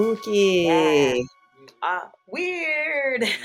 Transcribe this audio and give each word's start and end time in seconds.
Spooky. 0.00 0.64
Yeah. 0.66 1.14
Uh, 1.82 2.08
weird. 2.26 3.22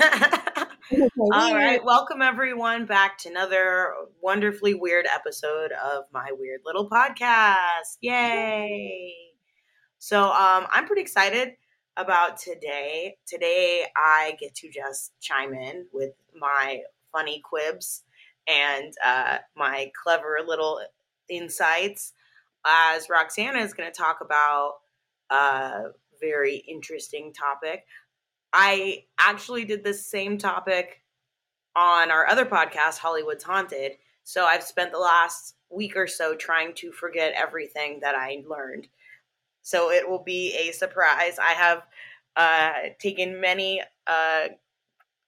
All 1.20 1.54
right. 1.54 1.84
Welcome, 1.84 2.22
everyone, 2.22 2.86
back 2.86 3.18
to 3.18 3.28
another 3.28 3.92
wonderfully 4.22 4.72
weird 4.72 5.04
episode 5.14 5.72
of 5.72 6.04
my 6.14 6.30
weird 6.32 6.62
little 6.64 6.88
podcast. 6.88 7.98
Yay. 8.00 9.12
So, 9.98 10.22
um, 10.22 10.66
I'm 10.70 10.86
pretty 10.86 11.02
excited 11.02 11.56
about 11.98 12.38
today. 12.38 13.18
Today, 13.26 13.84
I 13.94 14.38
get 14.40 14.54
to 14.54 14.70
just 14.70 15.12
chime 15.20 15.52
in 15.52 15.84
with 15.92 16.12
my 16.34 16.80
funny 17.12 17.42
quibs 17.44 18.02
and 18.48 18.94
uh, 19.04 19.38
my 19.54 19.90
clever 20.02 20.38
little 20.46 20.80
insights 21.28 22.14
as 22.64 23.10
Roxana 23.10 23.58
is 23.58 23.74
going 23.74 23.92
to 23.92 23.94
talk 23.94 24.22
about 24.22 24.76
a 25.30 25.90
very 26.20 26.56
interesting 26.68 27.32
topic. 27.32 27.84
I 28.52 29.04
actually 29.18 29.64
did 29.64 29.84
the 29.84 29.94
same 29.94 30.38
topic 30.38 31.02
on 31.74 32.10
our 32.10 32.26
other 32.26 32.46
podcast, 32.46 32.98
Hollywood's 32.98 33.44
Haunted. 33.44 33.92
So 34.24 34.44
I've 34.44 34.62
spent 34.62 34.92
the 34.92 34.98
last 34.98 35.54
week 35.70 35.96
or 35.96 36.06
so 36.06 36.34
trying 36.34 36.74
to 36.74 36.90
forget 36.90 37.34
everything 37.36 38.00
that 38.00 38.14
I 38.14 38.42
learned. 38.48 38.88
So 39.62 39.90
it 39.90 40.08
will 40.08 40.22
be 40.22 40.54
a 40.54 40.72
surprise. 40.72 41.38
I 41.38 41.52
have 41.52 41.82
uh, 42.36 42.90
taken 42.98 43.40
many 43.40 43.82
uh, 44.06 44.48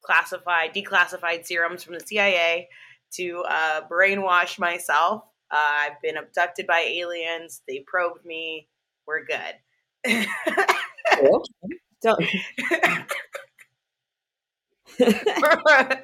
classified, 0.03 0.75
declassified 0.75 1.45
serums 1.45 1.83
from 1.83 1.95
the 1.95 2.07
CIA 2.07 2.69
to 3.13 3.45
uh, 3.49 3.81
brainwash 3.91 4.59
myself. 4.59 5.25
Uh, 5.51 5.57
I've 5.57 6.01
been 6.03 6.17
abducted 6.17 6.67
by 6.67 6.81
aliens. 6.81 7.63
They 7.67 7.85
probed 7.87 8.25
me. 8.25 8.69
We're 9.07 9.25
good. 9.25 9.55
Cool. 11.15 11.43
Don't, 12.03 12.21
All 15.01 15.07
right. 15.07 15.99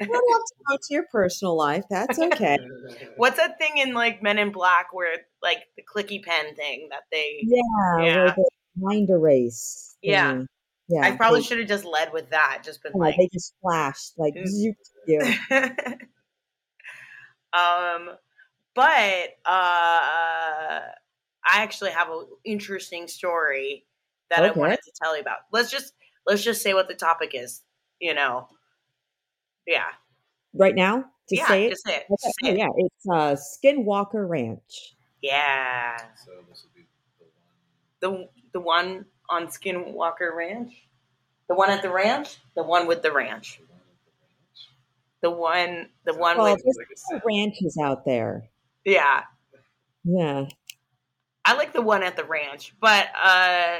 you 0.00 0.06
don't 0.06 0.32
have 0.32 0.44
to 0.44 0.54
go 0.68 0.76
to 0.76 0.94
your 0.94 1.04
personal 1.10 1.56
life. 1.56 1.84
That's 1.90 2.18
okay. 2.18 2.56
What's 3.16 3.36
that 3.36 3.58
thing 3.58 3.78
in 3.78 3.94
like 3.94 4.22
Men 4.22 4.38
in 4.38 4.52
Black 4.52 4.88
where 4.92 5.16
like 5.42 5.58
the 5.76 5.82
clicky 5.82 6.22
pen 6.22 6.54
thing 6.54 6.88
that 6.90 7.02
they? 7.10 7.40
Yeah, 7.42 7.62
Yeah. 7.98 8.24
where 8.24 8.34
the 8.36 8.44
mind 8.76 9.10
erase. 9.10 9.96
Yeah. 10.02 10.42
yeah. 10.88 11.00
I 11.02 11.16
probably 11.16 11.42
should 11.42 11.58
have 11.58 11.68
just 11.68 11.84
led 11.84 12.12
with 12.12 12.30
that. 12.30 12.62
Just 12.64 12.82
been 12.82 12.92
yeah, 12.94 13.00
like, 13.00 13.16
they 13.18 13.28
just 13.32 13.54
flashed 13.60 14.12
like 14.18 14.34
Mm. 14.34 14.46
zoop, 14.46 14.76
yeah. 15.06 15.36
um, 17.52 18.10
but 18.74 19.30
uh, 19.44 20.80
I 21.46 21.62
actually 21.62 21.90
have 21.92 22.08
an 22.10 22.26
interesting 22.44 23.08
story 23.08 23.84
that 24.30 24.44
I 24.44 24.50
wanted 24.50 24.80
to 24.84 24.92
tell 25.00 25.14
you 25.14 25.20
about. 25.22 25.38
Let's 25.52 25.70
just 25.70 25.92
let's 26.26 26.42
just 26.42 26.62
say 26.62 26.74
what 26.74 26.88
the 26.88 26.94
topic 26.94 27.32
is. 27.34 27.62
You 28.00 28.14
know, 28.14 28.48
yeah, 29.66 29.86
Right 30.54 30.74
now, 30.74 31.04
to 31.28 31.36
yeah, 31.36 31.46
say 31.48 31.66
it. 31.66 31.70
just 31.70 31.84
say 31.86 31.96
it. 31.96 32.04
Okay, 32.10 32.16
Just 32.22 32.34
say 32.42 32.50
it. 32.50 32.58
yeah, 32.58 32.68
it's 32.76 33.06
uh, 33.10 33.36
Skinwalker 33.64 34.28
Ranch. 34.28 34.94
Yeah, 35.22 35.96
So 36.24 36.32
this 36.48 36.64
would 36.64 36.74
be 36.74 36.86
the 38.00 38.10
one. 38.10 38.20
the 38.20 38.28
the 38.52 38.60
one 38.60 39.04
on 39.30 39.46
Skinwalker 39.48 40.34
Ranch, 40.36 40.72
the 41.48 41.54
one 41.54 41.70
at 41.70 41.82
the 41.82 41.90
ranch, 41.90 42.36
the 42.54 42.62
one 42.62 42.86
with 42.86 43.02
the 43.02 43.12
ranch, 43.12 43.60
The 45.22 45.30
one 45.30 45.88
the 46.04 46.12
one 46.14 46.14
the 46.14 46.14
one 46.14 46.36
Well, 46.38 46.52
with 46.54 46.62
there's 46.62 46.76
like 46.76 46.88
a 46.94 46.96
some 46.98 47.18
set. 47.18 47.22
ranches 47.26 47.78
out 47.82 48.04
there. 48.04 48.48
yeah. 48.84 49.22
Yeah. 50.04 50.46
I 51.46 51.54
like 51.54 51.72
the 51.72 51.82
one 51.82 52.02
at 52.02 52.16
the 52.16 52.24
ranch, 52.24 52.74
but 52.80 53.06
uh, 53.22 53.78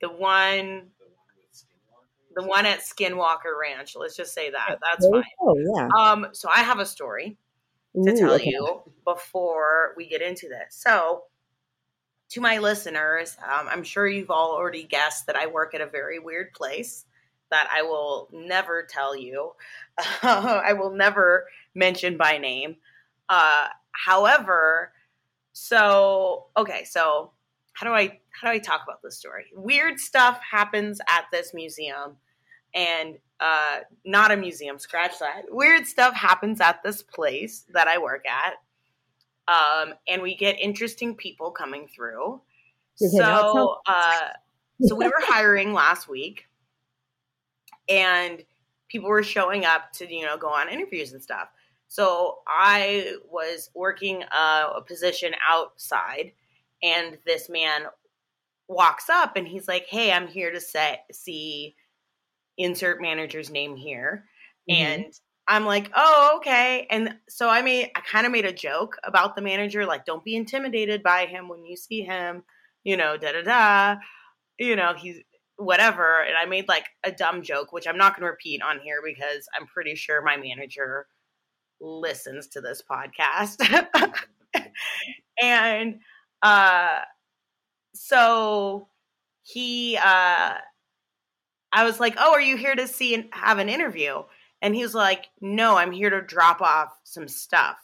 the 0.00 0.08
one 0.10 0.90
The 0.98 1.06
one 1.06 1.26
with 1.36 1.50
Skinwalker. 1.52 2.34
the 2.36 2.42
one 2.44 2.66
at 2.66 2.80
Skinwalker 2.80 3.58
Ranch. 3.60 3.96
Let's 3.96 4.16
just 4.16 4.34
say 4.34 4.50
that. 4.50 4.78
That's 4.82 5.06
fine. 5.08 5.22
go, 5.40 5.56
yeah. 5.76 5.88
Um, 5.98 6.28
so 6.32 6.48
I 6.54 6.62
have 6.62 6.78
a 6.78 6.86
story 6.86 7.38
to 8.04 8.10
Ooh, 8.12 8.16
tell 8.16 8.34
okay. 8.34 8.50
you 8.50 8.82
before 9.04 9.94
we 9.96 10.08
get 10.08 10.22
into 10.22 10.48
this. 10.48 10.76
So, 10.76 11.24
to 12.30 12.40
my 12.40 12.58
listeners, 12.58 13.36
um, 13.42 13.66
I'm 13.68 13.82
sure 13.82 14.06
you've 14.06 14.30
all 14.30 14.52
already 14.52 14.84
guessed 14.84 15.26
that 15.26 15.36
I 15.36 15.46
work 15.48 15.74
at 15.74 15.80
a 15.80 15.86
very 15.86 16.18
weird 16.20 16.52
place 16.52 17.04
that 17.50 17.68
I 17.74 17.82
will 17.82 18.28
never 18.32 18.84
tell 18.88 19.16
you. 19.16 19.52
I 20.22 20.74
will 20.74 20.92
never 20.92 21.46
mention 21.74 22.16
by 22.16 22.38
name. 22.38 22.76
Uh, 23.28 23.66
however, 23.90 24.92
so 25.52 26.46
okay, 26.56 26.84
so 26.84 27.32
how 27.72 27.86
do 27.86 27.92
I 27.92 28.20
how 28.30 28.48
do 28.48 28.54
I 28.54 28.58
talk 28.58 28.82
about 28.84 29.02
this 29.02 29.18
story? 29.18 29.46
Weird 29.54 29.98
stuff 29.98 30.40
happens 30.48 31.00
at 31.08 31.24
this 31.32 31.52
museum, 31.54 32.16
and 32.74 33.16
uh, 33.40 33.80
not 34.04 34.30
a 34.30 34.36
museum. 34.36 34.78
Scratch 34.78 35.18
that. 35.18 35.42
Weird 35.48 35.86
stuff 35.86 36.14
happens 36.14 36.60
at 36.60 36.82
this 36.82 37.02
place 37.02 37.64
that 37.72 37.88
I 37.88 37.98
work 37.98 38.24
at, 38.26 38.54
um, 39.48 39.94
and 40.06 40.22
we 40.22 40.36
get 40.36 40.60
interesting 40.60 41.14
people 41.14 41.50
coming 41.50 41.88
through. 41.88 42.40
So, 42.96 43.78
uh, 43.86 44.28
so 44.82 44.94
we 44.94 45.06
were 45.06 45.12
hiring 45.20 45.72
last 45.72 46.06
week, 46.06 46.46
and 47.88 48.44
people 48.88 49.08
were 49.08 49.22
showing 49.22 49.64
up 49.64 49.92
to 49.94 50.12
you 50.12 50.26
know 50.26 50.36
go 50.36 50.48
on 50.48 50.68
interviews 50.68 51.12
and 51.12 51.22
stuff. 51.22 51.48
So 51.90 52.42
I 52.48 53.16
was 53.28 53.70
working 53.74 54.24
uh, 54.24 54.74
a 54.76 54.82
position 54.82 55.34
outside, 55.46 56.34
and 56.84 57.18
this 57.26 57.50
man 57.50 57.86
walks 58.68 59.10
up 59.10 59.36
and 59.36 59.48
he's 59.48 59.68
like, 59.68 59.86
"Hey, 59.86 60.12
I'm 60.12 60.28
here 60.28 60.52
to 60.52 60.60
set 60.60 61.06
see 61.14 61.76
insert 62.58 63.00
manager's 63.00 63.50
name 63.50 63.76
here," 63.76 64.28
Mhm. 64.68 65.04
and 65.04 65.12
I'm 65.48 65.66
like, 65.66 65.90
"Oh, 65.94 66.34
okay." 66.38 66.86
And 66.90 67.18
so 67.28 67.48
I 67.48 67.62
made 67.62 67.90
I 67.96 68.00
kind 68.02 68.26
of 68.26 68.32
made 68.32 68.46
a 68.46 68.52
joke 68.52 68.96
about 69.04 69.36
the 69.36 69.42
manager, 69.42 69.86
like, 69.86 70.04
"Don't 70.06 70.24
be 70.24 70.36
intimidated 70.36 71.02
by 71.02 71.26
him 71.26 71.48
when 71.48 71.64
you 71.66 71.76
see 71.76 72.02
him," 72.02 72.44
you 72.84 72.96
know, 72.96 73.16
da 73.16 73.32
da 73.32 73.42
da. 73.42 73.96
You 74.58 74.76
know, 74.76 74.94
he's 74.94 75.22
whatever. 75.56 76.20
And 76.22 76.36
I 76.36 76.44
made 76.46 76.68
like 76.68 76.88
a 77.04 77.12
dumb 77.12 77.42
joke, 77.42 77.72
which 77.72 77.86
I'm 77.86 77.98
not 77.98 78.14
going 78.14 78.22
to 78.26 78.30
repeat 78.30 78.62
on 78.62 78.80
here 78.80 79.00
because 79.04 79.48
I'm 79.54 79.66
pretty 79.66 79.94
sure 79.94 80.22
my 80.22 80.36
manager 80.36 81.08
listens 81.80 82.48
to 82.48 82.60
this 82.60 82.82
podcast. 82.88 83.58
and 85.42 86.00
uh 86.42 87.00
so 87.94 88.88
he 89.42 89.96
uh 89.96 90.54
I 91.72 91.84
was 91.84 92.00
like, 92.00 92.14
"Oh, 92.18 92.32
are 92.32 92.40
you 92.40 92.56
here 92.56 92.74
to 92.74 92.88
see 92.88 93.14
and 93.14 93.28
have 93.32 93.58
an 93.58 93.68
interview?" 93.68 94.22
And 94.62 94.74
he 94.74 94.82
was 94.82 94.94
like, 94.94 95.28
"No, 95.40 95.76
I'm 95.76 95.92
here 95.92 96.10
to 96.10 96.20
drop 96.20 96.60
off 96.60 96.88
some 97.04 97.28
stuff." 97.28 97.76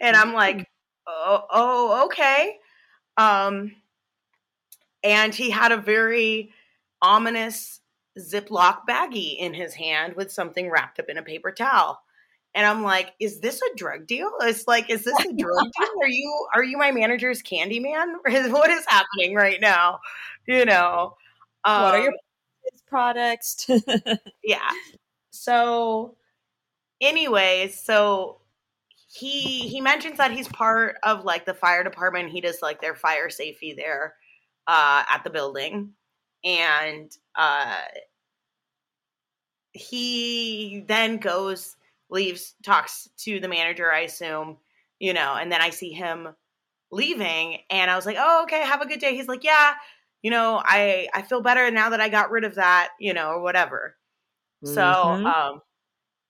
And 0.00 0.16
I'm 0.16 0.32
like, 0.32 0.66
"Oh, 1.06 1.44
oh, 1.50 2.04
okay." 2.06 2.58
Um 3.16 3.72
and 5.02 5.34
he 5.34 5.50
had 5.50 5.72
a 5.72 5.76
very 5.76 6.52
ominous 7.02 7.80
Ziploc 8.18 8.80
baggie 8.88 9.38
in 9.38 9.54
his 9.54 9.74
hand 9.74 10.14
with 10.16 10.32
something 10.32 10.70
wrapped 10.70 10.98
up 10.98 11.08
in 11.08 11.16
a 11.18 11.22
paper 11.22 11.52
towel. 11.52 12.00
And 12.54 12.66
I'm 12.66 12.82
like, 12.82 13.12
is 13.20 13.40
this 13.40 13.60
a 13.62 13.76
drug 13.76 14.06
deal? 14.06 14.30
It's 14.40 14.66
like, 14.66 14.90
is 14.90 15.04
this 15.04 15.18
a 15.20 15.32
drug 15.32 15.36
deal? 15.78 15.88
Are 16.02 16.08
you 16.08 16.46
are 16.54 16.64
you 16.64 16.76
my 16.78 16.90
manager's 16.90 17.42
candy 17.42 17.80
man? 17.80 18.16
What 18.24 18.70
is 18.70 18.84
happening 18.88 19.34
right 19.34 19.60
now? 19.60 20.00
You 20.46 20.64
know. 20.64 21.16
Um, 21.64 21.82
what 21.82 21.94
are 21.94 22.02
your 22.02 22.12
products? 22.88 23.68
yeah. 24.42 24.68
So 25.30 26.16
anyways, 27.00 27.80
so 27.80 28.40
he 29.12 29.68
he 29.68 29.80
mentions 29.80 30.18
that 30.18 30.32
he's 30.32 30.48
part 30.48 30.96
of 31.02 31.24
like 31.24 31.44
the 31.46 31.54
fire 31.54 31.84
department. 31.84 32.30
He 32.30 32.40
does 32.40 32.62
like 32.62 32.80
their 32.80 32.94
fire 32.94 33.30
safety 33.30 33.72
there 33.74 34.14
uh 34.66 35.04
at 35.08 35.22
the 35.24 35.30
building. 35.30 35.92
And 36.44 37.16
uh 37.36 37.76
he 39.72 40.84
then 40.88 41.18
goes, 41.18 41.76
leaves, 42.10 42.54
talks 42.64 43.08
to 43.18 43.40
the 43.40 43.48
manager, 43.48 43.92
I 43.92 44.00
assume, 44.00 44.58
you 44.98 45.12
know, 45.12 45.34
and 45.34 45.50
then 45.52 45.60
I 45.62 45.70
see 45.70 45.92
him 45.92 46.28
leaving 46.90 47.60
and 47.70 47.90
I 47.90 47.96
was 47.96 48.06
like, 48.06 48.16
"Oh, 48.18 48.44
okay, 48.44 48.62
have 48.62 48.82
a 48.82 48.86
good 48.88 49.00
day." 49.00 49.14
He's 49.16 49.28
like, 49.28 49.44
"Yeah, 49.44 49.74
you 50.22 50.30
know, 50.30 50.62
I 50.64 51.08
I 51.14 51.22
feel 51.22 51.42
better 51.42 51.70
now 51.70 51.90
that 51.90 52.00
I 52.00 52.08
got 52.08 52.30
rid 52.30 52.44
of 52.44 52.56
that, 52.56 52.90
you 53.00 53.14
know, 53.14 53.30
or 53.30 53.42
whatever." 53.42 53.96
So, 54.64 54.82
Mhm. 54.84 55.32
um, 55.34 55.62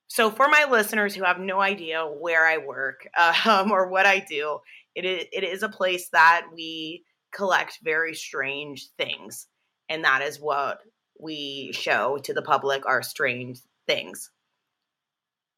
so 0.09 0.31
for 0.31 0.49
my 0.49 0.67
listeners 0.71 1.15
who 1.15 1.25
have 1.25 1.39
no 1.39 1.61
idea 1.61 2.07
where 2.07 2.47
I 2.47 2.59
work 2.59 3.07
um, 3.47 3.71
or 3.71 3.89
what 3.89 4.07
I 4.07 4.21
do, 4.21 4.61
it 4.95 5.05
is 5.05 5.27
it 5.33 5.45
is 5.45 5.63
a 5.63 5.69
place 5.69 6.09
that 6.11 6.47
we 6.55 7.05
collect 7.33 7.79
very 7.83 8.15
strange 8.15 8.89
things, 8.99 9.47
and 9.89 10.05
that 10.05 10.23
is 10.23 10.41
what 10.41 10.81
we 11.21 11.71
show 11.73 12.19
to 12.19 12.35
the 12.35 12.43
public 12.43 12.87
are 12.87 13.03
strange 13.03 13.61
things. 13.87 14.31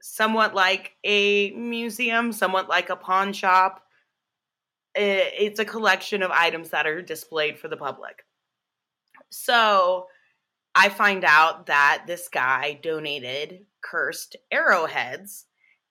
Somewhat 0.02 0.54
like 0.54 0.96
a 1.04 1.52
museum, 1.52 2.32
somewhat 2.32 2.68
like 2.68 2.90
a 2.90 2.96
pawn 2.96 3.32
shop. 3.32 3.82
It's 4.94 5.60
a 5.60 5.64
collection 5.64 6.22
of 6.22 6.30
items 6.30 6.70
that 6.70 6.86
are 6.86 7.00
displayed 7.00 7.58
for 7.58 7.68
the 7.68 7.76
public. 7.76 8.24
so 9.30 10.06
I 10.74 10.88
find 10.88 11.24
out 11.24 11.66
that 11.66 12.04
this 12.06 12.28
guy 12.28 12.78
donated 12.82 13.66
cursed 13.82 14.36
arrowheads 14.50 15.46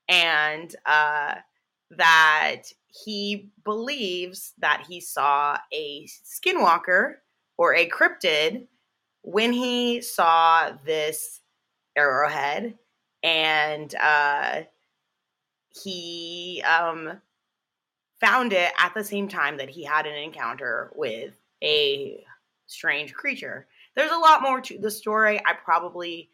and 0.07 0.75
uh, 0.85 1.35
that 1.91 2.63
he 2.87 3.51
believes 3.63 4.53
that 4.57 4.85
he 4.87 4.99
saw 4.99 5.57
a 5.71 6.07
skinwalker 6.25 7.15
or 7.57 7.75
a 7.75 7.89
cryptid 7.89 8.67
when 9.21 9.53
he 9.53 10.01
saw 10.01 10.71
this 10.85 11.41
arrowhead 11.95 12.75
and 13.23 13.93
uh, 13.95 14.61
he 15.69 16.63
um, 16.67 17.21
found 18.19 18.53
it 18.53 18.71
at 18.77 18.93
the 18.93 19.03
same 19.03 19.27
time 19.27 19.57
that 19.57 19.69
he 19.69 19.83
had 19.83 20.05
an 20.05 20.15
encounter 20.15 20.91
with 20.95 21.33
a 21.63 22.23
strange 22.67 23.13
creature. 23.13 23.67
There's 23.95 24.11
a 24.11 24.17
lot 24.17 24.41
more 24.41 24.61
to 24.61 24.77
the 24.77 24.91
story. 24.91 25.39
I 25.39 25.53
probably 25.53 26.29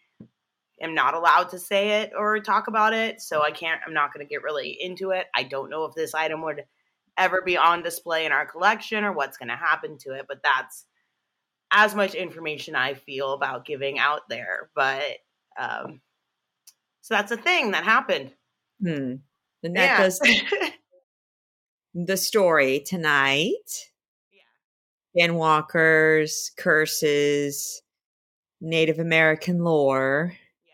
am 0.82 0.94
not 0.94 1.14
allowed 1.14 1.50
to 1.50 1.60
say 1.60 2.02
it 2.02 2.14
or 2.16 2.40
talk 2.40 2.68
about 2.68 2.94
it, 2.94 3.22
so 3.22 3.42
I 3.42 3.52
can't. 3.52 3.82
I'm 3.86 3.94
not 3.94 4.14
going 4.14 4.26
to 4.26 4.30
get 4.30 4.44
really 4.44 4.78
into 4.80 5.12
it. 5.12 5.28
I 5.36 5.44
don't 5.44 5.70
know 5.70 5.86
if 5.86 5.96
this 5.96 6.14
item 6.14 6.42
would 6.44 6.66
ever 7.18 7.42
be 7.42 7.58
on 7.58 7.82
display 7.82 8.26
in 8.26 8.32
our 8.32 8.46
collection 8.46 9.04
or 9.04 9.12
what's 9.12 9.38
going 9.38 9.50
to 9.50 9.56
happen 9.56 9.98
to 9.98 10.14
it, 10.14 10.26
but 10.28 10.44
that's 10.44 10.86
as 11.72 11.96
much 11.96 12.14
information 12.14 12.76
I 12.76 12.94
feel 12.94 13.34
about 13.34 13.66
giving 13.66 13.98
out 13.98 14.30
there. 14.30 14.70
But 14.76 15.18
um, 15.60 16.00
so 17.08 17.14
that's 17.14 17.32
a 17.32 17.38
thing 17.38 17.72
that 17.72 17.86
happened. 17.86 18.34
Hmm. 18.82 19.14
And 19.64 19.76
that 19.78 19.98
yeah. 19.98 19.98
does 19.98 20.20
the 21.96 22.18
story 22.18 22.82
tonight. 22.82 23.54
Yeah. 25.16 25.30
Skinwalkers, 25.30 26.54
curses, 26.58 27.82
Native 28.60 29.00
American 29.00 29.60
lore. 29.60 30.34
Yeah. 30.66 30.74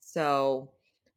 So 0.00 0.72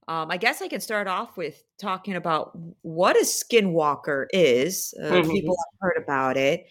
um, 0.07 0.31
I 0.31 0.37
guess 0.37 0.61
I 0.61 0.69
can 0.69 0.79
start 0.79 1.07
off 1.09 1.35
with 1.35 1.61
talking 1.77 2.15
about 2.15 2.57
what 2.83 3.17
a 3.17 3.25
skinwalker 3.25 4.27
is. 4.31 4.93
Uh, 5.03 5.07
mm-hmm. 5.07 5.31
People 5.31 5.57
have 5.57 5.79
heard 5.81 6.01
about 6.01 6.37
it. 6.37 6.65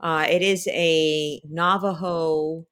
Uh, 0.00 0.26
it 0.28 0.42
is 0.42 0.66
a 0.72 1.40
Navajo 1.48 2.66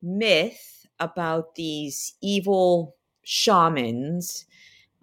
myth 0.00 0.86
about 1.00 1.56
these 1.56 2.14
evil 2.22 2.94
shamans 3.24 4.46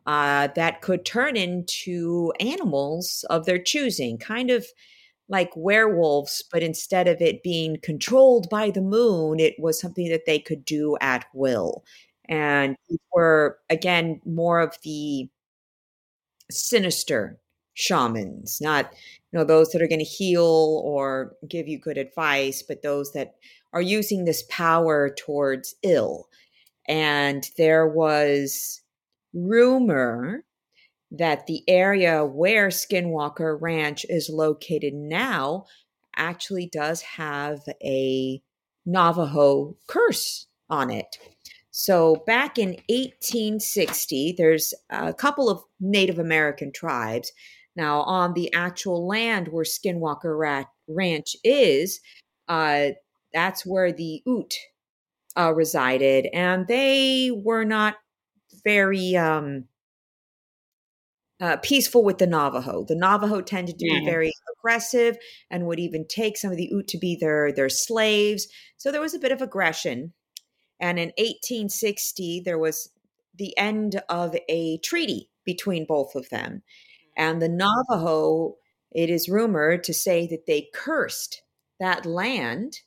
uh, 0.05 0.49
that 0.55 0.81
could 0.81 1.05
turn 1.05 1.37
into 1.37 2.33
animals 2.39 3.25
of 3.29 3.45
their 3.45 3.59
choosing, 3.61 4.17
kind 4.17 4.51
of 4.51 4.65
like 5.29 5.51
werewolves, 5.55 6.43
but 6.51 6.63
instead 6.63 7.07
of 7.07 7.21
it 7.21 7.43
being 7.43 7.77
controlled 7.81 8.49
by 8.49 8.69
the 8.71 8.81
moon, 8.81 9.39
it 9.39 9.55
was 9.59 9.79
something 9.79 10.09
that 10.09 10.25
they 10.25 10.39
could 10.39 10.65
do 10.65 10.97
at 11.01 11.25
will. 11.33 11.83
And 12.29 12.75
were, 13.13 13.59
again, 13.69 14.21
more 14.25 14.61
of 14.61 14.77
the 14.83 15.29
sinister 16.49 17.39
shamans, 17.73 18.59
not 18.61 18.93
you 19.31 19.39
know 19.39 19.45
those 19.45 19.69
that 19.71 19.81
are 19.81 19.87
going 19.87 19.99
to 19.99 20.05
heal 20.05 20.81
or 20.83 21.35
give 21.47 21.67
you 21.67 21.79
good 21.79 21.97
advice, 21.97 22.61
but 22.63 22.81
those 22.83 23.11
that 23.13 23.35
are 23.73 23.81
using 23.81 24.25
this 24.25 24.43
power 24.49 25.09
towards 25.09 25.75
ill. 25.83 26.27
And 26.91 27.49
there 27.57 27.87
was 27.87 28.81
rumor 29.33 30.43
that 31.09 31.47
the 31.47 31.63
area 31.65 32.25
where 32.25 32.67
Skinwalker 32.67 33.57
Ranch 33.61 34.05
is 34.09 34.29
located 34.29 34.93
now 34.93 35.67
actually 36.17 36.67
does 36.67 37.01
have 37.01 37.61
a 37.81 38.41
Navajo 38.85 39.77
curse 39.87 40.47
on 40.69 40.89
it. 40.89 41.15
So 41.69 42.23
back 42.27 42.59
in 42.59 42.71
1860, 42.89 44.35
there's 44.37 44.73
a 44.89 45.13
couple 45.13 45.49
of 45.49 45.63
Native 45.79 46.19
American 46.19 46.73
tribes. 46.73 47.31
Now, 47.73 48.01
on 48.01 48.33
the 48.33 48.53
actual 48.53 49.07
land 49.07 49.47
where 49.47 49.63
Skinwalker 49.63 50.65
Ranch 50.89 51.37
is, 51.45 52.01
uh, 52.49 52.89
that's 53.33 53.65
where 53.65 53.93
the 53.93 54.21
Ute 54.25 54.57
uh, 55.37 55.53
resided, 55.53 56.27
and 56.33 56.67
they 56.67 57.31
were 57.31 57.65
not 57.65 57.97
very 58.63 59.15
um, 59.15 59.65
uh, 61.39 61.57
peaceful 61.57 62.03
with 62.03 62.17
the 62.17 62.27
Navajo. 62.27 62.85
The 62.85 62.95
Navajo 62.95 63.41
tended 63.41 63.79
to 63.79 63.85
yeah. 63.85 63.99
be 63.99 64.05
very 64.05 64.31
aggressive 64.57 65.17
and 65.49 65.65
would 65.65 65.79
even 65.79 66.05
take 66.07 66.37
some 66.37 66.51
of 66.51 66.57
the 66.57 66.69
Ute 66.71 66.87
to 66.89 66.97
be 66.97 67.15
their 67.15 67.51
their 67.51 67.69
slaves. 67.69 68.47
So 68.77 68.91
there 68.91 69.01
was 69.01 69.13
a 69.13 69.19
bit 69.19 69.31
of 69.31 69.41
aggression. 69.41 70.13
And 70.79 70.97
in 70.97 71.09
1860, 71.17 72.41
there 72.43 72.57
was 72.57 72.89
the 73.35 73.57
end 73.57 74.01
of 74.09 74.35
a 74.49 74.79
treaty 74.79 75.29
between 75.45 75.85
both 75.85 76.15
of 76.15 76.29
them. 76.29 76.63
And 77.15 77.41
the 77.41 77.49
Navajo, 77.49 78.55
it 78.91 79.09
is 79.09 79.29
rumored 79.29 79.83
to 79.85 79.93
say 79.93 80.27
that 80.27 80.45
they 80.47 80.69
cursed 80.73 81.43
that 81.79 82.05
land 82.05 82.81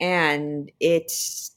and 0.00 0.70
it's 0.80 1.56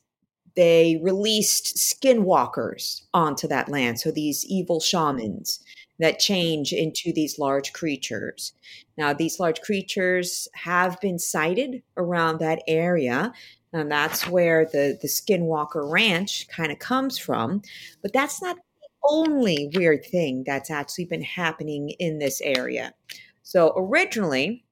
they 0.56 1.00
released 1.02 1.78
skinwalkers 1.78 3.04
onto 3.14 3.48
that 3.48 3.70
land. 3.70 4.00
So 4.00 4.12
these 4.12 4.46
evil 4.46 4.80
shamans 4.80 5.60
that 6.00 6.20
change 6.20 6.74
into 6.74 7.14
these 7.14 7.40
large 7.40 7.74
creatures. 7.74 8.54
Now, 8.98 9.14
these 9.14 9.40
large 9.40 9.62
creatures 9.62 10.48
have 10.54 11.00
been 11.02 11.20
sighted 11.20 11.82
around 11.98 12.40
that 12.40 12.62
area. 12.68 13.34
And 13.74 13.92
that's 13.92 14.28
where 14.28 14.66
the, 14.66 14.98
the 15.02 15.08
Skinwalker 15.08 15.90
Ranch 15.90 16.48
kind 16.48 16.72
of 16.72 16.80
comes 16.80 17.18
from. 17.18 17.62
But 18.02 18.14
that's 18.14 18.42
not 18.42 18.56
the 18.56 18.88
only 19.10 19.72
weird 19.76 20.06
thing 20.06 20.44
that's 20.46 20.70
actually 20.70 21.06
been 21.06 21.24
happening 21.24 21.90
in 22.00 22.20
this 22.20 22.40
area. 22.42 22.94
So 23.42 23.74
originally, 23.76 24.64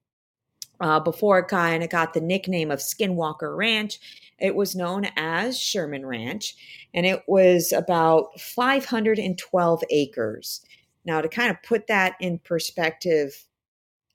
uh, 0.80 1.00
before 1.00 1.39
it 1.39 1.48
kind 1.48 1.83
of 1.83 1.89
got 1.89 2.13
the 2.13 2.22
nickname 2.22 2.72
of 2.72 2.80
Skinwalker 2.80 3.56
Ranch, 3.56 4.00
it 4.41 4.55
was 4.55 4.75
known 4.75 5.05
as 5.15 5.59
Sherman 5.59 6.05
Ranch, 6.05 6.55
and 6.93 7.05
it 7.05 7.21
was 7.27 7.71
about 7.71 8.39
512 8.39 9.83
acres. 9.89 10.61
Now, 11.06 11.21
to 11.21 11.30
kind 11.30 11.51
of 11.51 11.61
put 11.63 11.87
that 11.87 12.16
in 12.19 12.39
perspective, 12.39 13.45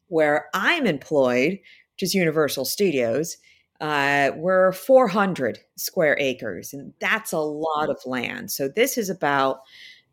where 0.09 0.49
I'm 0.55 0.87
employed, 0.87 1.53
which 1.95 2.03
is 2.03 2.15
Universal 2.15 2.67
Studios, 2.67 3.39
uh, 3.81 4.31
we're 4.37 4.73
400 4.73 5.59
square 5.77 6.17
acres, 6.19 6.73
and 6.73 6.93
that's 7.01 7.33
a 7.33 7.39
lot 7.39 7.91
of 7.91 7.99
land. 8.07 8.51
So 8.51 8.69
this 8.69 8.97
is 8.97 9.11
about, 9.11 9.61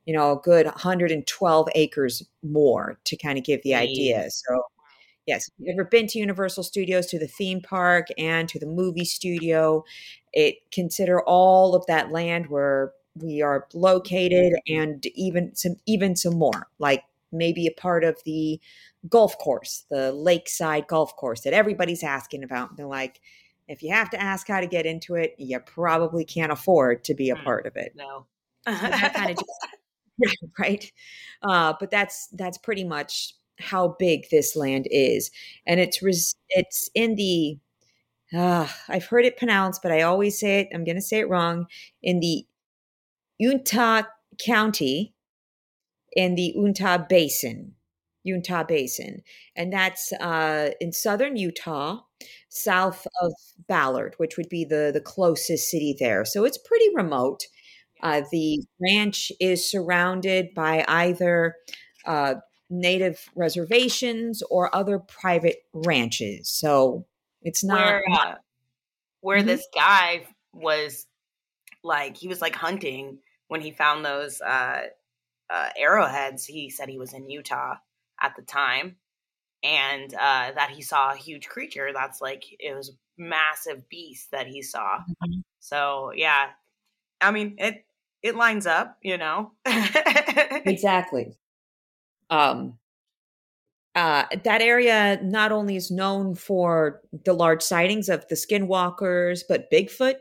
you 0.06 0.14
know, 0.14 0.34
a 0.34 0.42
good 0.42 0.66
112 0.66 1.70
acres 1.76 2.24
more 2.44 3.00
to 3.06 3.18
kind 3.18 3.38
of 3.38 3.46
give 3.46 3.64
the 3.64 3.76
idea. 3.76 4.30
So 4.30 4.66
Yes, 5.26 5.48
if 5.48 5.54
you've 5.58 5.74
ever 5.74 5.86
been 5.86 6.08
to 6.08 6.20
Universal 6.20 6.64
Studios, 6.64 7.06
to 7.08 7.20
the 7.20 7.28
theme 7.28 7.62
park, 7.62 8.08
and 8.18 8.50
to 8.50 8.60
the 8.60 8.66
movie 8.66 9.06
studio, 9.06 9.84
it 10.34 10.56
consider 10.72 11.22
all 11.22 11.76
of 11.76 11.86
that 11.88 12.12
land 12.12 12.48
where 12.48 12.92
we 13.16 13.42
are 13.42 13.68
located, 13.74 14.54
and 14.68 15.06
even 15.16 15.56
some 15.56 15.76
even 15.86 16.16
some 16.16 16.38
more, 16.38 16.68
like 16.80 17.04
maybe 17.32 17.68
a 17.68 17.72
part 17.72 18.04
of 18.04 18.18
the 18.26 18.60
golf 19.10 19.38
course, 19.38 19.86
the 19.90 20.12
lakeside 20.12 20.88
golf 20.88 21.16
course 21.16 21.42
that 21.42 21.54
everybody's 21.54 22.04
asking 22.04 22.44
about. 22.44 22.76
They're 22.78 22.86
like, 22.86 23.20
if 23.68 23.82
you 23.82 23.92
have 23.94 24.10
to 24.12 24.22
ask 24.22 24.48
how 24.48 24.60
to 24.60 24.68
get 24.68 24.86
into 24.86 25.16
it, 25.16 25.36
you 25.38 25.60
probably 25.60 26.26
can't 26.26 26.52
afford 26.52 27.04
to 27.06 27.14
be 27.14 27.30
a 27.30 27.36
hmm, 27.36 27.44
part 27.44 27.66
of 27.66 27.76
it. 27.76 27.94
No, 27.96 28.26
so 28.66 28.74
kind 28.74 29.32
of 29.32 29.38
just, 29.38 30.44
right. 30.60 30.92
Uh, 31.42 31.74
but 31.80 31.90
that's 31.92 32.28
that's 32.34 32.58
pretty 32.58 32.84
much 32.84 33.36
how 33.64 33.96
big 34.00 34.30
this 34.32 34.56
land 34.56 34.88
is, 34.92 35.32
and 35.68 35.80
it's 35.80 36.02
res- 36.04 36.36
it's 36.50 36.90
in 36.96 37.16
the. 37.16 37.60
Uh, 38.36 38.68
I've 38.90 39.06
heard 39.06 39.26
it 39.26 39.38
pronounced, 39.38 39.82
but 39.84 39.92
I 39.92 40.02
always 40.02 40.40
say 40.40 40.62
it. 40.62 40.70
I'm 40.74 40.84
going 40.86 40.96
to 40.96 41.02
say 41.02 41.20
it 41.20 41.30
wrong. 41.30 41.68
In 42.02 42.20
the 42.20 42.46
Uintah 43.40 44.08
County, 44.44 45.14
in 46.16 46.36
the 46.36 46.54
Uintah 46.56 47.06
Basin, 47.10 47.74
Uintah 48.24 48.66
Basin, 48.68 49.22
and 49.56 49.72
that's 49.74 50.12
uh, 50.14 50.72
in 50.80 50.92
southern 50.94 51.36
Utah, 51.38 52.02
south 52.50 53.08
of 53.22 53.34
Ballard, 53.68 54.16
which 54.18 54.38
would 54.38 54.50
be 54.50 54.64
the 54.66 54.92
the 54.94 55.02
closest 55.02 55.70
city 55.70 55.96
there. 56.00 56.26
So 56.26 56.46
it's 56.46 56.58
pretty 56.58 56.88
remote. 56.96 57.46
Uh, 58.02 58.22
the 58.32 58.60
ranch 58.82 59.32
is 59.40 59.70
surrounded 59.70 60.54
by 60.54 60.86
either 60.88 61.56
uh, 62.06 62.36
native 62.70 63.30
reservations 63.36 64.42
or 64.50 64.74
other 64.76 65.00
private 65.00 65.64
ranches. 65.74 66.50
So 66.50 67.06
it's 67.42 67.64
not 67.64 67.78
where, 67.78 68.04
uh, 68.12 68.36
where 69.22 69.38
mm-hmm. 69.40 69.48
this 69.48 69.68
guy 69.74 70.26
was 70.54 71.08
like 71.84 72.18
he 72.18 72.28
was 72.28 72.42
like 72.42 72.56
hunting 72.56 73.20
when 73.48 73.62
he 73.62 73.72
found 73.72 74.06
those 74.06 74.42
uh, 74.42 74.84
uh, 75.50 75.70
arrowheads. 75.78 76.46
He 76.46 76.70
said 76.70 76.90
he 76.90 76.98
was 76.98 77.14
in 77.14 77.30
Utah 77.30 77.76
at 78.22 78.36
the 78.36 78.42
time, 78.42 78.96
and 79.64 80.14
uh, 80.14 80.52
that 80.56 80.72
he 80.74 80.82
saw 80.82 81.12
a 81.12 81.18
huge 81.18 81.48
creature 81.48 81.92
that's 81.94 82.22
like 82.22 82.44
it 82.60 82.76
was 82.76 82.94
massive 83.18 83.88
beast 83.90 84.32
that 84.32 84.48
he 84.48 84.62
saw. 84.62 85.00
Mm-hmm. 85.00 85.40
So 85.60 86.12
yeah, 86.16 86.50
I 87.22 87.32
mean 87.32 87.56
it 87.58 87.86
it 88.22 88.36
lines 88.36 88.66
up, 88.66 88.98
you 89.02 89.18
know. 89.18 89.52
exactly. 89.66 91.36
Um, 92.30 92.78
uh, 93.96 94.26
that 94.44 94.62
area 94.62 95.20
not 95.22 95.52
only 95.52 95.76
is 95.76 95.92
known 95.92 96.34
for 96.34 97.02
the 97.26 97.34
large 97.34 97.62
sightings 97.62 98.10
of 98.10 98.28
the 98.28 98.36
skinwalkers, 98.36 99.42
but 99.48 99.70
Bigfoot. 99.72 100.16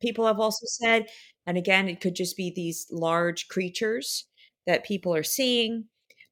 People 0.00 0.26
have 0.26 0.40
also 0.40 0.66
said, 0.66 1.06
and 1.46 1.56
again, 1.56 1.88
it 1.88 2.00
could 2.00 2.14
just 2.14 2.36
be 2.36 2.52
these 2.54 2.86
large 2.90 3.48
creatures 3.48 4.26
that 4.66 4.84
people 4.84 5.14
are 5.14 5.22
seeing. 5.22 5.84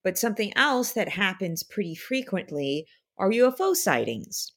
But 0.05 0.19
something 0.19 0.53
else 0.57 0.93
that 0.93 1.09
happens 1.09 1.63
pretty 1.63 1.95
frequently 1.95 2.87
are 3.19 3.31
UFO 3.31 3.75
sightings. 3.75 4.53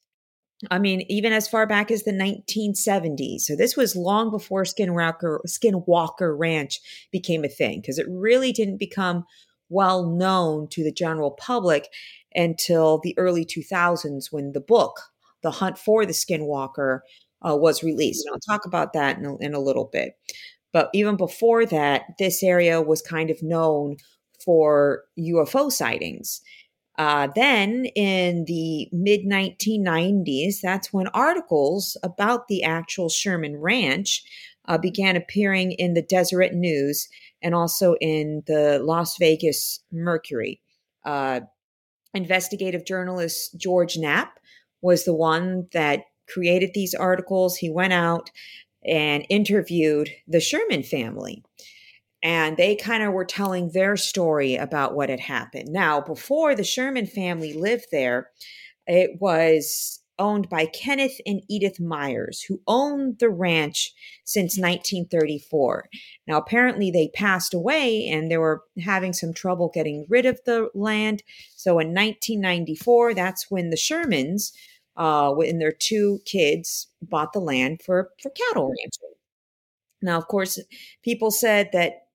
I 0.71 0.79
mean, 0.79 1.01
even 1.09 1.33
as 1.33 1.47
far 1.47 1.67
back 1.67 1.91
as 1.91 2.03
the 2.03 2.13
1970s. 2.13 3.41
So 3.41 3.55
this 3.55 3.75
was 3.75 3.95
long 3.95 4.31
before 4.31 4.63
Skinwalker, 4.63 5.39
Skinwalker 5.47 6.37
Ranch 6.37 6.79
became 7.11 7.43
a 7.43 7.49
thing 7.49 7.81
because 7.81 7.99
it 7.99 8.07
really 8.09 8.53
didn't 8.53 8.77
become 8.77 9.25
well 9.73 10.05
known 10.05 10.67
to 10.69 10.83
the 10.83 10.91
general 10.91 11.31
public 11.31 11.89
until 12.35 12.99
the 13.03 13.17
early 13.17 13.45
2000s 13.45 14.31
when 14.31 14.53
the 14.53 14.61
book, 14.61 14.99
The 15.41 15.51
Hunt 15.51 15.77
for 15.77 16.05
the 16.05 16.13
Skinwalker, 16.13 17.01
uh, 17.47 17.55
was 17.55 17.83
released. 17.83 18.25
And 18.25 18.33
I'll 18.33 18.55
talk 18.55 18.65
about 18.65 18.93
that 18.93 19.17
in 19.17 19.25
a, 19.25 19.37
in 19.37 19.53
a 19.53 19.59
little 19.59 19.89
bit. 19.91 20.17
But 20.71 20.89
even 20.93 21.17
before 21.17 21.65
that, 21.67 22.03
this 22.17 22.41
area 22.41 22.81
was 22.81 23.01
kind 23.01 23.29
of 23.29 23.43
known 23.43 23.97
for 24.43 25.03
UFO 25.19 25.71
sightings. 25.71 26.41
Uh, 26.97 27.27
then 27.35 27.85
in 27.95 28.45
the 28.45 28.87
mid 28.91 29.21
1990s, 29.21 30.61
that's 30.61 30.93
when 30.93 31.07
articles 31.07 31.97
about 32.03 32.47
the 32.47 32.63
actual 32.63 33.09
Sherman 33.09 33.57
Ranch 33.57 34.23
uh, 34.67 34.77
began 34.77 35.15
appearing 35.15 35.71
in 35.73 35.93
the 35.93 36.03
Deseret 36.03 36.53
News 36.53 37.07
and 37.43 37.53
also 37.53 37.95
in 38.01 38.43
the 38.47 38.79
Las 38.79 39.17
Vegas 39.17 39.81
Mercury. 39.91 40.61
Uh, 41.05 41.41
investigative 42.13 42.85
journalist 42.85 43.57
George 43.57 43.97
Knapp 43.97 44.39
was 44.81 45.03
the 45.03 45.13
one 45.13 45.67
that 45.73 46.05
created 46.27 46.71
these 46.73 46.93
articles. 46.95 47.57
He 47.57 47.69
went 47.69 47.93
out 47.93 48.31
and 48.85 49.25
interviewed 49.29 50.09
the 50.27 50.39
Sherman 50.39 50.83
family 50.83 51.43
and 52.23 52.55
they 52.55 52.75
kind 52.77 53.03
of 53.03 53.11
were 53.11 53.25
telling 53.25 53.69
their 53.69 53.97
story 53.97 54.55
about 54.55 54.95
what 54.95 55.09
had 55.09 55.19
happened. 55.19 55.67
Now, 55.69 55.99
before 55.99 56.55
the 56.55 56.63
Sherman 56.63 57.05
family 57.05 57.53
lived 57.53 57.87
there, 57.91 58.29
it 58.87 59.19
was 59.19 59.99
owned 60.19 60.49
by 60.49 60.65
Kenneth 60.65 61.19
and 61.25 61.41
Edith 61.49 61.79
Myers, 61.79 62.41
who 62.41 62.61
owned 62.67 63.19
the 63.19 63.29
ranch 63.29 63.93
since 64.23 64.57
1934. 64.57 65.89
Now, 66.27 66.37
apparently, 66.37 66.91
they 66.91 67.09
passed 67.09 67.53
away 67.53 68.07
and 68.07 68.29
they 68.29 68.37
were 68.37 68.63
having 68.79 69.13
some 69.13 69.33
trouble 69.33 69.71
getting 69.73 70.05
rid 70.09 70.25
of 70.25 70.39
the 70.45 70.69
land. 70.73 71.23
So, 71.55 71.79
in 71.79 71.87
1994, 71.89 73.13
that's 73.13 73.49
when 73.49 73.69
the 73.69 73.77
Shermans, 73.77 74.51
uh, 74.95 75.35
and 75.39 75.59
their 75.59 75.71
two 75.71 76.19
kids, 76.25 76.87
bought 77.01 77.33
the 77.33 77.39
land 77.39 77.81
for, 77.83 78.09
for 78.21 78.29
cattle 78.31 78.67
ranching. 78.67 79.13
Now, 80.01 80.17
of 80.17 80.27
course, 80.27 80.59
people 81.01 81.31
said 81.31 81.69
that 81.73 82.07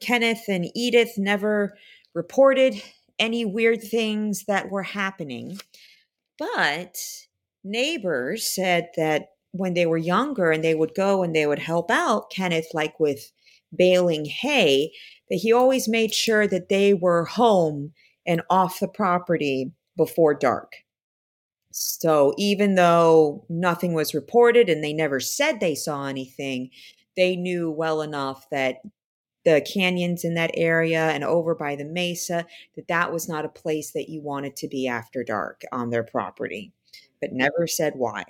Kenneth 0.00 0.44
and 0.48 0.66
Edith 0.74 1.18
never 1.18 1.76
reported 2.14 2.82
any 3.18 3.44
weird 3.44 3.82
things 3.82 4.44
that 4.46 4.70
were 4.70 4.82
happening. 4.82 5.58
But 6.38 6.96
neighbors 7.64 8.46
said 8.46 8.88
that 8.96 9.28
when 9.52 9.74
they 9.74 9.86
were 9.86 9.96
younger 9.96 10.50
and 10.50 10.62
they 10.62 10.74
would 10.74 10.94
go 10.94 11.22
and 11.22 11.34
they 11.34 11.46
would 11.46 11.58
help 11.58 11.90
out 11.90 12.30
Kenneth, 12.30 12.68
like 12.74 13.00
with 13.00 13.32
baling 13.74 14.26
hay, 14.26 14.92
that 15.30 15.36
he 15.36 15.52
always 15.52 15.88
made 15.88 16.14
sure 16.14 16.46
that 16.46 16.68
they 16.68 16.94
were 16.94 17.24
home 17.24 17.92
and 18.26 18.42
off 18.50 18.80
the 18.80 18.88
property 18.88 19.72
before 19.96 20.34
dark. 20.34 20.72
So 21.70 22.34
even 22.38 22.74
though 22.74 23.44
nothing 23.48 23.92
was 23.92 24.14
reported 24.14 24.68
and 24.68 24.82
they 24.82 24.92
never 24.92 25.20
said 25.20 25.60
they 25.60 25.74
saw 25.74 26.06
anything, 26.06 26.70
they 27.16 27.36
knew 27.36 27.70
well 27.70 28.02
enough 28.02 28.46
that 28.50 28.76
the 29.46 29.64
canyons 29.72 30.24
in 30.24 30.34
that 30.34 30.50
area 30.54 31.08
and 31.10 31.22
over 31.22 31.54
by 31.54 31.76
the 31.76 31.84
mesa 31.84 32.44
that 32.74 32.88
that 32.88 33.12
was 33.12 33.28
not 33.28 33.44
a 33.44 33.48
place 33.48 33.92
that 33.92 34.08
you 34.08 34.20
wanted 34.20 34.56
to 34.56 34.66
be 34.66 34.88
after 34.88 35.22
dark 35.22 35.62
on 35.72 35.88
their 35.88 36.02
property 36.02 36.72
but 37.20 37.32
never 37.32 37.66
said 37.66 37.94
why. 37.96 38.24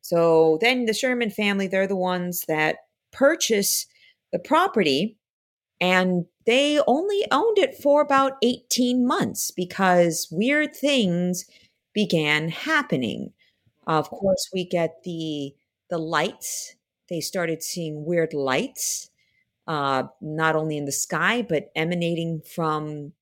So 0.00 0.58
then 0.60 0.86
the 0.86 0.94
sherman 0.94 1.30
family 1.30 1.68
they're 1.68 1.86
the 1.86 1.94
ones 1.94 2.46
that 2.48 2.78
purchase 3.12 3.86
the 4.32 4.38
property 4.38 5.18
and 5.80 6.24
they 6.46 6.80
only 6.86 7.24
owned 7.30 7.58
it 7.58 7.76
for 7.76 8.00
about 8.00 8.32
18 8.42 9.06
months 9.06 9.50
because 9.50 10.28
weird 10.30 10.74
things 10.74 11.44
began 11.92 12.48
happening. 12.48 13.32
Of 13.86 14.08
course 14.08 14.48
we 14.52 14.64
get 14.64 15.02
the 15.04 15.54
the 15.90 15.98
lights. 15.98 16.74
They 17.10 17.20
started 17.20 17.62
seeing 17.62 18.06
weird 18.06 18.32
lights 18.32 19.10
uh, 19.66 20.04
not 20.20 20.56
only 20.56 20.76
in 20.76 20.84
the 20.84 20.92
sky, 20.92 21.42
but 21.42 21.70
emanating 21.74 22.42
from 22.54 23.12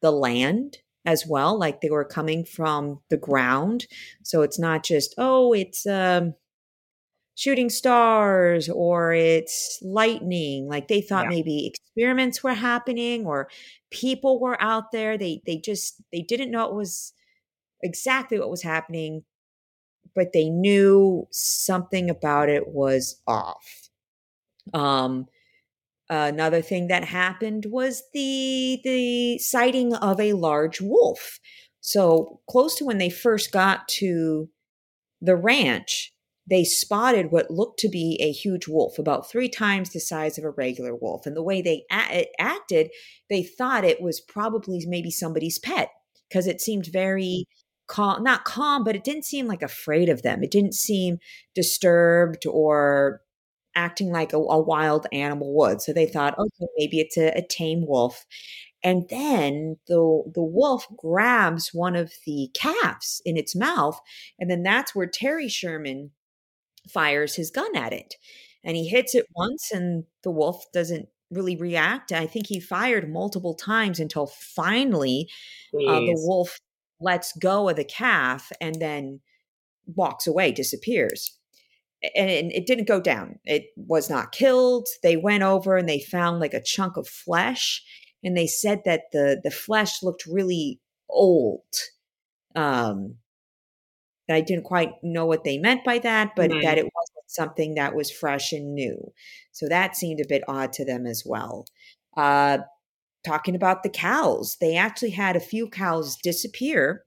the 0.00 0.10
land 0.10 0.78
as 1.04 1.26
well. 1.26 1.58
Like 1.58 1.80
they 1.80 1.90
were 1.90 2.04
coming 2.04 2.44
from 2.44 3.00
the 3.10 3.16
ground. 3.16 3.86
So 4.22 4.42
it's 4.42 4.58
not 4.58 4.84
just, 4.84 5.14
oh, 5.18 5.52
it's 5.52 5.86
um, 5.86 6.34
shooting 7.34 7.70
stars 7.70 8.68
or 8.68 9.12
it's 9.12 9.78
lightning. 9.82 10.68
Like 10.68 10.88
they 10.88 11.00
thought 11.00 11.24
yeah. 11.24 11.30
maybe 11.30 11.66
experiments 11.66 12.42
were 12.42 12.54
happening 12.54 13.26
or 13.26 13.48
people 13.90 14.40
were 14.40 14.60
out 14.60 14.92
there. 14.92 15.16
They, 15.18 15.42
they 15.46 15.56
just, 15.56 16.02
they 16.12 16.22
didn't 16.22 16.50
know 16.50 16.68
it 16.68 16.74
was 16.74 17.12
exactly 17.82 18.38
what 18.38 18.50
was 18.50 18.62
happening, 18.62 19.24
but 20.14 20.32
they 20.32 20.50
knew 20.50 21.26
something 21.30 22.10
about 22.10 22.48
it 22.48 22.68
was 22.68 23.20
off. 23.26 23.88
Um, 24.72 25.26
Another 26.12 26.60
thing 26.60 26.88
that 26.88 27.04
happened 27.04 27.64
was 27.70 28.02
the 28.12 28.78
the 28.84 29.38
sighting 29.38 29.94
of 29.94 30.20
a 30.20 30.34
large 30.34 30.78
wolf. 30.78 31.40
So 31.80 32.40
close 32.50 32.74
to 32.76 32.84
when 32.84 32.98
they 32.98 33.08
first 33.08 33.50
got 33.50 33.88
to 34.00 34.50
the 35.22 35.36
ranch, 35.36 36.12
they 36.46 36.64
spotted 36.64 37.32
what 37.32 37.50
looked 37.50 37.78
to 37.80 37.88
be 37.88 38.18
a 38.20 38.30
huge 38.30 38.68
wolf, 38.68 38.98
about 38.98 39.30
three 39.30 39.48
times 39.48 39.88
the 39.88 40.00
size 40.00 40.36
of 40.36 40.44
a 40.44 40.50
regular 40.50 40.94
wolf. 40.94 41.24
And 41.24 41.34
the 41.34 41.42
way 41.42 41.62
they 41.62 41.84
a- 41.90 42.28
acted, 42.38 42.90
they 43.30 43.42
thought 43.42 43.82
it 43.82 44.02
was 44.02 44.20
probably 44.20 44.84
maybe 44.86 45.10
somebody's 45.10 45.58
pet 45.58 45.88
because 46.28 46.46
it 46.46 46.60
seemed 46.60 46.88
very 46.92 47.46
calm, 47.88 48.22
not 48.22 48.44
calm, 48.44 48.84
but 48.84 48.96
it 48.96 49.04
didn't 49.04 49.24
seem 49.24 49.46
like 49.46 49.62
afraid 49.62 50.10
of 50.10 50.20
them. 50.20 50.42
It 50.42 50.50
didn't 50.50 50.74
seem 50.74 51.20
disturbed 51.54 52.44
or 52.46 53.22
acting 53.74 54.10
like 54.10 54.32
a, 54.32 54.36
a 54.36 54.60
wild 54.60 55.06
animal 55.12 55.54
would. 55.54 55.80
So 55.80 55.92
they 55.92 56.06
thought, 56.06 56.38
okay, 56.38 56.66
maybe 56.76 57.00
it's 57.00 57.16
a, 57.16 57.28
a 57.36 57.42
tame 57.42 57.86
wolf. 57.86 58.24
And 58.84 59.08
then 59.10 59.76
the 59.86 60.24
the 60.34 60.42
wolf 60.42 60.86
grabs 60.96 61.70
one 61.72 61.94
of 61.94 62.12
the 62.26 62.50
calves 62.54 63.22
in 63.24 63.36
its 63.36 63.54
mouth, 63.54 64.00
and 64.40 64.50
then 64.50 64.64
that's 64.64 64.94
where 64.94 65.06
Terry 65.06 65.48
Sherman 65.48 66.10
fires 66.92 67.36
his 67.36 67.50
gun 67.50 67.76
at 67.76 67.92
it. 67.92 68.14
And 68.64 68.76
he 68.76 68.88
hits 68.88 69.14
it 69.14 69.26
once, 69.36 69.70
and 69.72 70.04
the 70.24 70.32
wolf 70.32 70.64
doesn't 70.72 71.08
really 71.30 71.56
react. 71.56 72.12
I 72.12 72.26
think 72.26 72.46
he 72.48 72.60
fired 72.60 73.10
multiple 73.10 73.54
times 73.54 74.00
until 74.00 74.26
finally 74.26 75.28
uh, 75.74 76.00
the 76.00 76.14
wolf 76.16 76.58
lets 77.00 77.32
go 77.38 77.68
of 77.68 77.76
the 77.76 77.84
calf 77.84 78.50
and 78.60 78.76
then 78.76 79.20
walks 79.86 80.26
away, 80.26 80.52
disappears 80.52 81.38
and 82.14 82.52
it 82.52 82.66
didn't 82.66 82.88
go 82.88 83.00
down. 83.00 83.38
It 83.44 83.66
was 83.76 84.10
not 84.10 84.32
killed. 84.32 84.88
They 85.02 85.16
went 85.16 85.42
over 85.42 85.76
and 85.76 85.88
they 85.88 86.00
found 86.00 86.40
like 86.40 86.54
a 86.54 86.62
chunk 86.62 86.96
of 86.96 87.08
flesh, 87.08 87.82
and 88.24 88.36
they 88.36 88.46
said 88.46 88.82
that 88.84 89.04
the 89.12 89.40
the 89.42 89.50
flesh 89.50 90.02
looked 90.02 90.26
really 90.26 90.80
old. 91.08 91.62
Um, 92.54 93.16
I 94.30 94.40
didn't 94.40 94.64
quite 94.64 94.92
know 95.02 95.26
what 95.26 95.44
they 95.44 95.58
meant 95.58 95.84
by 95.84 95.98
that, 95.98 96.34
but 96.36 96.50
that 96.50 96.78
it 96.78 96.84
wasn't 96.84 97.26
something 97.26 97.74
that 97.74 97.94
was 97.94 98.10
fresh 98.10 98.52
and 98.52 98.74
new. 98.74 99.12
So 99.50 99.68
that 99.68 99.96
seemed 99.96 100.20
a 100.20 100.28
bit 100.28 100.44
odd 100.48 100.72
to 100.74 100.84
them 100.84 101.06
as 101.06 101.22
well. 101.26 101.66
Uh, 102.16 102.58
talking 103.24 103.54
about 103.54 103.82
the 103.82 103.88
cows, 103.88 104.56
they 104.60 104.76
actually 104.76 105.10
had 105.10 105.36
a 105.36 105.40
few 105.40 105.68
cows 105.68 106.16
disappear 106.16 107.04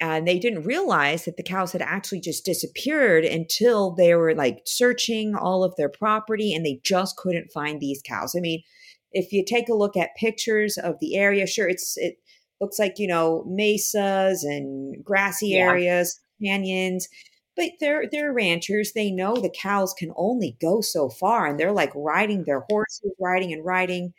and 0.00 0.26
they 0.26 0.38
didn't 0.38 0.64
realize 0.64 1.24
that 1.24 1.36
the 1.36 1.42
cows 1.42 1.72
had 1.72 1.82
actually 1.82 2.20
just 2.20 2.44
disappeared 2.44 3.24
until 3.24 3.92
they 3.92 4.14
were 4.14 4.34
like 4.34 4.62
searching 4.66 5.34
all 5.34 5.62
of 5.64 5.74
their 5.76 5.88
property 5.88 6.54
and 6.54 6.64
they 6.64 6.80
just 6.84 7.16
couldn't 7.16 7.52
find 7.52 7.80
these 7.80 8.02
cows. 8.02 8.34
I 8.36 8.40
mean, 8.40 8.62
if 9.12 9.32
you 9.32 9.44
take 9.44 9.68
a 9.68 9.74
look 9.74 9.96
at 9.96 10.14
pictures 10.16 10.78
of 10.78 10.96
the 11.00 11.16
area, 11.16 11.46
sure, 11.46 11.68
it's 11.68 11.96
it 11.96 12.16
looks 12.60 12.78
like 12.78 12.94
you 12.98 13.06
know 13.06 13.44
mesas 13.46 14.44
and 14.44 15.02
grassy 15.04 15.48
Yeah. 15.50 15.68
areas, 15.70 16.20
canyons. 16.42 17.08
But 17.56 17.72
they're 17.80 18.04
they're 18.10 18.32
ranchers. 18.32 18.92
They 18.92 19.10
know 19.10 19.34
the 19.36 19.50
cows 19.50 19.92
can 19.92 20.12
only 20.16 20.56
go 20.60 20.80
so 20.80 21.08
far, 21.10 21.46
and 21.46 21.58
they're 21.58 21.72
like 21.72 21.92
riding 21.94 22.44
their 22.44 22.60
horses, 22.70 23.12
riding 23.20 23.52
and 23.52 23.64
riding, 23.64 24.14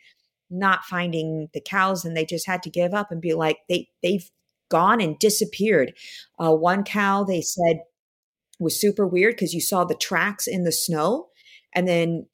not 0.50 0.84
finding 0.86 1.50
the 1.54 1.62
cows, 1.62 2.06
and 2.06 2.16
they 2.16 2.26
just 2.26 2.46
had 2.48 2.62
to 2.64 2.70
give 2.70 2.94
up 2.94 3.12
and 3.12 3.22
be 3.22 3.34
like 3.34 3.60
they 3.70 3.88
they've 4.04 4.30
gone 4.72 5.00
and 5.00 5.20
disappeared. 5.20 5.94
Uh, 6.40 6.54
one 6.54 6.84
cow 6.84 7.24
they 7.24 7.42
said 7.42 7.82
was 8.60 8.80
super 8.80 9.06
weird 9.06 9.36
because 9.36 9.54
you 9.54 9.62
saw 9.62 9.84
the 9.84 9.96
tracks 9.96 10.48
in 10.48 10.64
the 10.64 10.72
snow, 10.72 11.28
and 11.76 11.88
then 11.88 12.26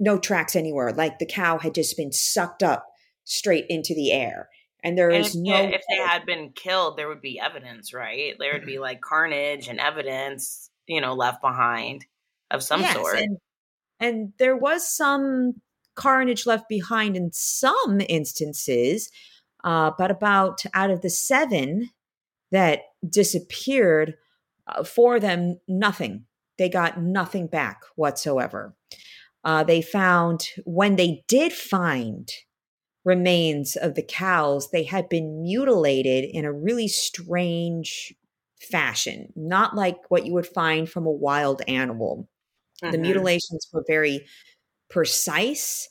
no 0.00 0.18
tracks 0.18 0.56
anywhere. 0.56 0.92
Like 0.92 1.18
the 1.18 1.26
cow 1.26 1.58
had 1.58 1.74
just 1.74 1.96
been 1.96 2.12
sucked 2.12 2.62
up 2.62 2.86
straight 3.24 3.66
into 3.68 3.94
the 3.94 4.12
air. 4.12 4.48
And 4.84 4.96
there 4.96 5.10
And 5.10 5.26
is 5.26 5.34
if, 5.34 5.42
no 5.42 5.56
if 5.56 5.82
they 5.88 5.96
had 5.96 6.24
been 6.24 6.52
killed, 6.54 6.96
there 6.96 7.08
would 7.08 7.20
be 7.20 7.40
evidence, 7.40 7.92
right? 7.92 8.34
There 8.38 8.52
would 8.52 8.66
be 8.66 8.78
like 8.78 9.00
carnage 9.00 9.68
and 9.68 9.80
evidence, 9.80 10.70
you 10.86 11.00
know, 11.00 11.14
left 11.14 11.42
behind 11.42 12.06
of 12.50 12.62
some 12.62 12.80
Yes, 12.80 12.94
sort. 12.94 13.18
And, 13.18 13.38
and 13.98 14.32
there 14.38 14.56
was 14.56 14.88
some 14.88 15.60
carnage 15.96 16.46
left 16.46 16.68
behind 16.68 17.16
in 17.16 17.32
some 17.32 18.00
instances, 18.08 19.10
uh, 19.64 19.92
but 19.98 20.10
about 20.10 20.62
out 20.74 20.90
of 20.90 21.02
the 21.02 21.10
seven 21.10 21.90
that 22.52 22.80
disappeared, 23.08 24.16
uh, 24.66 24.84
four 24.84 25.16
of 25.16 25.22
them, 25.22 25.60
nothing. 25.68 26.26
They 26.58 26.68
got 26.68 27.00
nothing 27.00 27.46
back 27.46 27.82
whatsoever. 27.96 28.74
Uh, 29.44 29.64
they 29.64 29.82
found, 29.82 30.48
when 30.64 30.96
they 30.96 31.24
did 31.28 31.52
find 31.52 32.30
remains 33.04 33.76
of 33.76 33.94
the 33.94 34.02
cows, 34.02 34.70
they 34.70 34.84
had 34.84 35.08
been 35.08 35.42
mutilated 35.42 36.24
in 36.24 36.44
a 36.44 36.52
really 36.52 36.88
strange 36.88 38.14
fashion, 38.60 39.32
not 39.36 39.76
like 39.76 40.10
what 40.10 40.26
you 40.26 40.32
would 40.34 40.46
find 40.46 40.88
from 40.90 41.06
a 41.06 41.10
wild 41.10 41.62
animal. 41.68 42.28
The 42.82 42.98
Mhm. 42.98 43.02
mutilations 43.02 43.68
were 43.72 43.84
very 43.86 44.26
precise, 44.90 45.88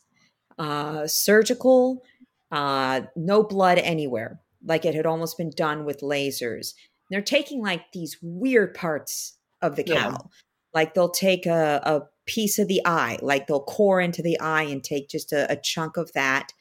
uh, 0.59 1.07
surgical, 1.07 2.03
uh, 2.51 3.01
no 3.15 3.43
blood 3.43 3.77
anywhere, 3.79 4.39
like 4.65 4.85
it 4.85 4.95
had 4.95 5.05
almost 5.05 5.37
been 5.37 5.49
done 5.51 5.85
with 5.85 6.01
lasers. 6.01 6.73
They're 7.09 7.21
taking 7.21 7.61
like 7.61 7.91
these 7.93 8.17
weird 8.21 8.73
parts 8.73 9.37
of 9.61 9.75
the 9.75 9.83
Yeah. 9.85 10.11
cow. 10.11 10.29
Like 10.73 10.93
they'll 10.93 11.09
take 11.09 11.45
a, 11.45 11.81
a 11.83 12.01
piece 12.25 12.59
of 12.59 12.67
the 12.67 12.81
eye, 12.85 13.17
like 13.21 13.47
they'll 13.47 13.63
core 13.63 13.99
into 14.01 14.21
the 14.21 14.39
eye 14.39 14.63
and 14.63 14.83
take 14.83 15.09
just 15.09 15.31
a, 15.33 15.51
a 15.51 15.55
chunk 15.55 15.97
of 15.97 16.11
that. 16.13 16.51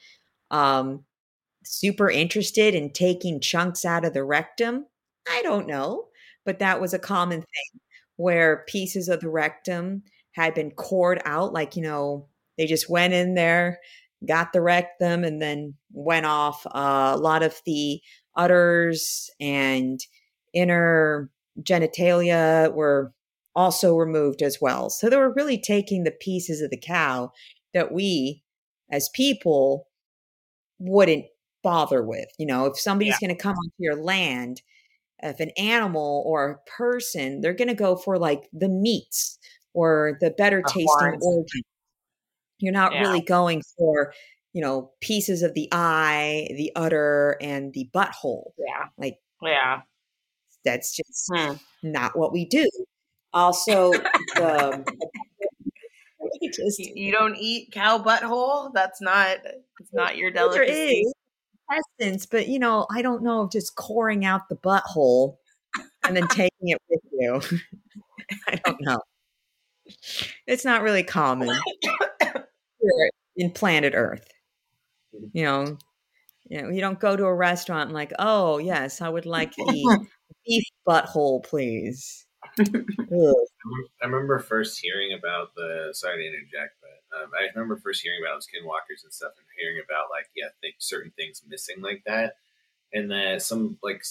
Um, 0.50 1.04
super 1.64 2.08
interested 2.08 2.74
in 2.74 2.90
taking 2.92 3.40
chunks 3.40 3.84
out 3.84 4.04
of 4.04 4.14
the 4.14 4.24
rectum. 4.24 4.86
I 5.28 5.42
don't 5.42 5.66
know, 5.66 6.06
but 6.44 6.60
that 6.60 6.80
was 6.80 6.94
a 6.94 6.98
common 6.98 7.40
thing 7.40 7.80
where 8.16 8.64
pieces 8.68 9.08
of 9.08 9.20
the 9.20 9.28
rectum 9.28 10.04
had 10.32 10.54
been 10.54 10.70
cored 10.70 11.20
out. 11.24 11.52
Like, 11.52 11.76
you 11.76 11.82
know, 11.82 12.28
they 12.56 12.66
just 12.66 12.88
went 12.88 13.12
in 13.12 13.34
there, 13.34 13.80
got 14.26 14.52
the 14.52 14.60
rectum, 14.60 15.24
and 15.24 15.40
then 15.40 15.74
went 15.92 16.26
off. 16.26 16.66
Uh, 16.66 17.12
a 17.14 17.18
lot 17.18 17.42
of 17.42 17.60
the 17.66 18.00
udders 18.36 19.30
and 19.40 20.00
inner 20.52 21.30
genitalia 21.62 22.72
were 22.74 23.12
also 23.54 23.96
removed 23.96 24.42
as 24.42 24.58
well. 24.60 24.90
So 24.90 25.08
they 25.08 25.16
were 25.16 25.32
really 25.32 25.58
taking 25.58 26.04
the 26.04 26.10
pieces 26.10 26.60
of 26.60 26.70
the 26.70 26.78
cow 26.78 27.30
that 27.72 27.92
we 27.92 28.42
as 28.90 29.08
people 29.14 29.88
wouldn't 30.78 31.24
bother 31.62 32.02
with. 32.02 32.28
You 32.38 32.46
know, 32.46 32.66
if 32.66 32.78
somebody's 32.78 33.16
Yeah. 33.20 33.28
going 33.28 33.36
to 33.36 33.42
come 33.42 33.56
onto 33.56 33.74
your 33.78 33.96
land, 33.96 34.60
if 35.22 35.40
an 35.40 35.50
animal 35.56 36.22
or 36.26 36.50
a 36.50 36.70
person, 36.70 37.40
they're 37.40 37.54
going 37.54 37.68
to 37.68 37.74
go 37.74 37.96
for 37.96 38.18
like 38.18 38.48
the 38.52 38.68
meats 38.68 39.38
or 39.72 40.18
the 40.20 40.30
better 40.30 40.62
tasting 40.62 41.18
organs. 41.22 41.64
You're 42.58 42.72
not 42.72 42.92
Yeah. 42.92 43.02
really 43.02 43.20
going 43.20 43.62
for, 43.78 44.12
you 44.52 44.62
know, 44.62 44.92
pieces 45.00 45.42
of 45.42 45.54
the 45.54 45.68
eye, 45.72 46.48
the 46.56 46.72
udder, 46.76 47.36
and 47.40 47.72
the 47.72 47.88
butthole. 47.94 48.52
Yeah. 48.58 48.88
Like 48.98 49.18
Yeah. 49.42 49.82
that's 50.64 50.96
just 50.96 51.30
Hmm. 51.32 51.54
not 51.82 52.16
what 52.18 52.32
we 52.32 52.44
do. 52.46 52.68
Also, 53.32 53.92
the 53.92 54.84
just 56.52 56.78
You, 56.78 57.12
don't 57.12 57.36
eat 57.36 57.72
cow 57.72 57.98
butthole? 57.98 58.72
That's 58.74 59.00
not 59.00 59.38
it's 59.80 59.92
not 59.92 60.16
your 60.16 60.30
delicacy. 60.30 61.04
essence, 62.00 62.26
but 62.26 62.48
you 62.48 62.58
know, 62.58 62.86
I 62.90 63.02
don't 63.02 63.22
know 63.22 63.48
just 63.52 63.76
coring 63.76 64.24
out 64.24 64.48
the 64.48 64.56
butthole 64.56 65.38
and 66.04 66.16
then 66.16 66.28
taking 66.28 66.68
it 66.68 66.78
with 66.88 67.00
you. 67.12 67.40
I 68.48 68.56
don't 68.64 68.80
know. 68.80 69.00
It's 70.46 70.64
not 70.64 70.82
really 70.82 71.02
common 71.04 71.50
here 72.86 73.10
in 73.36 73.50
planet 73.50 73.94
Earth. 73.94 74.26
You 75.32 75.44
know, 75.44 75.78
you 76.48 76.62
know, 76.62 76.68
you 76.68 76.80
don't 76.80 77.00
go 77.00 77.16
to 77.16 77.24
a 77.24 77.34
restaurant 77.34 77.88
and 77.88 77.94
like, 77.94 78.12
oh 78.18 78.58
yes, 78.58 79.00
I 79.00 79.08
would 79.08 79.26
like 79.26 79.54
the 79.54 80.06
beef 80.46 80.64
butthole, 80.86 81.42
please. 81.44 82.26
I 82.58 84.04
remember 84.04 84.38
first 84.38 84.78
hearing 84.80 85.16
about 85.18 85.54
the. 85.56 85.90
Sorry 85.92 86.22
to 86.22 86.28
interject, 86.28 86.76
but 86.80 87.18
um, 87.18 87.30
I 87.38 87.48
remember 87.54 87.76
first 87.76 88.02
hearing 88.02 88.20
about 88.22 88.42
skinwalkers 88.42 89.04
and 89.04 89.12
stuff, 89.12 89.32
and 89.36 89.46
hearing 89.58 89.82
about 89.84 90.10
like 90.10 90.26
yeah, 90.36 90.48
th- 90.62 90.74
certain 90.78 91.12
things 91.16 91.42
missing 91.48 91.80
like 91.80 92.02
that, 92.06 92.36
and 92.92 93.10
that 93.10 93.42
some 93.42 93.78
like 93.82 94.02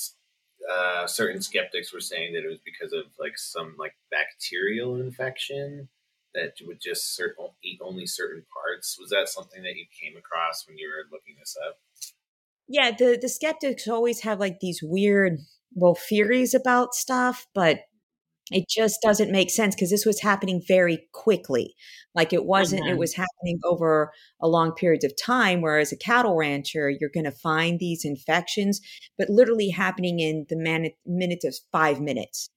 uh, 0.70 1.08
certain 1.08 1.42
skeptics 1.42 1.94
were 1.94 2.02
saying 2.02 2.34
that 2.34 2.44
it 2.44 2.50
was 2.50 2.60
because 2.66 2.94
of 2.94 3.06
like 3.20 3.38
some 3.38 3.76
like 3.78 3.94
bacterial 4.12 5.00
infection 5.00 5.88
that 6.36 6.54
would 6.66 6.80
just 6.82 7.16
certain 7.16 7.48
eat 7.64 7.80
only 7.82 8.06
certain 8.06 8.46
parts. 8.54 8.98
Was 9.00 9.10
that 9.10 9.30
something 9.30 9.64
that 9.64 9.76
you 9.76 9.86
came 10.02 10.18
across 10.18 10.68
when 10.68 10.78
you 10.78 10.90
were 10.90 11.06
looking 11.12 11.36
this 11.40 11.58
up? 11.68 11.80
Yeah, 12.68 12.92
the 12.92 13.18
the 13.22 13.30
skeptics 13.30 13.88
always 13.88 14.22
have 14.22 14.40
like 14.40 14.60
these 14.60 14.82
weird 14.84 15.40
well 15.74 15.96
theories 15.96 16.54
about 16.54 16.96
stuff, 16.96 17.48
but 17.54 17.82
it 18.52 18.70
just 18.70 19.02
doesn't 19.02 19.32
make 19.32 19.50
sense 19.50 19.76
because 19.76 19.90
this 19.92 20.06
was 20.06 20.22
happening 20.22 20.62
very 20.68 21.08
quickly. 21.14 21.76
Like 22.16 22.34
it 22.34 22.46
wasn't, 22.46 22.88
it 22.88 22.96
Mhm. 22.96 23.00
was 23.00 23.16
happening 23.16 23.60
over 23.64 24.14
a 24.42 24.48
long 24.48 24.74
period 24.74 25.04
of 25.04 25.14
time. 25.22 25.62
Whereas 25.62 25.92
a 25.92 25.98
cattle 25.98 26.36
rancher, 26.36 26.90
you're 26.90 27.10
going 27.10 27.26
to 27.26 27.32
find 27.32 27.80
these 27.80 28.06
infections, 28.06 28.82
but 29.18 29.30
literally 29.30 29.70
happening 29.70 30.20
in 30.20 30.46
the 30.50 30.56
man- 30.58 30.92
minutes 31.06 31.46
of 31.46 31.56
five 31.72 32.02
minutes 32.02 32.50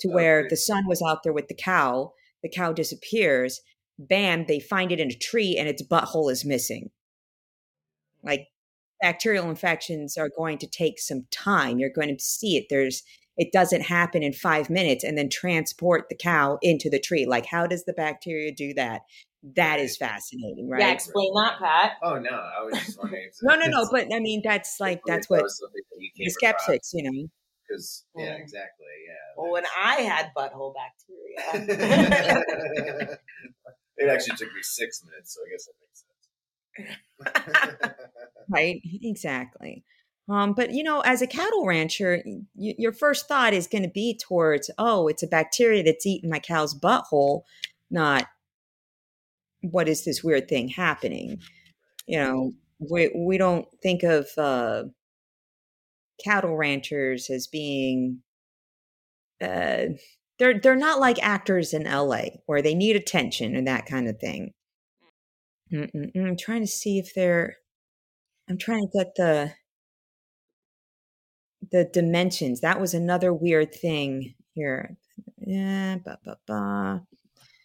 to 0.00 0.08
where 0.08 0.46
the 0.48 0.56
son 0.56 0.86
was 0.88 1.02
out 1.02 1.22
there 1.24 1.32
with 1.34 1.48
the 1.48 1.54
cow, 1.54 2.12
the 2.44 2.50
cow 2.50 2.72
disappears, 2.72 3.60
bam, 3.98 4.44
they 4.46 4.60
find 4.60 4.92
it 4.92 5.00
in 5.00 5.10
a 5.10 5.14
tree 5.14 5.56
and 5.58 5.66
its 5.66 5.82
butthole 5.82 6.30
is 6.30 6.44
missing. 6.44 6.90
Like 8.22 8.48
bacterial 9.00 9.48
infections 9.50 10.16
are 10.16 10.28
going 10.28 10.58
to 10.58 10.68
take 10.68 11.00
some 11.00 11.26
time. 11.32 11.78
You're 11.78 11.90
going 11.90 12.14
to 12.14 12.22
see 12.22 12.56
it. 12.56 12.66
There's 12.70 13.02
it 13.36 13.50
doesn't 13.52 13.80
happen 13.80 14.22
in 14.22 14.32
five 14.32 14.70
minutes 14.70 15.02
and 15.02 15.18
then 15.18 15.28
transport 15.28 16.04
the 16.08 16.16
cow 16.16 16.58
into 16.62 16.88
the 16.88 17.00
tree. 17.00 17.26
Like, 17.26 17.46
how 17.46 17.66
does 17.66 17.84
the 17.84 17.92
bacteria 17.92 18.52
do 18.54 18.72
that? 18.74 19.00
That 19.56 19.80
is 19.80 19.96
fascinating, 19.96 20.68
right? 20.70 20.80
Yeah, 20.80 20.92
explain 20.92 21.32
that, 21.34 21.58
Pat. 21.58 21.92
Oh 22.02 22.18
no, 22.18 22.30
I 22.30 22.64
was 22.64 22.74
just 22.78 22.98
wondering. 22.98 23.30
No, 23.42 23.56
no, 23.56 23.66
no. 23.66 23.88
But 23.90 24.06
I 24.14 24.20
mean, 24.20 24.42
that's 24.44 24.78
like 24.78 25.00
that's 25.06 25.28
what 25.28 25.42
that 25.42 25.82
you 25.98 26.10
the 26.16 26.24
came 26.24 26.30
skeptics, 26.30 26.92
you 26.94 27.02
know. 27.02 27.28
Because 27.66 28.04
yeah, 28.16 28.36
Mm. 28.36 28.40
exactly. 28.40 28.86
Yeah. 29.08 29.42
Well, 29.42 29.52
when 29.52 29.64
I 29.78 29.94
had 30.02 30.32
butthole 30.36 30.74
bacteria. 30.74 31.38
it 33.96 34.08
actually 34.10 34.36
took 34.36 34.52
me 34.52 34.62
six 34.62 35.02
minutes, 35.04 35.34
so 35.34 35.40
I 35.40 35.48
guess 35.50 35.66
that 35.66 35.74
makes 35.80 36.04
sense. 37.80 37.94
Right? 38.50 38.80
Exactly. 39.02 39.84
Um, 40.28 40.52
but 40.52 40.72
you 40.72 40.82
know, 40.82 41.00
as 41.00 41.22
a 41.22 41.26
cattle 41.26 41.64
rancher, 41.66 42.22
y- 42.26 42.74
your 42.78 42.92
first 42.92 43.26
thought 43.26 43.54
is 43.54 43.66
going 43.66 43.84
to 43.84 43.88
be 43.90 44.18
towards, 44.18 44.70
oh, 44.78 45.08
it's 45.08 45.22
a 45.22 45.26
bacteria 45.26 45.82
that's 45.82 46.04
eating 46.06 46.28
my 46.30 46.38
cow's 46.40 46.78
butthole, 46.78 47.42
not 47.90 48.26
what 49.62 49.88
is 49.88 50.04
this 50.04 50.22
weird 50.22 50.46
thing 50.48 50.68
happening. 50.68 51.40
You 52.06 52.18
know, 52.18 52.52
we 52.78 53.10
we 53.16 53.38
don't 53.38 53.66
think 53.82 54.02
of 54.02 54.28
uh, 54.36 54.84
cattle 56.22 56.56
ranchers 56.56 57.30
as 57.30 57.46
being. 57.46 58.20
Uh, 59.40 59.86
they're 60.38 60.58
they're 60.60 60.76
not 60.76 61.00
like 61.00 61.22
actors 61.22 61.72
in 61.72 61.86
L.A. 61.86 62.40
where 62.46 62.62
they 62.62 62.74
need 62.74 62.96
attention 62.96 63.54
and 63.56 63.66
that 63.66 63.86
kind 63.86 64.08
of 64.08 64.18
thing. 64.18 64.52
Mm-mm-mm. 65.72 66.10
I'm 66.16 66.36
trying 66.36 66.60
to 66.62 66.66
see 66.66 66.98
if 66.98 67.14
they're. 67.14 67.56
I'm 68.48 68.58
trying 68.58 68.82
to 68.82 68.98
get 68.98 69.14
the 69.16 69.52
the 71.72 71.88
dimensions. 71.92 72.60
That 72.60 72.80
was 72.80 72.94
another 72.94 73.32
weird 73.32 73.74
thing 73.74 74.34
here. 74.54 74.96
Yeah, 75.38 75.96
ba 76.04 76.18
ba 76.24 76.36
ba. 76.46 76.54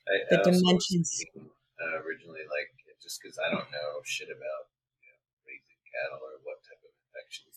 I, 0.07 0.15
The 0.29 0.39
I 0.39 0.43
dimensions. 0.43 1.17
thinking, 1.17 1.49
uh, 1.81 2.01
originally, 2.01 2.41
like 2.49 2.69
just 3.01 3.19
because 3.21 3.37
I 3.41 3.49
don't 3.49 3.69
know 3.71 3.89
shit 4.05 4.27
about 4.29 4.69
you 5.01 5.09
know, 5.09 5.19
raising 5.49 5.81
cattle 5.89 6.21
or 6.21 6.37
what 6.45 6.58
type 6.58 6.58
of 6.58 6.58
infections 6.58 6.58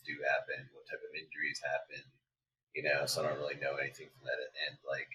do 0.05 0.19
happen, 0.23 0.69
what 0.75 0.87
type 0.87 1.03
of 1.03 1.12
injuries 1.15 1.62
happen, 1.62 2.03
you 2.75 2.83
know. 2.83 3.07
So 3.07 3.23
I 3.23 3.31
don't 3.31 3.38
really 3.38 3.61
know 3.62 3.79
anything 3.79 4.11
from 4.12 4.27
that. 4.27 4.38
And 4.69 4.77
like, 4.85 5.09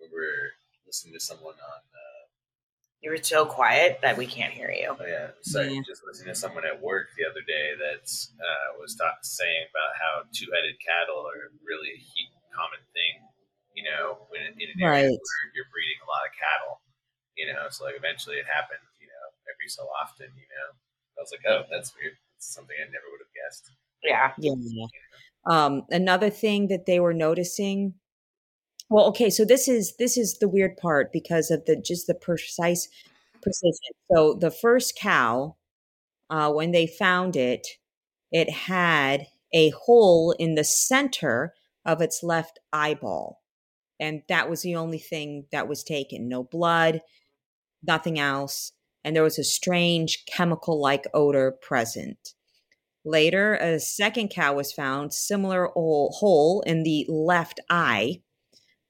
we 0.00 0.10
were 0.10 0.56
listening 0.86 1.14
to 1.14 1.22
someone 1.22 1.56
on. 1.56 1.80
Uh, 1.92 2.22
you 3.02 3.10
were 3.10 3.18
so 3.18 3.42
quiet 3.46 3.98
that 4.02 4.14
we 4.14 4.30
can't 4.30 4.54
hear 4.54 4.70
you. 4.70 4.94
Oh 4.94 5.06
yeah, 5.06 5.34
so 5.42 5.58
yeah. 5.58 5.82
just 5.82 6.06
listening 6.06 6.30
to 6.30 6.38
someone 6.38 6.62
at 6.62 6.78
work 6.78 7.10
the 7.18 7.26
other 7.26 7.42
day 7.42 7.74
that 7.74 8.06
uh, 8.38 8.78
was 8.78 8.94
talk, 8.94 9.18
saying 9.26 9.66
about 9.74 9.98
how 9.98 10.12
two-headed 10.30 10.78
cattle 10.78 11.26
are 11.26 11.50
really 11.66 11.98
a 11.98 12.00
common 12.54 12.82
thing. 12.94 13.26
You 13.74 13.90
know, 13.90 14.28
when 14.30 14.54
in 14.54 14.68
an 14.70 14.78
area 14.78 15.10
right. 15.10 15.18
where 15.18 15.44
you're 15.56 15.70
breeding 15.74 15.98
a 16.04 16.06
lot 16.06 16.28
of 16.28 16.36
cattle, 16.38 16.78
you 17.34 17.50
know, 17.50 17.66
so 17.74 17.90
like 17.90 17.98
eventually 17.98 18.38
it 18.38 18.46
happens. 18.46 18.86
You 19.02 19.10
know, 19.10 19.26
every 19.50 19.66
so 19.66 19.88
often. 19.98 20.30
You 20.38 20.46
know, 20.46 20.68
I 21.16 21.26
was 21.26 21.32
like, 21.34 21.42
oh, 21.48 21.66
that's 21.66 21.90
weird. 21.98 22.14
It's 22.38 22.54
something 22.54 22.76
I 22.78 22.86
never 22.86 23.10
would 23.10 23.24
have 23.24 23.34
guessed. 23.34 23.66
Yeah. 24.04 24.32
Yeah. 24.38 24.54
Um, 25.50 25.82
another 25.90 26.30
thing 26.30 26.68
that 26.68 26.86
they 26.86 27.00
were 27.00 27.14
noticing 27.14 27.94
well 28.88 29.06
okay 29.06 29.30
so 29.30 29.44
this 29.44 29.68
is 29.68 29.96
this 29.98 30.16
is 30.16 30.38
the 30.38 30.48
weird 30.48 30.76
part 30.76 31.12
because 31.12 31.50
of 31.50 31.64
the 31.64 31.76
just 31.76 32.06
the 32.06 32.14
precise 32.14 32.88
precision 33.42 33.94
so 34.12 34.34
the 34.34 34.50
first 34.50 34.96
cow 34.96 35.56
uh, 36.30 36.52
when 36.52 36.72
they 36.72 36.86
found 36.86 37.36
it 37.36 37.66
it 38.30 38.50
had 38.50 39.26
a 39.52 39.70
hole 39.70 40.32
in 40.38 40.54
the 40.54 40.64
center 40.64 41.54
of 41.84 42.00
its 42.00 42.22
left 42.22 42.60
eyeball 42.72 43.42
and 43.98 44.22
that 44.28 44.48
was 44.48 44.62
the 44.62 44.76
only 44.76 44.98
thing 44.98 45.46
that 45.52 45.68
was 45.68 45.82
taken 45.82 46.28
no 46.28 46.44
blood 46.44 47.00
nothing 47.82 48.18
else 48.18 48.72
and 49.04 49.16
there 49.16 49.22
was 49.24 49.38
a 49.38 49.44
strange 49.44 50.24
chemical 50.26 50.80
like 50.80 51.06
odor 51.14 51.50
present 51.50 52.34
later 53.04 53.54
a 53.56 53.78
second 53.80 54.28
cow 54.28 54.54
was 54.54 54.72
found 54.72 55.12
similar 55.12 55.66
hole 55.74 56.62
in 56.66 56.82
the 56.82 57.06
left 57.08 57.60
eye 57.68 58.20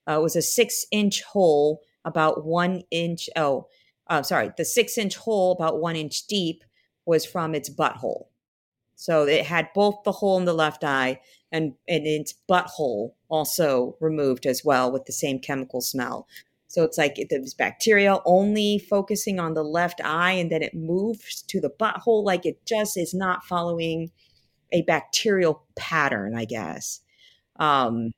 uh, 0.06 0.20
was 0.20 0.36
a 0.36 0.42
six 0.42 0.86
inch 0.90 1.22
hole 1.22 1.80
about 2.04 2.44
one 2.44 2.82
inch. 2.90 3.28
Oh, 3.36 3.68
uh, 4.08 4.22
sorry. 4.22 4.50
The 4.56 4.64
six 4.64 4.98
inch 4.98 5.16
hole, 5.16 5.52
about 5.52 5.80
one 5.80 5.96
inch 5.96 6.26
deep, 6.26 6.64
was 7.06 7.24
from 7.24 7.54
its 7.54 7.70
butthole. 7.70 8.26
So 8.96 9.26
it 9.26 9.46
had 9.46 9.68
both 9.74 10.02
the 10.04 10.12
hole 10.12 10.38
in 10.38 10.44
the 10.44 10.52
left 10.52 10.84
eye 10.84 11.20
and, 11.50 11.74
and 11.88 12.06
its 12.06 12.34
butthole 12.48 13.14
also 13.28 13.96
removed 14.00 14.46
as 14.46 14.64
well 14.64 14.92
with 14.92 15.06
the 15.06 15.12
same 15.12 15.38
chemical 15.38 15.80
smell. 15.80 16.26
So 16.72 16.84
it's 16.84 16.96
like 16.96 17.18
it 17.18 17.28
there's 17.28 17.52
bacteria 17.52 18.16
only 18.24 18.78
focusing 18.78 19.38
on 19.38 19.52
the 19.52 19.62
left 19.62 20.00
eye 20.02 20.32
and 20.32 20.50
then 20.50 20.62
it 20.62 20.72
moves 20.74 21.42
to 21.42 21.60
the 21.60 21.68
butthole. 21.68 22.24
Like 22.24 22.46
it 22.46 22.64
just 22.64 22.96
is 22.96 23.12
not 23.12 23.44
following 23.44 24.10
a 24.72 24.80
bacterial 24.80 25.66
pattern, 25.76 26.34
I 26.34 26.46
guess. 26.46 27.00
Um, 27.56 28.12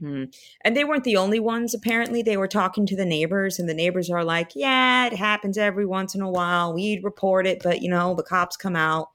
Hmm. 0.00 0.24
And 0.62 0.76
they 0.76 0.84
weren't 0.84 1.04
the 1.04 1.16
only 1.16 1.40
ones, 1.40 1.72
apparently. 1.72 2.20
They 2.20 2.36
were 2.36 2.48
talking 2.48 2.84
to 2.86 2.96
the 2.96 3.06
neighbors, 3.06 3.58
and 3.58 3.68
the 3.68 3.74
neighbors 3.74 4.10
are 4.10 4.24
like, 4.24 4.52
Yeah, 4.54 5.06
it 5.06 5.14
happens 5.14 5.56
every 5.56 5.86
once 5.86 6.14
in 6.14 6.20
a 6.20 6.28
while. 6.30 6.74
We'd 6.74 7.04
report 7.04 7.46
it, 7.46 7.62
but 7.62 7.80
you 7.80 7.88
know, 7.88 8.14
the 8.14 8.24
cops 8.24 8.56
come 8.56 8.76
out. 8.76 9.08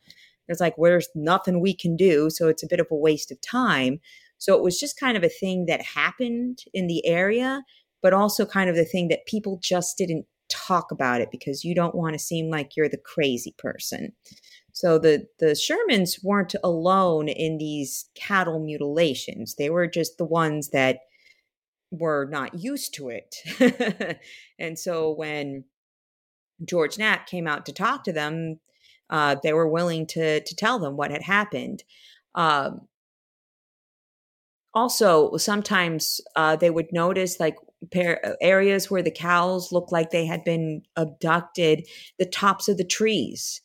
There's 0.47 0.61
like, 0.61 0.75
There's 0.77 1.09
nothing 1.15 1.59
we 1.59 1.73
can 1.75 1.95
do. 1.97 2.29
So 2.29 2.47
it's 2.47 2.63
a 2.63 2.67
bit 2.67 2.79
of 2.79 2.87
a 2.91 2.95
waste 2.95 3.29
of 3.29 3.41
time. 3.41 3.99
So 4.37 4.55
it 4.55 4.63
was 4.63 4.79
just 4.79 4.99
kind 4.99 5.17
of 5.17 5.23
a 5.23 5.29
thing 5.29 5.65
that 5.65 5.81
happened 5.81 6.63
in 6.73 6.87
the 6.87 7.05
area, 7.05 7.63
but 8.01 8.13
also 8.13 8.45
kind 8.45 8.69
of 8.69 8.75
the 8.75 8.85
thing 8.85 9.07
that 9.09 9.25
people 9.25 9.59
just 9.61 9.97
didn't 9.97 10.25
talk 10.49 10.91
about 10.91 11.21
it 11.21 11.29
because 11.31 11.63
you 11.63 11.75
don't 11.75 11.95
want 11.95 12.13
to 12.13 12.19
seem 12.19 12.49
like 12.49 12.75
you're 12.75 12.89
the 12.89 12.97
crazy 12.97 13.53
person. 13.57 14.13
So 14.71 14.97
the 14.97 15.27
the 15.39 15.47
Shermans 15.47 16.23
weren't 16.23 16.55
alone 16.63 17.27
in 17.27 17.57
these 17.57 18.09
cattle 18.15 18.59
mutilations. 18.59 19.55
They 19.55 19.69
were 19.69 19.87
just 19.87 20.17
the 20.17 20.25
ones 20.25 20.69
that 20.69 20.99
were 21.91 22.27
not 22.31 22.59
used 22.59 22.93
to 22.95 23.09
it. 23.09 24.19
and 24.59 24.77
so 24.77 25.11
when 25.11 25.65
George 26.63 26.97
Knapp 26.97 27.27
came 27.27 27.47
out 27.47 27.65
to 27.65 27.73
talk 27.73 28.03
to 28.03 28.13
them, 28.13 28.59
uh, 29.09 29.35
they 29.41 29.53
were 29.53 29.67
willing 29.67 30.05
to 30.07 30.41
to 30.41 30.55
tell 30.55 30.79
them 30.79 30.97
what 30.97 31.11
had 31.11 31.23
happened. 31.23 31.83
Um, 32.35 32.87
also, 34.73 35.35
sometimes 35.37 36.21
uh, 36.35 36.55
they 36.55 36.69
would 36.69 36.93
notice 36.93 37.39
like 37.39 37.57
areas 38.41 38.91
where 38.91 39.01
the 39.01 39.11
cows 39.11 39.71
looked 39.71 39.91
like 39.91 40.11
they 40.11 40.25
had 40.25 40.43
been 40.43 40.83
abducted, 40.95 41.87
the 42.17 42.25
tops 42.25 42.67
of 42.67 42.77
the 42.77 42.83
trees 42.83 43.61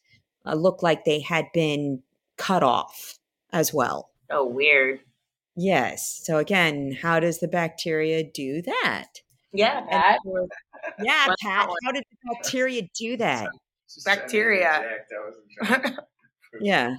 uh, 0.46 0.54
looked 0.54 0.82
like 0.82 1.04
they 1.04 1.20
had 1.20 1.46
been 1.52 2.02
cut 2.36 2.62
off 2.62 3.18
as 3.52 3.72
well. 3.72 4.10
Oh, 4.30 4.46
weird. 4.46 5.00
Yes. 5.56 6.20
So 6.24 6.38
again, 6.38 6.96
how 7.00 7.20
does 7.20 7.40
the 7.40 7.48
bacteria 7.48 8.24
do 8.24 8.62
that? 8.62 9.06
Yeah, 9.52 9.82
Pat. 9.88 10.18
yeah, 11.02 11.26
Pat. 11.40 11.68
How 11.84 11.92
did 11.92 12.04
the 12.10 12.34
bacteria 12.34 12.82
do 12.94 13.16
that? 13.18 13.48
Bacteria. 14.04 14.82
yeah. 16.60 16.96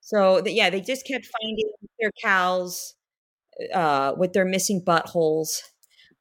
So 0.00 0.40
the, 0.40 0.50
yeah, 0.50 0.70
they 0.70 0.80
just 0.80 1.06
kept 1.06 1.26
finding 1.40 1.70
their 2.00 2.10
cows 2.22 2.94
uh, 3.74 4.14
with 4.16 4.32
their 4.32 4.44
missing 4.44 4.82
buttholes. 4.84 5.60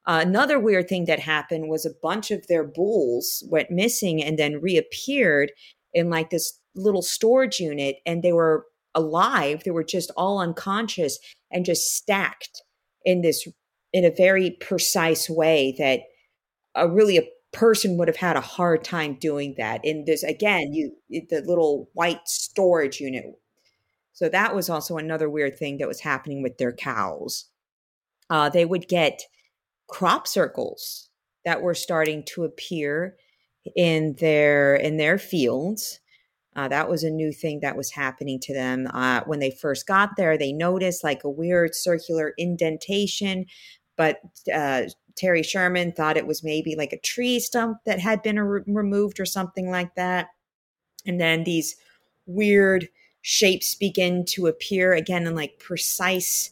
Uh, 0.06 0.24
another 0.26 0.60
weird 0.60 0.88
thing 0.88 1.06
that 1.06 1.20
happened 1.20 1.70
was 1.70 1.86
a 1.86 1.92
bunch 2.02 2.32
of 2.32 2.48
their 2.48 2.64
bulls 2.64 3.44
went 3.50 3.70
missing 3.70 4.24
and 4.24 4.40
then 4.40 4.62
reappeared 4.62 5.52
in 5.94 6.10
like 6.10 6.30
this 6.30 6.60
little 6.76 7.02
storage 7.02 7.60
unit 7.60 7.98
and 8.06 8.24
they 8.24 8.32
were 8.32 8.66
alive. 8.96 9.64
They 9.64 9.72
were 9.72 9.84
just 9.84 10.12
all 10.16 10.40
unconscious 10.40 11.20
and 11.52 11.66
just 11.66 11.96
stacked 11.96 12.62
in 13.04 13.22
this 13.22 13.48
in 13.94 14.06
a 14.06 14.12
very 14.12 14.52
precise 14.60 15.30
way 15.30 15.76
that 15.78 16.02
a 16.76 16.90
really 16.90 17.18
a 17.18 17.28
person 17.54 17.98
would 17.98 18.08
have 18.08 18.18
had 18.18 18.36
a 18.36 18.42
hard 18.42 18.84
time 18.84 19.18
doing 19.20 19.56
that 19.58 19.80
in 19.84 20.04
this 20.06 20.22
again 20.22 20.74
you 20.74 20.92
the 21.10 21.42
little 21.46 21.90
white 21.94 22.20
storage 22.28 23.00
unit 23.00 23.24
so 24.18 24.28
that 24.28 24.56
was 24.56 24.68
also 24.68 24.98
another 24.98 25.30
weird 25.30 25.58
thing 25.60 25.78
that 25.78 25.88
was 25.88 26.02
happening 26.02 26.42
with 26.42 26.58
their 26.58 26.74
cows 26.74 27.46
uh, 28.30 28.50
they 28.50 28.66
would 28.66 28.88
get 28.88 29.22
crop 29.88 30.28
circles 30.28 31.10
that 31.46 31.62
were 31.62 31.74
starting 31.74 32.24
to 32.24 32.44
appear 32.44 33.16
in 33.76 34.16
their 34.20 34.76
in 34.76 34.98
their 34.98 35.18
fields. 35.18 36.00
Uh, 36.56 36.68
that 36.68 36.90
was 36.90 37.04
a 37.04 37.10
new 37.10 37.32
thing 37.32 37.60
that 37.60 37.78
was 37.78 37.92
happening 37.92 38.40
to 38.40 38.54
them 38.54 38.88
uh, 38.94 39.22
when 39.26 39.40
they 39.40 39.52
first 39.52 39.86
got 39.86 40.10
there. 40.18 40.38
They 40.38 40.52
noticed 40.52 41.04
like 41.04 41.24
a 41.24 41.30
weird 41.30 41.76
circular 41.76 42.34
indentation, 42.38 43.46
but 43.96 44.20
uh, 44.52 44.84
Terry 45.16 45.44
Sherman 45.44 45.92
thought 45.92 46.18
it 46.18 46.26
was 46.26 46.44
maybe 46.44 46.76
like 46.76 46.94
a 46.94 47.00
tree 47.00 47.40
stump 47.40 47.78
that 47.86 48.00
had 48.00 48.24
been 48.24 48.40
re- 48.40 48.64
removed 48.66 49.20
or 49.20 49.26
something 49.26 49.70
like 49.70 49.94
that. 49.96 50.28
And 51.06 51.22
then 51.22 51.44
these 51.44 51.76
weird 52.26 52.90
shapes 53.22 53.76
begin 53.76 54.26
to 54.26 54.48
appear 54.48 54.94
again 54.94 55.28
in 55.28 55.36
like 55.36 55.60
precise 55.60 56.52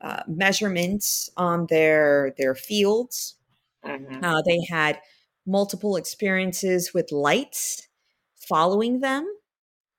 uh, 0.00 0.22
measurements 0.26 1.30
on 1.36 1.66
their 1.68 2.34
their 2.38 2.54
fields. 2.54 3.36
Mm-hmm. 3.84 4.24
Uh, 4.24 4.42
they 4.46 4.60
had 4.68 4.98
multiple 5.46 5.96
experiences 5.96 6.92
with 6.94 7.12
lights 7.12 7.88
following 8.36 9.00
them. 9.00 9.26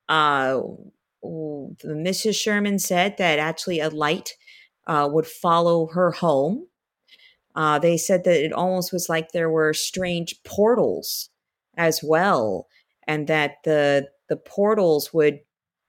Uh, 0.10 0.62
Mrs. 1.24 2.36
Sherman 2.36 2.80
said 2.80 3.18
that 3.18 3.40
actually 3.40 3.80
a 3.80 3.90
light 3.90 4.36
uh, 4.88 5.08
would 5.12 5.28
follow 5.28 5.88
her 5.88 6.12
home. 6.12 6.68
Uh, 7.56 7.80
they 7.80 7.98
said 7.98 8.24
that 8.24 8.44
it 8.44 8.54
almost 8.54 8.92
was 8.92 9.10
like 9.10 9.32
there 9.32 9.50
were 9.50 9.74
strange 9.74 10.42
portals 10.44 11.30
as 11.78 12.02
well, 12.04 12.68
and 13.08 13.28
that 13.28 13.58
the 13.64 14.10
the 14.30 14.38
portals 14.38 15.14
would 15.14 15.42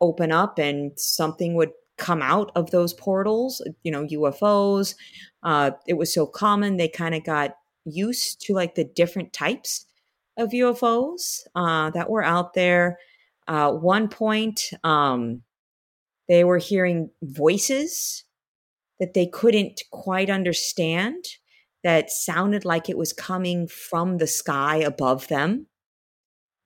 open 0.03 0.33
up 0.33 0.59
and 0.59 0.93
something 0.99 1.55
would 1.55 1.71
come 1.97 2.21
out 2.21 2.51
of 2.57 2.71
those 2.71 2.93
portals, 2.93 3.63
you 3.85 3.93
know, 3.93 4.05
UFOs. 4.05 4.95
Uh, 5.43 5.71
it 5.87 5.95
was 5.95 6.13
so 6.13 6.27
common, 6.27 6.77
they 6.77 6.89
kind 6.89 7.15
of 7.15 7.25
got 7.25 7.55
used 7.85 8.41
to 8.43 8.53
like 8.53 8.75
the 8.75 8.85
different 8.85 9.33
types 9.33 9.87
of 10.37 10.51
UFOs 10.51 11.41
uh, 11.55 11.91
that 11.91 12.11
were 12.11 12.25
out 12.25 12.55
there. 12.55 12.99
Uh, 13.47 13.73
one 13.73 14.09
point, 14.09 14.71
um, 14.85 15.43
they 16.29 16.45
were 16.45 16.59
hearing 16.59 17.11
voices 17.23 18.25
that 19.01 19.15
they 19.15 19.27
couldn't 19.27 19.83
quite 19.91 20.31
understand 20.31 21.25
that 21.83 22.11
sounded 22.11 22.65
like 22.65 22.89
it 22.89 22.97
was 22.97 23.13
coming 23.13 23.67
from 23.67 24.19
the 24.19 24.27
sky 24.27 24.77
above 24.77 25.29
them. 25.29 25.67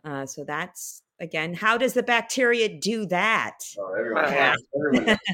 Uh, 0.05 0.27
so 0.27 0.45
that's 0.45 1.03
again 1.21 1.55
how 1.55 1.79
does 1.79 1.95
the 1.95 2.03
bacteria 2.03 2.69
do 2.69 3.07
that 3.07 3.59
oh, 3.79 3.95
everyone, 3.99 4.57
everyone. 4.75 5.19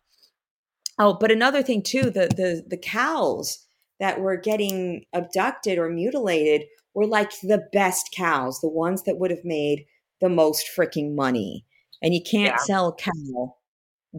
Uh, 0.98 1.04
oh 1.10 1.18
but 1.20 1.30
another 1.30 1.62
thing 1.62 1.82
too 1.82 2.04
the 2.04 2.28
the 2.36 2.64
the 2.66 2.76
cows 2.76 3.66
that 3.98 4.20
were 4.20 4.36
getting 4.36 5.04
abducted 5.12 5.78
or 5.78 5.88
mutilated 5.88 6.64
were 6.94 7.06
like 7.06 7.30
the 7.42 7.66
best 7.72 8.12
cows, 8.14 8.60
the 8.60 8.68
ones 8.68 9.02
that 9.04 9.18
would 9.18 9.30
have 9.30 9.44
made 9.44 9.86
the 10.20 10.28
most 10.28 10.68
freaking 10.74 11.14
money. 11.14 11.64
And 12.02 12.14
you 12.14 12.22
can't 12.22 12.54
yeah. 12.54 12.64
sell 12.64 12.88
a 12.88 12.94
cow 12.94 13.56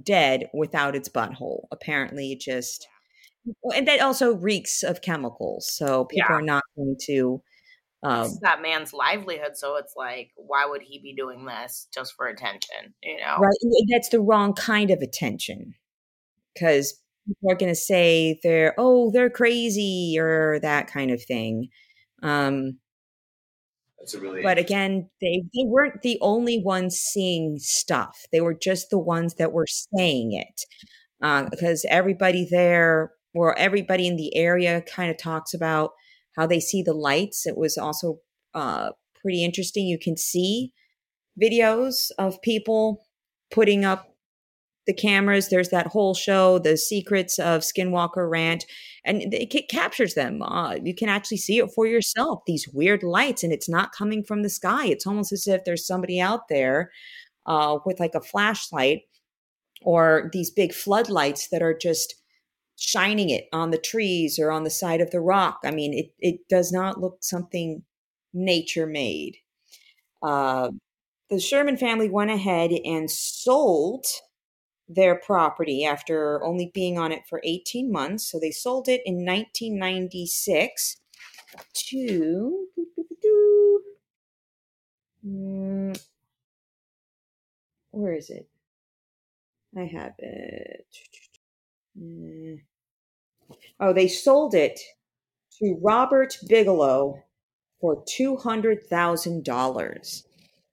dead 0.04 0.50
without 0.54 0.96
its 0.96 1.10
butthole. 1.10 1.66
Apparently, 1.72 2.32
it 2.32 2.40
just 2.40 2.88
and 3.76 3.88
that 3.88 4.02
also 4.02 4.36
reeks 4.36 4.84
of 4.84 5.02
chemicals. 5.02 5.72
So 5.72 6.06
people 6.06 6.28
yeah. 6.30 6.36
are 6.36 6.42
not 6.42 6.64
going 6.76 6.96
to. 7.06 7.42
Um, 8.08 8.26
it's 8.26 8.40
that 8.40 8.62
man's 8.62 8.94
livelihood, 8.94 9.56
so 9.58 9.76
it's 9.76 9.94
like, 9.98 10.32
why 10.36 10.66
would 10.66 10.82
he 10.82 11.00
be 11.00 11.14
doing 11.14 11.46
this 11.46 11.88
just 11.94 12.14
for 12.16 12.28
attention? 12.28 12.94
You 13.04 13.18
know, 13.18 13.38
right? 13.40 13.54
That's 13.92 14.10
the 14.10 14.22
wrong 14.22 14.54
kind 14.54 14.92
of 14.92 15.00
attention 15.02 15.74
because 16.54 17.02
people 17.28 17.52
are 17.52 17.56
going 17.56 17.72
to 17.72 17.76
say 17.76 18.40
they're 18.44 18.74
oh 18.78 19.12
they're 19.12 19.30
crazy 19.30 20.16
or 20.18 20.60
that 20.62 20.88
kind 20.88 21.12
of 21.12 21.22
thing. 21.22 21.68
Um, 22.24 22.80
That's 24.00 24.14
a 24.14 24.22
really 24.22 24.42
but 24.42 24.58
again, 24.58 25.10
they 25.20 25.44
they 25.54 25.66
weren't 25.66 26.02
the 26.02 26.18
only 26.22 26.64
ones 26.64 26.96
seeing 26.96 27.58
stuff. 27.60 28.26
They 28.32 28.40
were 28.40 28.56
just 28.56 28.90
the 28.90 29.00
ones 29.00 29.36
that 29.36 29.52
were 29.52 29.68
saying 29.68 30.32
it 30.32 30.62
uh, 31.22 31.50
because 31.50 31.86
everybody 31.90 32.48
there 32.50 33.12
or 33.34 33.58
everybody 33.60 34.08
in 34.08 34.16
the 34.16 34.36
area 34.38 34.82
kind 34.82 35.12
of 35.12 35.18
talks 35.18 35.54
about 35.54 35.92
how 36.38 36.48
they 36.48 36.60
see 36.60 36.82
the 36.82 36.94
lights. 36.94 37.46
It 37.46 37.58
was 37.58 37.78
also 37.78 38.20
uh, 38.54 38.92
pretty 39.22 39.44
interesting. 39.44 39.88
You 39.88 40.00
can 40.00 40.16
see 40.16 40.72
videos 41.42 42.12
of 42.18 42.42
people 42.42 43.06
putting 43.52 43.84
up 43.84 44.14
the 44.86 44.94
cameras. 44.94 45.50
There's 45.50 45.70
that 45.70 45.88
whole 45.88 46.14
show, 46.14 46.60
The 46.60 46.78
Secrets 46.78 47.38
of 47.40 47.62
Skinwalker 47.62 48.30
Ranch, 48.30 48.64
and 49.04 49.34
it 49.34 49.70
captures 49.70 50.14
them. 50.14 50.42
Uh, 50.42 50.76
you 50.84 50.96
can 50.96 51.10
actually 51.10 51.38
see 51.38 51.60
it 51.60 51.70
for 51.76 51.86
yourself, 51.86 52.42
these 52.48 52.68
weird 52.74 53.04
lights, 53.04 53.44
and 53.44 53.52
it's 53.52 53.70
not 53.70 53.92
coming 53.92 54.24
from 54.24 54.44
the 54.44 54.50
sky. 54.50 54.88
It's 54.88 55.06
almost 55.06 55.32
as 55.34 55.48
if 55.48 55.66
there's 55.66 55.86
somebody 55.86 56.20
out 56.22 56.48
there 56.50 56.92
uh, 57.46 57.80
with 57.86 58.00
like 58.00 58.16
a 58.16 58.22
flashlight 58.22 59.02
or 59.82 60.30
these 60.34 60.50
big 60.50 60.74
floodlights 60.74 61.50
that 61.50 61.62
are 61.62 61.78
just 61.78 62.16
shining 62.78 63.30
it 63.30 63.48
on 63.52 63.72
the 63.72 63.78
trees 63.78 64.40
or 64.40 64.52
on 64.52 64.64
the 64.64 64.70
side 64.70 65.02
of 65.02 65.12
the 65.12 65.20
rock. 65.20 65.60
I 65.64 65.72
mean, 65.72 65.94
it, 65.94 66.14
it 66.20 66.48
does 66.50 66.72
not 66.72 67.02
look 67.02 67.18
something 67.22 67.84
nature 68.34 68.86
made. 68.88 69.38
Uh, 70.24 70.72
the 71.30 71.40
Sherman 71.40 71.78
family 71.78 72.10
went 72.10 72.32
ahead 72.32 72.72
and 72.86 73.10
sold 73.12 74.06
their 74.88 75.16
property 75.16 75.86
after 75.86 76.44
only 76.44 76.72
being 76.74 76.98
on 76.98 77.12
it 77.12 77.24
for 77.28 77.42
18 77.44 77.92
months. 77.92 78.32
So 78.32 78.40
they 78.40 78.52
sold 78.52 78.88
it 78.88 79.02
in 79.06 79.26
1996 79.26 80.98
to. 81.74 82.68
Mm, 85.26 85.94
where 87.92 88.14
is 88.14 88.30
it? 88.30 88.48
I 89.78 89.86
have 89.86 90.16
it. 90.20 90.88
Mm. 92.00 92.62
Oh, 93.80 93.94
they 93.94 94.08
sold 94.08 94.54
it 94.54 94.80
to 95.60 95.80
Robert 95.82 96.38
Bigelow 96.48 97.24
for 97.80 98.04
$200,000. 98.06 100.24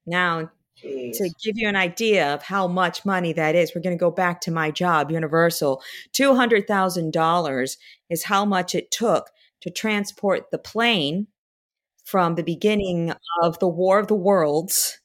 Now, 0.06 0.50
Jeez. 0.82 1.18
to 1.18 1.30
give 1.42 1.56
you 1.56 1.68
an 1.68 1.76
idea 1.76 2.34
of 2.34 2.42
how 2.42 2.66
much 2.66 3.04
money 3.04 3.32
that 3.32 3.54
is, 3.54 3.74
we're 3.74 3.82
going 3.82 3.96
to 3.96 4.00
go 4.00 4.10
back 4.10 4.40
to 4.42 4.50
my 4.50 4.70
job, 4.70 5.10
Universal. 5.10 5.82
$200,000 6.12 7.76
is 8.10 8.24
how 8.24 8.44
much 8.44 8.74
it 8.74 8.90
took 8.90 9.30
to 9.60 9.70
transport 9.70 10.50
the 10.50 10.58
plane 10.58 11.28
from 12.04 12.34
the 12.34 12.42
beginning 12.42 13.14
of 13.42 13.58
the 13.60 13.68
War 13.68 13.98
of 13.98 14.08
the 14.08 14.14
Worlds, 14.14 15.00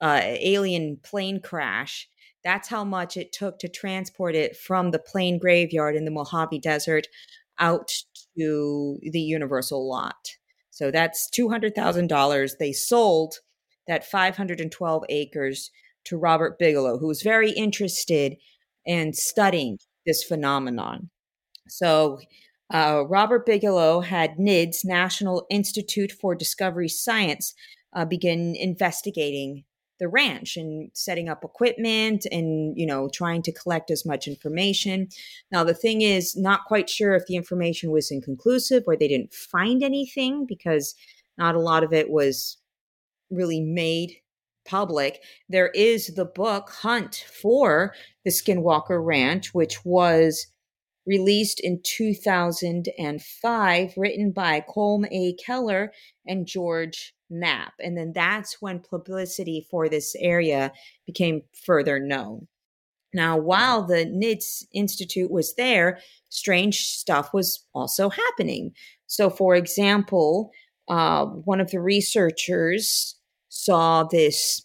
uh, 0.00 0.20
alien 0.22 0.98
plane 1.02 1.40
crash. 1.40 2.08
That's 2.44 2.68
how 2.68 2.84
much 2.84 3.16
it 3.16 3.32
took 3.32 3.58
to 3.58 3.68
transport 3.68 4.34
it 4.34 4.56
from 4.56 4.90
the 4.90 4.98
plane 4.98 5.38
graveyard 5.38 5.96
in 5.96 6.04
the 6.04 6.10
Mojave 6.10 6.58
Desert 6.58 7.06
out 7.58 7.90
to 8.38 8.98
the 9.02 9.20
Universal 9.20 9.88
lot. 9.88 10.36
So 10.70 10.90
that's 10.90 11.28
$200,000. 11.38 12.52
They 12.58 12.72
sold 12.72 13.34
that 13.86 14.04
512 14.04 15.04
acres 15.08 15.70
to 16.04 16.16
Robert 16.16 16.58
Bigelow, 16.58 16.98
who 16.98 17.08
was 17.08 17.22
very 17.22 17.50
interested 17.50 18.36
in 18.86 19.12
studying 19.12 19.78
this 20.06 20.24
phenomenon. 20.24 21.10
So, 21.68 22.20
uh, 22.72 23.04
Robert 23.08 23.44
Bigelow 23.44 24.00
had 24.00 24.36
NIDS, 24.38 24.84
National 24.84 25.44
Institute 25.50 26.12
for 26.12 26.34
Discovery 26.34 26.88
Science, 26.88 27.52
uh, 27.92 28.04
begin 28.04 28.54
investigating 28.56 29.64
the 30.00 30.08
ranch 30.08 30.56
and 30.56 30.90
setting 30.94 31.28
up 31.28 31.44
equipment 31.44 32.26
and 32.32 32.76
you 32.76 32.86
know 32.86 33.08
trying 33.12 33.42
to 33.42 33.52
collect 33.52 33.90
as 33.90 34.04
much 34.04 34.26
information 34.26 35.08
now 35.52 35.62
the 35.62 35.74
thing 35.74 36.02
is 36.02 36.36
not 36.36 36.64
quite 36.66 36.90
sure 36.90 37.14
if 37.14 37.26
the 37.26 37.36
information 37.36 37.92
was 37.92 38.10
inconclusive 38.10 38.82
or 38.86 38.96
they 38.96 39.08
didn't 39.08 39.32
find 39.32 39.82
anything 39.82 40.44
because 40.46 40.94
not 41.38 41.54
a 41.54 41.60
lot 41.60 41.84
of 41.84 41.92
it 41.92 42.10
was 42.10 42.58
really 43.30 43.60
made 43.60 44.16
public. 44.66 45.22
There 45.48 45.70
is 45.70 46.14
the 46.14 46.24
book 46.24 46.70
Hunt 46.70 47.24
for 47.32 47.94
the 48.24 48.30
Skinwalker 48.30 49.04
Ranch, 49.04 49.54
which 49.54 49.84
was 49.84 50.46
released 51.06 51.60
in 51.60 51.80
2005, 51.82 53.94
written 53.96 54.32
by 54.32 54.64
Colm 54.68 55.06
A. 55.10 55.34
Kelleher 55.44 55.92
and 56.26 56.46
George 56.46 57.14
Knapp. 57.30 57.74
And 57.78 57.96
then 57.96 58.12
that's 58.12 58.60
when 58.60 58.80
publicity 58.80 59.66
for 59.70 59.88
this 59.88 60.14
area 60.18 60.72
became 61.06 61.42
further 61.54 61.98
known. 61.98 62.48
Now, 63.12 63.36
while 63.36 63.82
the 63.82 64.06
NIDS 64.06 64.64
Institute 64.72 65.30
was 65.30 65.54
there, 65.54 65.98
strange 66.28 66.80
stuff 66.80 67.32
was 67.34 67.64
also 67.74 68.08
happening. 68.08 68.72
So, 69.06 69.30
for 69.30 69.56
example, 69.56 70.50
uh, 70.88 71.26
one 71.26 71.60
of 71.60 71.70
the 71.70 71.80
researchers 71.80 73.16
saw 73.48 74.04
this 74.04 74.64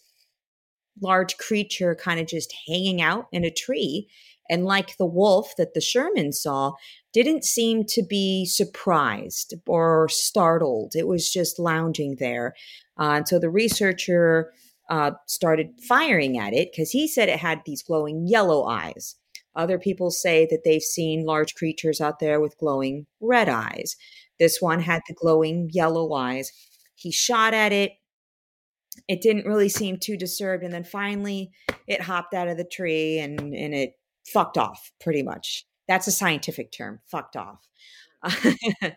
large 1.02 1.36
creature 1.38 1.94
kind 1.94 2.20
of 2.20 2.26
just 2.26 2.54
hanging 2.68 3.02
out 3.02 3.26
in 3.32 3.44
a 3.44 3.50
tree. 3.50 4.08
And 4.48 4.64
like 4.64 4.96
the 4.96 5.06
wolf 5.06 5.54
that 5.58 5.74
the 5.74 5.80
Sherman 5.80 6.32
saw, 6.32 6.72
didn't 7.12 7.44
seem 7.44 7.84
to 7.84 8.02
be 8.02 8.44
surprised 8.44 9.54
or 9.66 10.08
startled. 10.08 10.94
It 10.94 11.08
was 11.08 11.32
just 11.32 11.58
lounging 11.58 12.16
there. 12.18 12.54
Uh, 12.98 13.12
and 13.16 13.28
so 13.28 13.38
the 13.38 13.50
researcher 13.50 14.52
uh, 14.88 15.12
started 15.26 15.70
firing 15.88 16.38
at 16.38 16.52
it 16.52 16.70
because 16.72 16.90
he 16.90 17.08
said 17.08 17.28
it 17.28 17.38
had 17.38 17.62
these 17.64 17.82
glowing 17.82 18.26
yellow 18.26 18.64
eyes. 18.64 19.16
Other 19.54 19.78
people 19.78 20.10
say 20.10 20.46
that 20.50 20.62
they've 20.64 20.82
seen 20.82 21.24
large 21.24 21.54
creatures 21.54 22.00
out 22.00 22.18
there 22.18 22.40
with 22.40 22.58
glowing 22.58 23.06
red 23.20 23.48
eyes. 23.48 23.96
This 24.38 24.60
one 24.60 24.80
had 24.80 25.02
the 25.08 25.14
glowing 25.14 25.70
yellow 25.72 26.12
eyes. 26.12 26.52
He 26.94 27.10
shot 27.10 27.54
at 27.54 27.72
it, 27.72 27.92
it 29.08 29.22
didn't 29.22 29.46
really 29.46 29.68
seem 29.68 29.98
too 29.98 30.16
disturbed. 30.16 30.62
And 30.62 30.72
then 30.72 30.84
finally, 30.84 31.50
it 31.86 32.02
hopped 32.02 32.34
out 32.34 32.48
of 32.48 32.56
the 32.56 32.64
tree 32.64 33.18
and, 33.18 33.40
and 33.54 33.74
it 33.74 33.94
fucked 34.26 34.58
off 34.58 34.92
pretty 35.00 35.22
much. 35.22 35.64
That's 35.88 36.06
a 36.06 36.12
scientific 36.12 36.72
term, 36.72 37.00
fucked 37.10 37.36
off. 37.36 37.68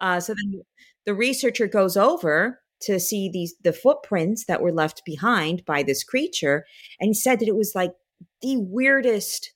uh, 0.00 0.20
so 0.20 0.34
then 0.34 0.62
the 1.06 1.14
researcher 1.14 1.66
goes 1.66 1.96
over 1.96 2.60
to 2.82 2.98
see 2.98 3.30
these 3.32 3.54
the 3.62 3.72
footprints 3.72 4.46
that 4.46 4.60
were 4.60 4.72
left 4.72 5.02
behind 5.04 5.64
by 5.64 5.82
this 5.82 6.02
creature, 6.04 6.64
and 7.00 7.08
he 7.08 7.14
said 7.14 7.40
that 7.40 7.48
it 7.48 7.56
was 7.56 7.72
like 7.74 7.92
the 8.42 8.56
weirdest 8.56 9.52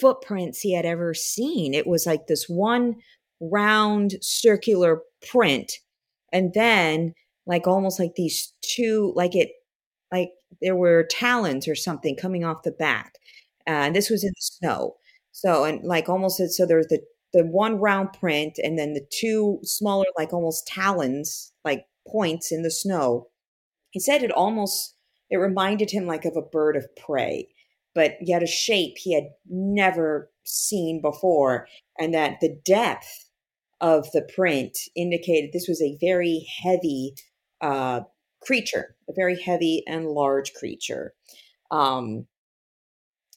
footprints 0.00 0.60
he 0.60 0.72
had 0.72 0.86
ever 0.86 1.14
seen. 1.14 1.74
It 1.74 1.86
was 1.86 2.06
like 2.06 2.26
this 2.26 2.48
one 2.48 2.96
round 3.40 4.14
circular 4.22 5.02
print, 5.28 5.72
and 6.32 6.52
then 6.54 7.14
like 7.46 7.66
almost 7.66 7.98
like 7.98 8.14
these 8.14 8.52
two, 8.62 9.12
like 9.16 9.34
it, 9.34 9.50
like 10.12 10.30
there 10.60 10.76
were 10.76 11.06
talons 11.10 11.66
or 11.66 11.74
something 11.74 12.16
coming 12.16 12.44
off 12.44 12.62
the 12.62 12.72
back. 12.72 13.14
And 13.70 13.96
this 13.96 14.10
was 14.10 14.24
in 14.24 14.30
the 14.30 14.40
snow. 14.40 14.96
So, 15.32 15.64
and 15.64 15.84
like 15.84 16.08
almost, 16.08 16.38
so 16.38 16.66
there's 16.66 16.88
the, 16.88 17.00
the 17.32 17.44
one 17.44 17.76
round 17.76 18.12
print 18.12 18.58
and 18.62 18.78
then 18.78 18.94
the 18.94 19.06
two 19.12 19.60
smaller, 19.62 20.06
like 20.18 20.32
almost 20.32 20.66
talons, 20.66 21.52
like 21.64 21.84
points 22.08 22.50
in 22.50 22.62
the 22.62 22.70
snow. 22.70 23.28
He 23.90 24.00
said 24.00 24.22
it 24.22 24.32
almost, 24.32 24.96
it 25.30 25.36
reminded 25.36 25.90
him 25.90 26.06
like 26.06 26.24
of 26.24 26.36
a 26.36 26.42
bird 26.42 26.76
of 26.76 26.86
prey, 26.96 27.48
but 27.94 28.14
yet 28.20 28.42
a 28.42 28.46
shape 28.46 28.94
he 28.96 29.14
had 29.14 29.28
never 29.48 30.30
seen 30.44 31.00
before. 31.00 31.68
And 31.98 32.12
that 32.14 32.40
the 32.40 32.58
depth 32.64 33.28
of 33.80 34.10
the 34.12 34.22
print 34.22 34.76
indicated 34.96 35.50
this 35.52 35.68
was 35.68 35.80
a 35.80 35.96
very 36.00 36.46
heavy 36.62 37.14
uh, 37.60 38.00
creature, 38.42 38.96
a 39.08 39.12
very 39.14 39.40
heavy 39.40 39.84
and 39.86 40.08
large 40.08 40.52
creature. 40.54 41.14
Um, 41.70 42.26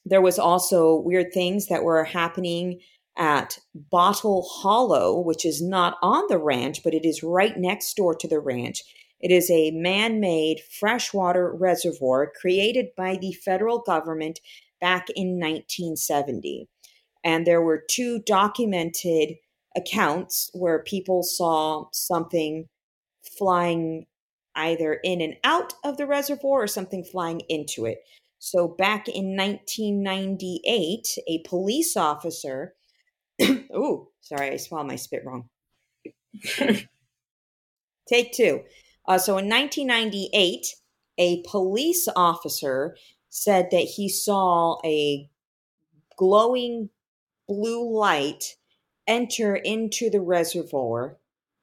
there 0.05 0.21
was 0.21 0.39
also 0.39 0.95
weird 0.95 1.33
things 1.33 1.67
that 1.67 1.83
were 1.83 2.03
happening 2.03 2.79
at 3.17 3.59
Bottle 3.75 4.41
Hollow, 4.41 5.19
which 5.19 5.45
is 5.45 5.61
not 5.61 5.97
on 6.01 6.23
the 6.29 6.37
ranch, 6.37 6.83
but 6.83 6.93
it 6.93 7.05
is 7.05 7.23
right 7.23 7.57
next 7.57 7.95
door 7.95 8.15
to 8.15 8.27
the 8.27 8.39
ranch. 8.39 8.83
It 9.19 9.31
is 9.31 9.49
a 9.49 9.71
man 9.71 10.19
made 10.19 10.61
freshwater 10.79 11.53
reservoir 11.53 12.31
created 12.39 12.87
by 12.97 13.17
the 13.17 13.33
federal 13.33 13.79
government 13.79 14.39
back 14.81 15.09
in 15.15 15.39
1970. 15.39 16.67
And 17.23 17.47
there 17.47 17.61
were 17.61 17.81
two 17.89 18.19
documented 18.19 19.35
accounts 19.75 20.49
where 20.53 20.83
people 20.83 21.23
saw 21.23 21.85
something 21.93 22.67
flying 23.37 24.07
either 24.55 24.99
in 25.03 25.21
and 25.21 25.35
out 25.43 25.73
of 25.83 25.97
the 25.97 26.05
reservoir 26.05 26.63
or 26.63 26.67
something 26.67 27.03
flying 27.03 27.41
into 27.47 27.85
it. 27.85 27.99
So 28.45 28.67
back 28.67 29.07
in 29.07 29.37
1998, 29.37 31.07
a 31.29 31.41
police 31.47 31.95
officer, 31.95 32.75
oh, 33.73 34.09
sorry, 34.19 34.51
I 34.51 34.57
swallowed 34.57 34.87
my 34.87 34.97
spit 34.97 35.23
wrong. 35.25 35.47
Take 38.05 38.33
two. 38.33 38.63
Uh, 39.07 39.17
so 39.17 39.37
in 39.37 39.47
1998, 39.47 40.67
a 41.19 41.41
police 41.43 42.09
officer 42.17 42.97
said 43.29 43.69
that 43.71 43.85
he 43.95 44.09
saw 44.09 44.77
a 44.83 45.29
glowing 46.17 46.89
blue 47.47 47.97
light 47.97 48.57
enter 49.07 49.55
into 49.55 50.09
the 50.09 50.19
reservoir 50.19 51.17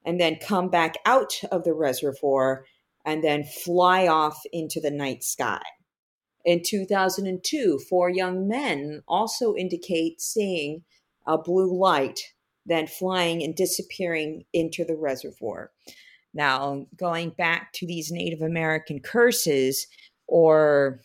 and 0.07 0.19
then 0.19 0.37
come 0.37 0.71
back 0.71 0.95
out 1.05 1.43
of 1.53 1.65
the 1.65 1.75
reservoir 1.75 2.65
and 3.05 3.23
then 3.23 3.45
fly 3.45 4.09
off 4.09 4.41
into 4.51 4.81
the 4.81 4.91
night 4.91 5.23
sky. 5.23 5.61
In 6.45 6.63
2002, 6.65 7.79
four 7.89 8.09
young 8.09 8.49
men 8.49 9.03
also 9.07 9.55
indicate 9.55 10.21
seeing 10.21 10.85
a 11.27 11.37
blue 11.37 11.73
light, 11.79 12.21
then 12.65 12.87
flying 12.87 13.43
and 13.43 13.55
disappearing 13.55 14.45
into 14.53 14.85
the 14.85 14.97
reservoir. 14.97 15.71
Now, 16.33 16.87
going 16.97 17.31
back 17.31 17.73
to 17.75 17.87
these 17.87 18.11
Native 18.11 18.41
American 18.41 19.01
curses 19.01 19.87
or 20.27 21.01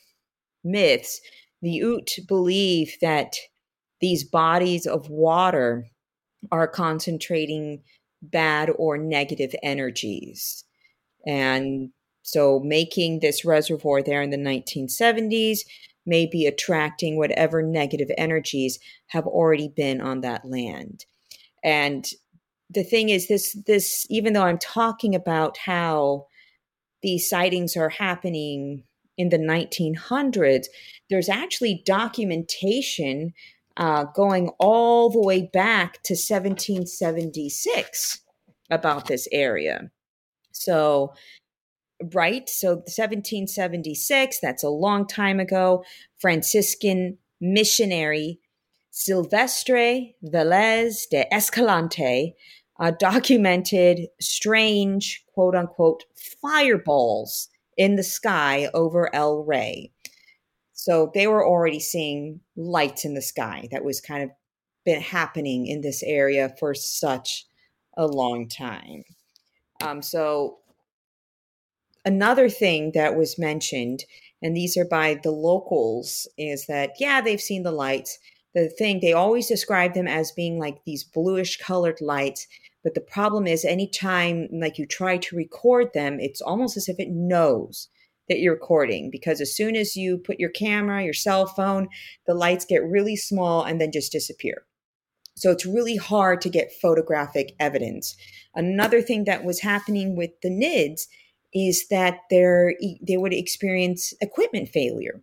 myths, 0.64 1.20
the 1.62 1.72
Ute 1.72 2.20
believe 2.28 2.96
that 3.02 3.36
these 4.00 4.24
bodies 4.24 4.86
of 4.86 5.10
water 5.10 5.88
are 6.52 6.68
concentrating 6.68 7.82
bad 8.22 8.70
or 8.78 8.98
negative 8.98 9.56
energies. 9.64 10.64
And 11.26 11.90
so 12.26 12.60
making 12.60 13.20
this 13.20 13.46
reservoir 13.46 14.02
there 14.02 14.24
in 14.24 14.32
the 14.32 14.38
1970s 14.38 15.60
may 16.08 16.26
be 16.26 16.48
attracting 16.48 17.18
whatever 17.18 17.62
negative 17.62 18.10
energies 18.18 18.80
have 19.08 19.28
already 19.28 19.68
been 19.68 20.02
on 20.02 20.22
that 20.22 20.44
land. 20.44 21.06
And 21.64 22.04
the 22.72 22.84
thing 22.84 23.10
is 23.10 23.28
this 23.28 23.54
this 23.68 24.08
even 24.10 24.34
though 24.34 24.42
I'm 24.42 24.58
talking 24.58 25.14
about 25.14 25.60
how 25.60 26.26
these 27.04 27.30
sightings 27.30 27.78
are 27.78 27.90
happening 27.90 28.86
in 29.20 29.30
the 29.30 29.38
1900s, 29.38 30.66
there's 31.12 31.30
actually 31.30 31.84
documentation 31.86 33.36
uh, 33.78 34.06
going 34.16 34.50
all 34.58 35.12
the 35.12 35.22
way 35.22 35.48
back 35.54 36.02
to 36.04 36.14
1776 36.14 38.22
about 38.72 39.06
this 39.06 39.28
area. 39.32 39.92
So, 40.52 41.14
right, 42.14 42.50
so 42.50 42.76
1776, 42.76 44.40
that's 44.42 44.64
a 44.64 44.70
long 44.70 45.08
time 45.08 45.40
ago, 45.40 45.84
Franciscan 46.18 47.18
missionary 47.42 48.40
Silvestre 48.92 50.14
Velez 50.24 51.10
de 51.12 51.32
Escalante 51.34 52.34
uh, 52.80 52.92
documented 52.98 54.08
strange, 54.22 55.24
quote 55.34 55.54
unquote, 55.54 56.06
fireballs 56.42 57.50
in 57.76 57.98
the 57.98 58.04
sky 58.04 58.70
over 58.74 59.14
El 59.14 59.44
Rey. 59.44 59.92
So 60.72 61.12
they 61.14 61.28
were 61.28 61.46
already 61.46 61.82
seeing 61.82 62.40
lights 62.56 63.04
in 63.04 63.16
the 63.16 63.22
sky. 63.22 63.68
That 63.72 63.84
was 63.84 64.00
kind 64.00 64.24
of 64.24 64.30
been 64.86 65.02
happening 65.02 65.68
in 65.68 65.82
this 65.82 66.02
area 66.04 66.56
for 66.58 66.74
such 66.74 67.46
a 67.98 68.08
long 68.08 68.48
time. 68.48 69.04
Um, 69.82 70.02
so 70.02 70.60
another 72.06 72.50
thing 72.50 72.92
that 72.94 73.18
was 73.18 73.40
mentioned, 73.40 74.06
and 74.42 74.56
these 74.56 74.78
are 74.78 74.86
by 74.86 75.20
the 75.22 75.32
locals, 75.32 76.28
is 76.38 76.68
that 76.68 76.92
yeah, 77.00 77.22
they've 77.22 77.42
seen 77.42 77.64
the 77.64 77.72
lights. 77.72 78.20
The 78.54 78.70
thing 78.70 79.00
they 79.00 79.12
always 79.12 79.48
describe 79.48 79.94
them 79.94 80.08
as 80.08 80.32
being 80.32 80.58
like 80.58 80.86
these 80.86 81.04
bluish 81.04 81.58
colored 81.58 82.00
lights, 82.00 82.48
but 82.84 82.94
the 82.94 83.02
problem 83.02 83.48
is 83.48 83.66
anytime 83.66 84.48
like 84.52 84.78
you 84.78 84.86
try 84.86 85.18
to 85.18 85.36
record 85.36 85.88
them, 85.94 86.20
it's 86.20 86.40
almost 86.40 86.78
as 86.78 86.88
if 86.88 87.00
it 87.00 87.10
knows 87.10 87.90
that 88.30 88.40
you're 88.40 88.54
recording 88.54 89.10
because 89.12 89.42
as 89.42 89.56
soon 89.56 89.76
as 89.76 89.96
you 89.96 90.18
put 90.18 90.40
your 90.40 90.50
camera, 90.50 91.04
your 91.04 91.14
cell 91.14 91.46
phone, 91.48 91.88
the 92.26 92.34
lights 92.34 92.66
get 92.66 92.84
really 92.84 93.16
small 93.16 93.64
and 93.64 93.82
then 93.82 93.92
just 93.92 94.12
disappear. 94.12 94.66
So 95.36 95.52
it's 95.52 95.66
really 95.66 95.98
hard 95.98 96.42
to 96.42 96.50
get 96.50 96.72
photographic 96.82 97.56
evidence. 97.60 98.16
Another 98.54 99.02
thing 99.02 99.26
that 99.26 99.44
was 99.44 99.60
happening 99.60 100.16
with 100.16 100.32
the 100.42 100.50
NIDS 100.50 101.08
is 101.56 101.88
that 101.88 102.20
they 102.30 102.76
they 103.02 103.18
would 103.18 103.34
experience 103.34 104.14
equipment 104.22 104.70
failure. 104.70 105.22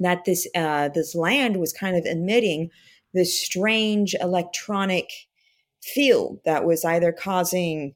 That 0.00 0.24
this 0.24 0.48
uh, 0.56 0.88
this 0.88 1.14
land 1.14 1.58
was 1.58 1.72
kind 1.72 1.96
of 1.96 2.04
emitting 2.06 2.70
this 3.12 3.38
strange 3.38 4.16
electronic 4.20 5.08
field 5.82 6.40
that 6.44 6.64
was 6.64 6.84
either 6.84 7.12
causing 7.12 7.94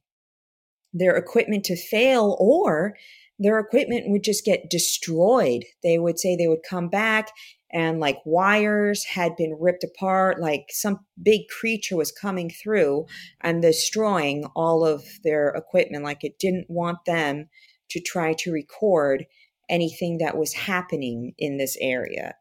their 0.92 1.16
equipment 1.16 1.64
to 1.64 1.76
fail 1.76 2.37
or 2.38 2.94
their 3.38 3.58
equipment 3.58 4.08
would 4.08 4.22
just 4.22 4.44
get 4.44 4.70
destroyed. 4.70 5.64
They 5.82 5.98
would 5.98 6.18
say 6.18 6.37
they 6.37 6.48
would 6.48 6.62
come 6.68 6.88
back 6.88 7.30
and 7.70 8.00
like 8.00 8.18
wires 8.24 9.04
had 9.04 9.37
been 9.37 9.57
ripped 9.61 9.85
apart, 9.85 10.40
like 10.40 10.66
some 10.70 11.00
big 11.22 11.42
creature 11.48 11.96
was 11.96 12.12
coming 12.12 12.50
through 12.50 13.07
and 13.40 13.62
destroying 13.62 14.46
all 14.57 14.85
of 14.85 15.04
their 15.22 15.48
equipment. 15.50 16.04
Like 16.04 16.24
it 16.24 16.38
didn't 16.38 16.66
want 16.68 17.04
them 17.04 17.48
to 17.90 18.00
try 18.00 18.35
to 18.38 18.52
record 18.52 19.26
anything 19.68 20.18
that 20.18 20.37
was 20.37 20.52
happening 20.54 21.35
in 21.38 21.59
this 21.59 21.76
area. 21.81 22.35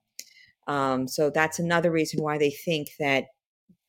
Um, 0.68 1.08
so 1.08 1.30
that's 1.30 1.60
another 1.60 1.92
reason 1.92 2.22
why 2.22 2.38
they 2.38 2.52
think 2.52 2.90
that 3.00 3.26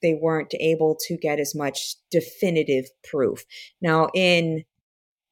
they 0.02 0.14
weren't 0.14 0.54
able 0.60 0.96
to 1.06 1.16
get 1.16 1.40
as 1.40 1.54
much 1.54 1.96
definitive 2.10 2.86
proof. 3.04 3.44
Now, 3.80 4.08
in 4.14 4.64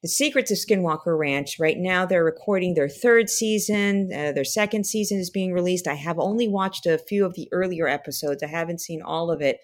the 0.07 0.11
Secrets 0.11 0.51
of 0.51 0.57
Skinwalker 0.57 1.19
Ranch. 1.19 1.59
Right 1.59 1.77
now, 1.77 2.05
they're 2.05 2.23
recording 2.23 2.75
their 2.75 2.87
third 2.87 3.29
season. 3.29 4.09
Uh, 4.13 4.31
their 4.31 4.45
second 4.45 4.85
season 4.85 5.19
is 5.19 5.29
being 5.29 5.51
released. 5.51 5.85
I 5.85 5.95
have 5.95 6.17
only 6.17 6.47
watched 6.47 6.85
a 6.85 6.97
few 6.97 7.25
of 7.25 7.33
the 7.33 7.49
earlier 7.51 7.89
episodes, 7.89 8.41
I 8.41 8.47
haven't 8.47 8.79
seen 8.79 9.01
all 9.01 9.29
of 9.29 9.41
it. 9.41 9.59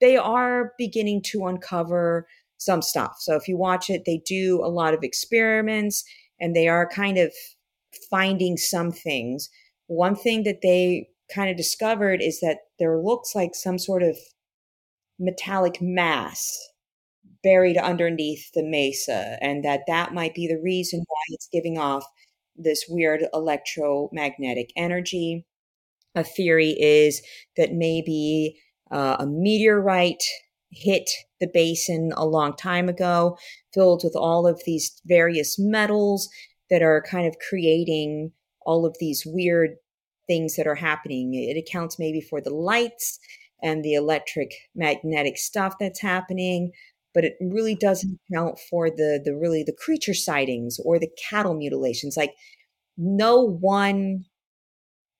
They 0.00 0.16
are 0.16 0.72
beginning 0.78 1.22
to 1.26 1.46
uncover 1.46 2.26
some 2.58 2.82
stuff. 2.82 3.18
So 3.20 3.36
if 3.36 3.46
you 3.46 3.56
watch 3.56 3.88
it, 3.88 4.02
they 4.04 4.20
do 4.26 4.60
a 4.64 4.66
lot 4.66 4.94
of 4.94 5.04
experiments 5.04 6.02
and 6.40 6.56
they 6.56 6.66
are 6.66 6.88
kind 6.88 7.16
of 7.16 7.32
finding 8.10 8.56
some 8.56 8.90
things. 8.90 9.48
One 9.86 10.16
thing 10.16 10.42
that 10.42 10.60
they 10.60 11.06
kind 11.32 11.50
of 11.50 11.56
discovered 11.56 12.20
is 12.20 12.40
that 12.40 12.58
there 12.80 12.98
looks 12.98 13.36
like 13.36 13.54
some 13.54 13.78
sort 13.78 14.02
of 14.02 14.16
metallic 15.20 15.80
mass 15.80 16.58
buried 17.44 17.76
underneath 17.76 18.50
the 18.54 18.64
mesa 18.64 19.38
and 19.40 19.64
that 19.64 19.82
that 19.86 20.14
might 20.14 20.34
be 20.34 20.48
the 20.48 20.60
reason 20.60 21.00
why 21.00 21.22
it's 21.28 21.48
giving 21.52 21.78
off 21.78 22.04
this 22.56 22.86
weird 22.88 23.26
electromagnetic 23.32 24.70
energy. 24.76 25.44
A 26.14 26.24
theory 26.24 26.70
is 26.70 27.22
that 27.56 27.72
maybe 27.72 28.58
uh, 28.90 29.16
a 29.18 29.26
meteorite 29.26 30.22
hit 30.70 31.08
the 31.40 31.48
basin 31.52 32.12
a 32.16 32.26
long 32.26 32.56
time 32.56 32.88
ago, 32.88 33.36
filled 33.72 34.02
with 34.02 34.16
all 34.16 34.46
of 34.46 34.62
these 34.64 35.00
various 35.04 35.58
metals 35.58 36.28
that 36.70 36.82
are 36.82 37.02
kind 37.02 37.26
of 37.26 37.36
creating 37.48 38.32
all 38.64 38.86
of 38.86 38.96
these 38.98 39.24
weird 39.26 39.76
things 40.26 40.56
that 40.56 40.66
are 40.66 40.74
happening. 40.74 41.34
It 41.34 41.58
accounts 41.58 41.98
maybe 41.98 42.20
for 42.20 42.40
the 42.40 42.54
lights 42.54 43.18
and 43.62 43.84
the 43.84 43.94
electric 43.94 44.52
magnetic 44.74 45.36
stuff 45.36 45.74
that's 45.78 46.00
happening 46.00 46.72
but 47.14 47.24
it 47.24 47.36
really 47.40 47.74
doesn't 47.74 48.18
account 48.30 48.58
for 48.58 48.90
the 48.90 49.20
the 49.24 49.34
really 49.36 49.62
the 49.62 49.72
creature 49.72 50.14
sightings 50.14 50.78
or 50.84 50.98
the 50.98 51.10
cattle 51.30 51.54
mutilations 51.54 52.16
like 52.16 52.34
no 52.96 53.40
one 53.40 54.24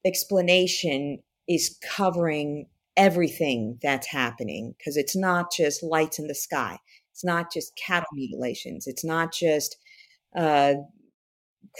explanation 0.04 1.18
is 1.48 1.78
covering 1.82 2.66
everything 2.96 3.78
that's 3.82 4.06
happening 4.06 4.74
because 4.78 4.96
it's 4.96 5.16
not 5.16 5.52
just 5.52 5.82
lights 5.82 6.18
in 6.18 6.26
the 6.26 6.34
sky. 6.34 6.78
It's 7.12 7.24
not 7.24 7.52
just 7.52 7.76
cattle 7.76 8.08
mutilations. 8.12 8.86
It's 8.86 9.04
not 9.04 9.32
just 9.32 9.76
uh, 10.36 10.74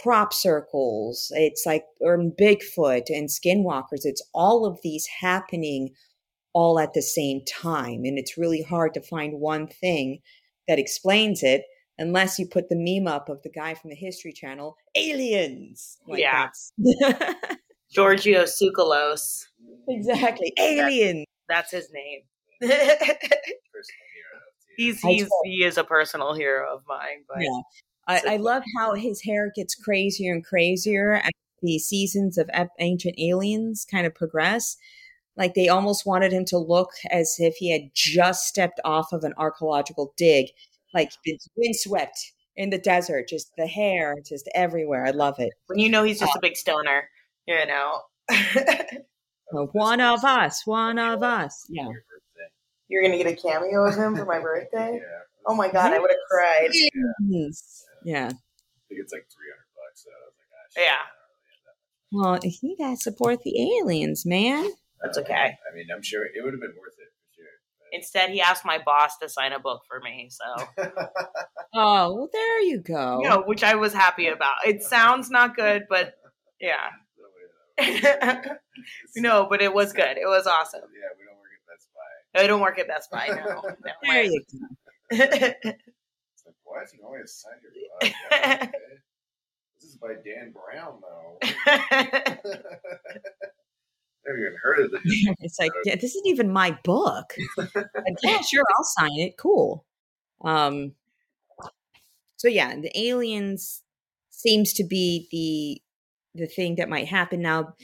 crop 0.03 0.33
circles. 0.33 1.31
It's 1.35 1.65
like 1.67 1.85
or 2.01 2.19
bigfoot 2.19 3.05
and 3.09 3.29
skinwalkers. 3.29 4.05
It's 4.05 4.23
all 4.33 4.67
of 4.67 4.79
these 4.83 5.07
happening 5.21 5.91
all 6.55 6.79
at 6.79 6.95
the 6.95 7.03
same 7.03 7.43
time. 7.45 8.05
And 8.05 8.19
it's 8.19 8.39
really 8.39 8.63
hard 8.63 8.95
to 8.95 9.03
find 9.03 9.41
one 9.41 9.67
thing 9.67 10.21
that 10.69 10.79
explains 10.79 11.43
it 11.43 11.65
unless 11.99 12.39
you 12.39 12.47
put 12.47 12.69
the 12.69 12.77
meme 12.77 13.13
up 13.13 13.29
of 13.29 13.43
the 13.43 13.51
guy 13.51 13.75
from 13.75 13.91
the 13.91 13.97
History 13.97 14.33
Channel, 14.33 14.77
aliens. 14.95 15.99
Like 16.09 16.21
yeah. 16.21 16.49
Giorgio 17.93 18.45
Tsoukalos. 18.45 19.45
Exactly. 19.89 20.53
Alien. 20.59 21.25
That's 21.49 21.71
his 21.71 21.91
name. 21.93 22.23
he's 24.77 25.01
he's 25.01 25.29
he 25.45 25.65
is 25.65 25.77
a 25.77 25.85
personal 25.85 26.35
hero 26.35 26.75
of 26.75 26.83
mine. 26.89 27.25
But 27.29 27.43
yeah. 27.43 27.61
I, 28.07 28.35
I 28.35 28.37
love 28.37 28.63
how 28.77 28.95
his 28.95 29.23
hair 29.23 29.53
gets 29.55 29.75
crazier 29.75 30.33
and 30.33 30.45
crazier 30.45 31.15
as 31.15 31.31
the 31.63 31.79
seasons 31.79 32.39
of 32.39 32.51
Ancient 32.79 33.19
Aliens 33.19 33.87
kind 33.91 34.07
of 34.07 34.15
progress. 34.15 34.77
Like 35.37 35.55
they 35.55 35.69
almost 35.69 36.07
wanted 36.07 36.33
him 36.33 36.45
to 36.47 36.59
look 36.59 36.91
as 37.11 37.37
if 37.39 37.57
he 37.57 37.73
had 37.73 37.91
just 37.95 38.47
stepped 38.47 38.81
off 38.85 39.13
of 39.13 39.25
an 39.25 39.35
archaeological 39.37 40.15
dig, 40.17 40.51
like 40.93 41.11
been 41.25 41.39
windswept 41.57 42.33
in 42.57 42.71
the 42.71 42.79
desert, 42.79 43.29
just 43.29 43.51
the 43.57 43.67
hair 43.67 44.17
just 44.27 44.49
everywhere. 44.55 45.07
I 45.07 45.11
love 45.11 45.39
it. 45.39 45.53
When 45.67 45.79
you 45.79 45.89
know 45.89 46.05
he's 46.05 46.21
just 46.21 46.35
uh, 46.37 46.39
a 46.39 46.41
big 46.41 46.57
stoner, 46.57 47.09
you 47.47 47.67
know. 47.67 48.03
one 49.73 50.01
of 50.01 50.25
us, 50.25 50.63
one 50.65 50.99
of 50.99 51.23
us. 51.23 51.67
Yeah. 51.69 51.89
You're 52.89 53.03
gonna 53.03 53.17
get 53.17 53.27
a 53.27 53.35
cameo 53.35 53.87
of 53.87 53.97
him 53.97 54.15
for 54.17 54.25
my 54.25 54.39
birthday. 54.39 54.93
yeah. 55.03 55.21
Oh 55.47 55.55
my 55.55 55.67
god, 55.67 55.89
yes. 55.89 55.95
I 55.95 55.99
would 55.99 56.11
have 56.11 56.19
cried. 56.31 56.71
Yes. 57.27 57.85
Yeah. 58.05 58.27
I 58.27 58.89
think 58.89 59.01
it's 59.01 59.13
like 59.13 59.27
three 59.35 59.51
hundred 59.51 59.67
bucks. 59.75 60.05
So 60.05 60.11
I 60.11 60.21
was 60.27 60.35
like, 60.39 60.51
gosh, 60.63 60.85
yeah. 60.87 61.03
Well, 62.13 62.39
you 62.63 62.77
gotta 62.79 62.97
support 62.97 63.43
the 63.43 63.81
aliens, 63.81 64.25
man. 64.25 64.71
That's 65.05 65.19
okay. 65.19 65.35
I 65.35 65.75
mean, 65.75 65.87
I'm 65.95 66.03
sure 66.03 66.25
it 66.25 66.33
would 66.43 66.55
have 66.55 66.61
been 66.61 66.75
worth 66.81 66.95
it 66.99 67.13
for 67.13 67.29
sure. 67.37 67.45
But... 67.79 67.99
Instead, 67.99 68.31
he 68.31 68.41
asked 68.41 68.65
my 68.65 68.79
boss 68.85 69.19
to 69.19 69.29
sign 69.29 69.53
a 69.53 69.59
book 69.59 69.83
for 69.87 70.01
me. 70.01 70.31
So. 70.31 70.45
oh 71.75 72.15
well, 72.15 72.29
there 72.33 72.63
you 72.63 72.81
go. 72.81 73.21
You 73.23 73.29
know, 73.29 73.43
which 73.43 73.63
I 73.63 73.75
was 73.75 73.93
happy 73.93 74.29
about. 74.29 74.67
It 74.67 74.83
sounds 74.83 75.31
not 75.31 75.57
good, 75.57 75.85
but 75.89 76.15
yeah. 76.61 76.89
no, 79.17 79.47
but 79.49 79.61
it 79.61 79.75
was 79.75 79.93
good. 79.93 80.17
It 80.17 80.27
was 80.27 80.47
awesome. 80.47 80.81
Yeah, 80.83 81.11
we 81.19 81.27
don't 81.27 81.39
work 81.41 81.59
at 81.59 81.69
Best 81.69 81.89
Buy. 81.95 82.43
I 82.43 82.47
don't 82.47 82.61
work 82.61 82.79
at 82.79 82.89
Best 82.89 83.11
Buy. 83.11 83.27
No, 83.29 83.63
no 83.63 83.75
there 84.03 84.25
you 84.25 84.41
go. 84.41 84.59
it's 85.11 86.45
like, 86.47 86.57
why 86.65 86.83
is 86.83 86.93
he 86.93 87.01
always 87.05 87.33
sign 87.33 87.55
your 87.63 87.73
book? 88.01 88.71
This 89.81 89.91
is 89.91 89.97
by 89.99 90.15
Dan 90.25 90.55
Brown, 90.55 91.01
though. 91.03 91.39
Never 94.27 94.39
even 94.39 94.59
heard 94.63 94.81
of 94.81 94.91
this. 94.91 95.01
it's 95.41 95.59
like, 95.59 95.73
yeah, 95.85 95.97
this 95.97 96.15
isn't 96.15 96.27
even 96.27 96.53
my 96.53 96.79
book. 96.85 97.35
yeah, 98.23 98.41
sure, 98.41 98.65
I'll 98.77 98.85
sign 98.85 99.19
it. 99.19 99.37
Cool. 99.37 99.85
Um. 100.43 100.93
So 102.37 102.49
yeah, 102.49 102.75
the 102.77 102.93
aliens 102.99 103.83
seems 104.31 104.73
to 104.75 104.85
be 104.85 105.29
the 105.31 106.41
the 106.43 106.47
thing 106.47 106.77
that 106.77 106.89
might 106.89 107.09
happen 107.09 107.43
now. 107.43 107.75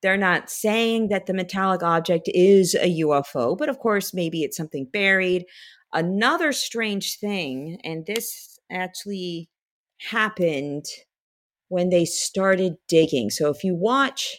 They're 0.00 0.16
not 0.16 0.48
saying 0.48 1.08
that 1.08 1.26
the 1.26 1.34
metallic 1.34 1.82
object 1.82 2.30
is 2.32 2.76
a 2.76 3.00
UFO, 3.00 3.58
but 3.58 3.68
of 3.68 3.80
course, 3.80 4.14
maybe 4.14 4.44
it's 4.44 4.56
something 4.56 4.84
buried. 4.84 5.44
Another 5.92 6.52
strange 6.52 7.18
thing, 7.18 7.80
and 7.82 8.06
this 8.06 8.58
actually 8.70 9.48
happened 10.10 10.84
when 11.68 11.90
they 11.90 12.04
started 12.04 12.76
digging. 12.88 13.30
So 13.30 13.50
if 13.50 13.64
you 13.64 13.74
watch 13.74 14.38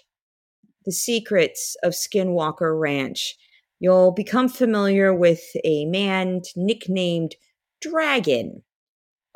the 0.90 0.94
secrets 0.94 1.76
of 1.84 1.94
Skinwalker 1.94 2.78
Ranch, 2.80 3.36
you'll 3.80 4.12
become 4.12 4.50
familiar 4.50 5.14
with 5.14 5.44
a 5.64 5.86
man 5.86 6.42
nicknamed 6.56 7.36
Dragon. 7.80 8.64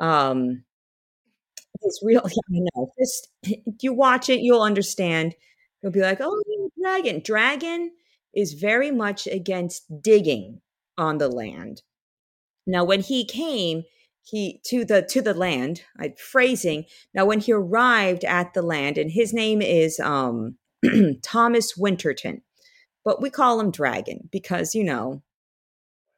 Um, 0.00 0.64
real, 2.02 2.22
yeah, 2.24 2.58
I 2.58 2.66
know. 2.74 2.92
Just 2.98 3.28
you 3.80 3.92
watch 3.92 4.28
it, 4.28 4.40
you'll 4.40 4.62
understand. 4.62 5.36
You'll 5.80 5.92
be 5.92 6.00
like, 6.00 6.18
"Oh, 6.20 6.42
Dragon." 6.80 7.22
Dragon 7.24 7.92
is 8.34 8.54
very 8.54 8.90
much 8.90 9.28
against 9.28 9.84
digging 10.02 10.60
on 10.98 11.18
the 11.18 11.28
land. 11.28 11.82
Now, 12.66 12.82
when 12.82 13.00
he 13.00 13.24
came, 13.24 13.84
he 14.24 14.60
to 14.66 14.84
the 14.84 15.02
to 15.02 15.22
the 15.22 15.34
land. 15.34 15.82
I 15.96 16.14
phrasing. 16.18 16.86
Now, 17.14 17.26
when 17.26 17.38
he 17.38 17.52
arrived 17.52 18.24
at 18.24 18.54
the 18.54 18.62
land, 18.62 18.98
and 18.98 19.12
his 19.12 19.32
name 19.32 19.62
is 19.62 20.00
um 20.00 20.56
Thomas 21.22 21.76
Winterton, 21.76 22.42
but 23.04 23.20
we 23.20 23.30
call 23.30 23.60
him 23.60 23.70
Dragon 23.70 24.28
because 24.30 24.74
you 24.74 24.84
know 24.84 25.22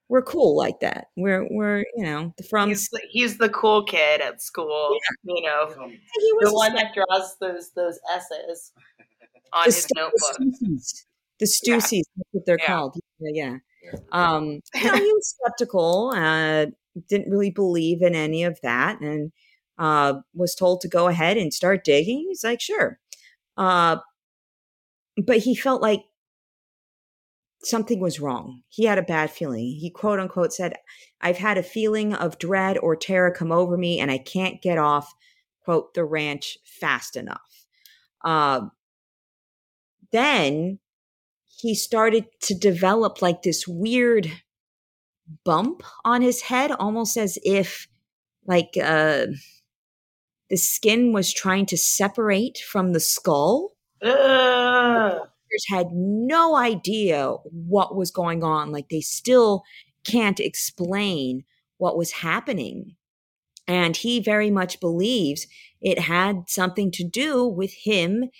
we're 0.09 0.23
cool 0.23 0.57
like 0.57 0.81
that. 0.81 1.09
We're 1.17 1.47
we're 1.51 1.85
you 1.97 2.05
know 2.05 2.35
from 2.49 2.69
he's 2.69 2.89
the, 2.91 3.01
he's 3.11 3.39
the 3.39 3.49
cool 3.49 3.85
kid 3.85 4.21
at 4.21 4.43
school. 4.43 4.93
Yeah. 4.93 5.35
You 5.35 5.43
know, 5.43 5.89
he 5.89 6.33
was 6.35 6.51
the 6.51 6.55
one 6.55 6.75
that 6.75 6.95
draws 6.95 7.37
those 7.41 7.71
those 7.73 7.99
S's 8.14 8.73
on 9.53 9.62
the 9.62 9.64
his 9.67 9.83
stu- 9.83 9.93
notebook. 9.97 10.57
The 11.39 11.47
Stussies, 11.47 11.93
yeah. 11.93 12.03
that's 12.17 12.29
what 12.33 12.47
they're 12.47 12.59
yeah. 12.61 12.67
called. 12.67 12.97
Yeah, 13.21 13.59
yeah. 13.85 13.99
Um, 14.12 14.61
you 14.75 14.85
know, 14.85 14.95
he 14.95 15.12
was 15.12 15.37
skeptical. 15.39 16.12
Uh, 16.14 16.67
didn't 17.09 17.31
really 17.31 17.51
believe 17.51 18.01
in 18.01 18.14
any 18.14 18.45
of 18.45 18.59
that, 18.62 19.01
and 19.01 19.33
uh, 19.79 20.14
was 20.35 20.55
told 20.55 20.81
to 20.81 20.89
go 20.89 21.09
ahead 21.09 21.37
and 21.37 21.53
start 21.53 21.85
digging. 21.85 22.27
He's 22.29 22.45
like, 22.45 22.61
sure. 22.61 22.99
Uh, 23.57 23.99
but 25.25 25.39
he 25.39 25.55
felt 25.55 25.83
like 25.83 26.05
something 27.62 28.01
was 28.01 28.21
wrong. 28.21 28.62
He 28.69 28.85
had 28.85 28.99
a 28.99 29.03
bad 29.03 29.31
feeling. 29.31 29.77
He 29.81 29.91
quote 29.91 30.21
unquote 30.21 30.53
said, 30.53 30.75
I've 31.21 31.39
had 31.39 31.59
a 31.59 31.62
feeling 31.62 32.14
of 32.14 32.39
dread 32.39 32.79
or 32.79 32.97
terror 32.97 33.31
come 33.31 33.51
over 33.51 33.77
me 33.77 33.99
and 33.99 34.11
I 34.11 34.19
can't 34.19 34.62
get 34.62 34.79
off, 34.79 35.12
quote, 35.64 35.95
the 35.95 36.05
ranch 36.05 36.59
fast 36.64 37.17
enough. 37.17 37.67
Uh, 38.25 38.67
then 40.12 40.79
he 41.45 41.75
started 41.75 42.27
to 42.43 42.55
develop 42.55 43.23
like 43.23 43.43
this 43.43 43.67
weird 43.67 44.31
bump 45.45 45.83
on 46.05 46.23
his 46.23 46.43
head, 46.43 46.71
almost 46.73 47.17
as 47.17 47.39
if 47.43 47.89
like 48.47 48.77
uh, 48.83 49.27
the 50.51 50.57
skin 50.57 51.12
was 51.12 51.33
trying 51.33 51.67
to 51.67 51.77
separate 51.77 52.59
from 52.59 52.93
the 52.93 53.01
skull. 53.01 53.76
Uh. 54.03 55.20
Had 55.70 55.92
no 55.92 56.55
idea 56.55 57.30
what 57.51 57.97
was 57.97 58.11
going 58.11 58.44
on. 58.44 58.70
Like 58.70 58.90
they 58.90 59.01
still 59.01 59.62
can't 60.05 60.38
explain 60.38 61.44
what 61.78 61.97
was 61.97 62.12
happening. 62.12 62.97
And 63.66 63.97
he 63.97 64.20
very 64.20 64.51
much 64.51 64.80
believes 64.80 65.47
it 65.80 65.99
had 65.99 66.44
something 66.49 66.90
to 66.92 67.05
do 67.05 67.47
with 67.47 67.72
him 67.72 68.30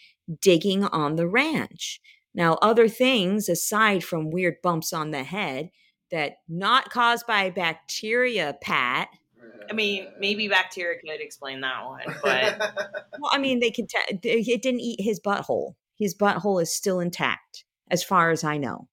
digging 0.40 0.84
on 0.84 1.16
the 1.16 1.26
ranch. 1.26 2.00
Now, 2.34 2.59
other 2.61 2.88
things 2.88 3.48
aside 3.48 4.04
from 4.04 4.30
weird 4.30 4.57
bumps 4.62 4.92
on 4.92 5.11
the 5.11 5.24
head 5.24 5.70
that 6.11 6.36
not 6.48 6.90
caused 6.90 7.26
by 7.26 7.50
bacteria, 7.50 8.57
Pat. 8.61 9.09
I 9.69 9.73
mean, 9.73 10.09
maybe 10.19 10.49
bacteria 10.49 10.99
could 11.01 11.21
explain 11.21 11.61
that 11.61 11.85
one, 11.85 12.03
but 12.23 12.59
well, 13.19 13.31
I 13.33 13.39
mean, 13.39 13.61
they 13.61 13.71
can. 13.71 13.87
T- 13.87 14.19
it 14.23 14.62
didn't 14.62 14.81
eat 14.81 15.01
his 15.01 15.21
butthole. 15.21 15.75
His 15.99 16.14
butthole 16.14 16.62
is 16.62 16.73
still 16.73 17.01
intact, 17.01 17.64
as 17.91 18.03
far 18.03 18.31
as 18.31 18.45
I 18.45 18.59
know. 18.59 18.89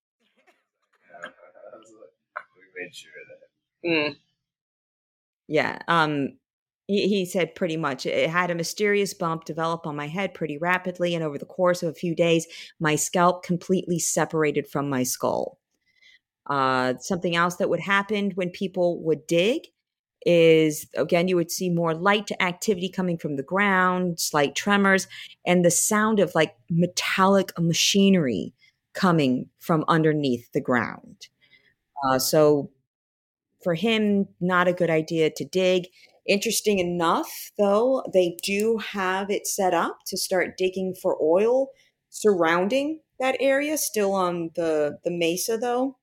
we 1.24 2.84
made 2.84 2.96
sure 2.96 3.12
that. 3.30 3.90
Mm. 3.90 4.16
Yeah. 5.48 5.80
Um. 5.88 6.38
He, 6.88 7.08
he 7.08 7.26
said 7.26 7.56
pretty 7.56 7.78
much 7.78 8.06
it 8.06 8.30
had 8.30 8.52
a 8.52 8.56
mysterious 8.56 9.14
bump 9.14 9.46
develop 9.46 9.88
on 9.88 9.96
my 9.96 10.08
head 10.08 10.34
pretty 10.34 10.58
rapidly, 10.58 11.16
and 11.16 11.24
over 11.24 11.38
the 11.38 11.46
course 11.46 11.82
of 11.82 11.90
a 11.90 11.94
few 11.94 12.14
days, 12.14 12.46
my 12.80 12.96
scalp 12.96 13.44
completely 13.44 14.00
separated 14.00 14.68
from 14.68 14.90
my 14.90 15.04
skull. 15.04 15.60
Uh, 16.46 16.96
something 17.00 17.38
else 17.38 17.56
that 17.56 17.70
would 17.70 17.80
happen 17.80 18.32
when 18.32 18.50
people 18.50 19.02
would 19.02 19.26
dig 19.28 19.62
is 20.26 20.88
again, 20.96 21.28
you 21.28 21.36
would 21.36 21.52
see 21.52 21.70
more 21.70 21.94
light 21.94 22.32
activity 22.40 22.90
coming 22.90 23.18
from 23.18 23.36
the 23.36 23.44
ground, 23.44 24.20
slight 24.20 24.56
tremors, 24.56 25.08
and 25.46 25.64
the 25.64 25.72
sound 25.72 26.20
of 26.20 26.34
like 26.36 26.56
metallic 26.70 27.52
machinery 27.60 28.54
coming 28.94 29.50
from 29.60 29.84
underneath 29.88 30.52
the 30.54 30.62
ground. 30.62 31.28
Uh, 32.06 32.20
so, 32.20 32.70
for 33.64 33.76
him, 33.76 34.28
not 34.42 34.68
a 34.68 34.74
good 34.74 34.90
idea 34.90 35.30
to 35.30 35.46
dig. 35.46 35.88
Interesting 36.26 36.80
enough, 36.80 37.52
though, 37.58 38.04
they 38.14 38.38
do 38.44 38.78
have 38.78 39.30
it 39.30 39.48
set 39.48 39.74
up 39.74 40.00
to 40.08 40.18
start 40.18 40.58
digging 40.58 40.96
for 41.02 41.18
oil 41.22 41.68
surrounding 42.10 43.00
that 43.20 43.36
area, 43.40 43.78
still 43.78 44.14
on 44.14 44.52
the, 44.56 45.00
the 45.04 45.12
mesa, 45.12 45.58
though. 45.58 45.98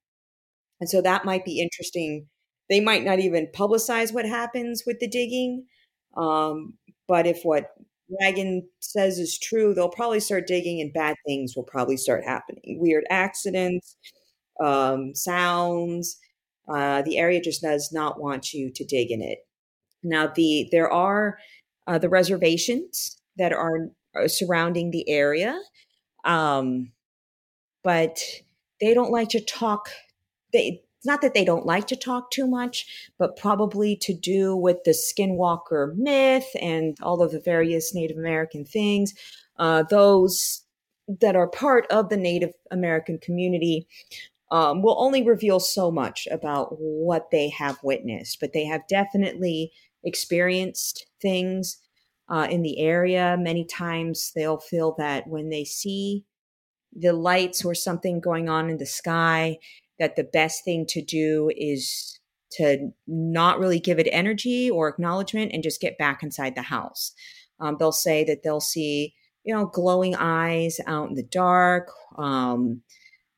And 0.81 0.89
so 0.89 1.03
that 1.03 1.25
might 1.25 1.45
be 1.45 1.61
interesting. 1.61 2.27
They 2.71 2.81
might 2.81 3.05
not 3.05 3.19
even 3.19 3.49
publicize 3.49 4.15
what 4.15 4.25
happens 4.25 4.85
with 4.87 5.01
the 5.01 5.09
digging. 5.09 5.67
Um, 6.17 6.79
but 7.09 7.27
if 7.27 7.43
what 7.43 7.73
Dragon 8.19 8.69
says 8.79 9.19
is 9.19 9.39
true, 9.39 9.75
they'll 9.75 9.89
probably 9.89 10.21
start 10.21 10.47
digging 10.47 10.81
and 10.81 10.93
bad 10.93 11.17
things 11.27 11.55
will 11.55 11.65
probably 11.65 11.97
start 11.97 12.25
happening. 12.25 12.79
Weird 12.81 13.05
accidents, 13.11 13.97
um, 14.65 15.15
sounds. 15.15 16.17
Uh, 16.73 17.03
the 17.03 17.19
area 17.19 17.41
just 17.41 17.63
does 17.63 17.91
not 17.93 18.21
want 18.21 18.53
you 18.53 18.71
to 18.73 18.85
dig 18.85 19.11
in 19.11 19.21
it. 19.21 19.39
Now, 20.03 20.29
the 20.29 20.69
there 20.71 20.91
are 20.91 21.39
uh, 21.87 21.99
the 21.99 22.09
reservations 22.09 23.21
that 23.37 23.53
are, 23.53 23.89
are 24.15 24.29
surrounding 24.29 24.91
the 24.91 25.09
area, 25.09 25.59
um, 26.25 26.93
but 27.83 28.21
they 28.81 28.95
don't 28.95 29.11
like 29.11 29.31
to 29.31 29.41
talk. 29.45 29.91
They 30.53 30.83
it's 31.01 31.07
not 31.07 31.23
that 31.23 31.33
they 31.33 31.47
don't 31.47 31.65
like 31.65 31.87
to 31.87 31.97
talk 31.97 32.31
too 32.31 32.47
much, 32.47 33.11
but 33.19 33.39
probably 33.39 33.97
to 34.03 34.13
do 34.13 34.55
with 34.55 34.85
the 34.85 34.91
skinwalker 34.91 35.97
myth 35.97 36.45
and 36.61 36.95
all 37.01 37.23
of 37.23 37.33
the 37.33 37.41
various 37.41 37.95
Native 37.95 38.19
American 38.19 38.67
things. 38.67 39.15
Uh, 39.59 39.83
those 39.89 40.63
that 41.23 41.37
are 41.37 41.49
part 41.49 41.87
of 41.91 42.11
the 42.11 42.19
Native 42.19 42.53
American 42.71 43.17
community 43.17 43.87
um, 44.51 44.83
will 44.83 44.97
only 44.99 45.23
reveal 45.23 45.59
so 45.59 45.91
much 45.91 46.29
about 46.31 46.75
what 46.79 47.31
they 47.33 47.49
have 47.49 47.79
witnessed, 47.83 48.39
but 48.39 48.53
they 48.53 48.67
have 48.67 48.87
definitely 48.87 49.73
experienced 50.05 51.07
things 51.23 51.79
uh, 52.29 52.47
in 52.51 52.61
the 52.61 52.79
area. 52.79 53.39
Many 53.41 53.65
times 53.65 54.33
they'll 54.37 54.61
feel 54.61 54.95
that 54.99 55.27
when 55.27 55.49
they 55.49 55.65
see 55.65 56.27
the 56.95 57.15
lights 57.15 57.65
or 57.65 57.75
something 57.75 58.21
going 58.21 58.51
on 58.51 58.69
in 58.69 58.77
the 58.77 58.85
sky, 58.85 59.57
that 60.01 60.17
the 60.17 60.25
best 60.25 60.65
thing 60.65 60.85
to 60.89 61.01
do 61.01 61.51
is 61.57 62.19
to 62.53 62.91
not 63.07 63.61
really 63.61 63.79
give 63.79 64.01
it 64.01 64.09
energy 64.11 64.69
or 64.69 64.89
acknowledgement 64.89 65.53
and 65.55 65.63
just 65.63 65.81
get 65.81 65.97
back 65.99 66.25
inside 66.25 66.57
the 66.57 66.63
house. 66.63 67.13
Um, 67.61 67.77
they'll 67.79 67.93
say 67.93 68.25
that 68.25 68.43
they'll 68.43 68.61
see, 68.61 69.15
you 69.45 69.55
know, 69.55 69.67
glowing 69.67 70.17
eyes 70.17 70.81
out 70.87 71.11
in 71.11 71.15
the 71.15 71.23
dark. 71.23 71.93
Um, 72.19 72.83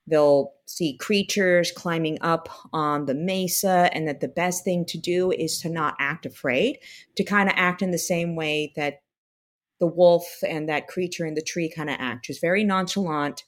they'll 0.06 0.52
see 0.66 0.96
creatures 0.96 1.70
climbing 1.72 2.18
up 2.22 2.48
on 2.72 3.04
the 3.04 3.14
mesa, 3.14 3.90
and 3.92 4.08
that 4.08 4.20
the 4.20 4.28
best 4.28 4.64
thing 4.64 4.86
to 4.86 4.98
do 4.98 5.30
is 5.30 5.60
to 5.60 5.68
not 5.68 5.94
act 5.98 6.24
afraid, 6.24 6.78
to 7.16 7.24
kind 7.24 7.48
of 7.48 7.54
act 7.58 7.82
in 7.82 7.90
the 7.90 7.98
same 7.98 8.34
way 8.34 8.72
that 8.76 9.02
the 9.80 9.86
wolf 9.86 10.24
and 10.48 10.68
that 10.68 10.88
creature 10.88 11.26
in 11.26 11.34
the 11.34 11.42
tree 11.42 11.68
kind 11.68 11.90
of 11.90 11.96
act, 11.98 12.26
just 12.26 12.40
very 12.40 12.64
nonchalant, 12.64 13.42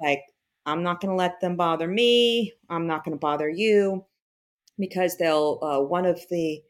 like 0.00 0.22
I'm 0.66 0.82
not 0.82 1.00
going 1.00 1.10
to 1.10 1.16
let 1.16 1.40
them 1.40 1.56
bother 1.56 1.86
me. 1.86 2.52
I'm 2.68 2.86
not 2.86 3.04
going 3.04 3.16
to 3.16 3.20
bother 3.20 3.48
you 3.48 4.04
because 4.78 5.16
they'll, 5.16 5.58
uh, 5.62 5.80
one 5.80 6.04
of 6.04 6.20
the 6.28 6.60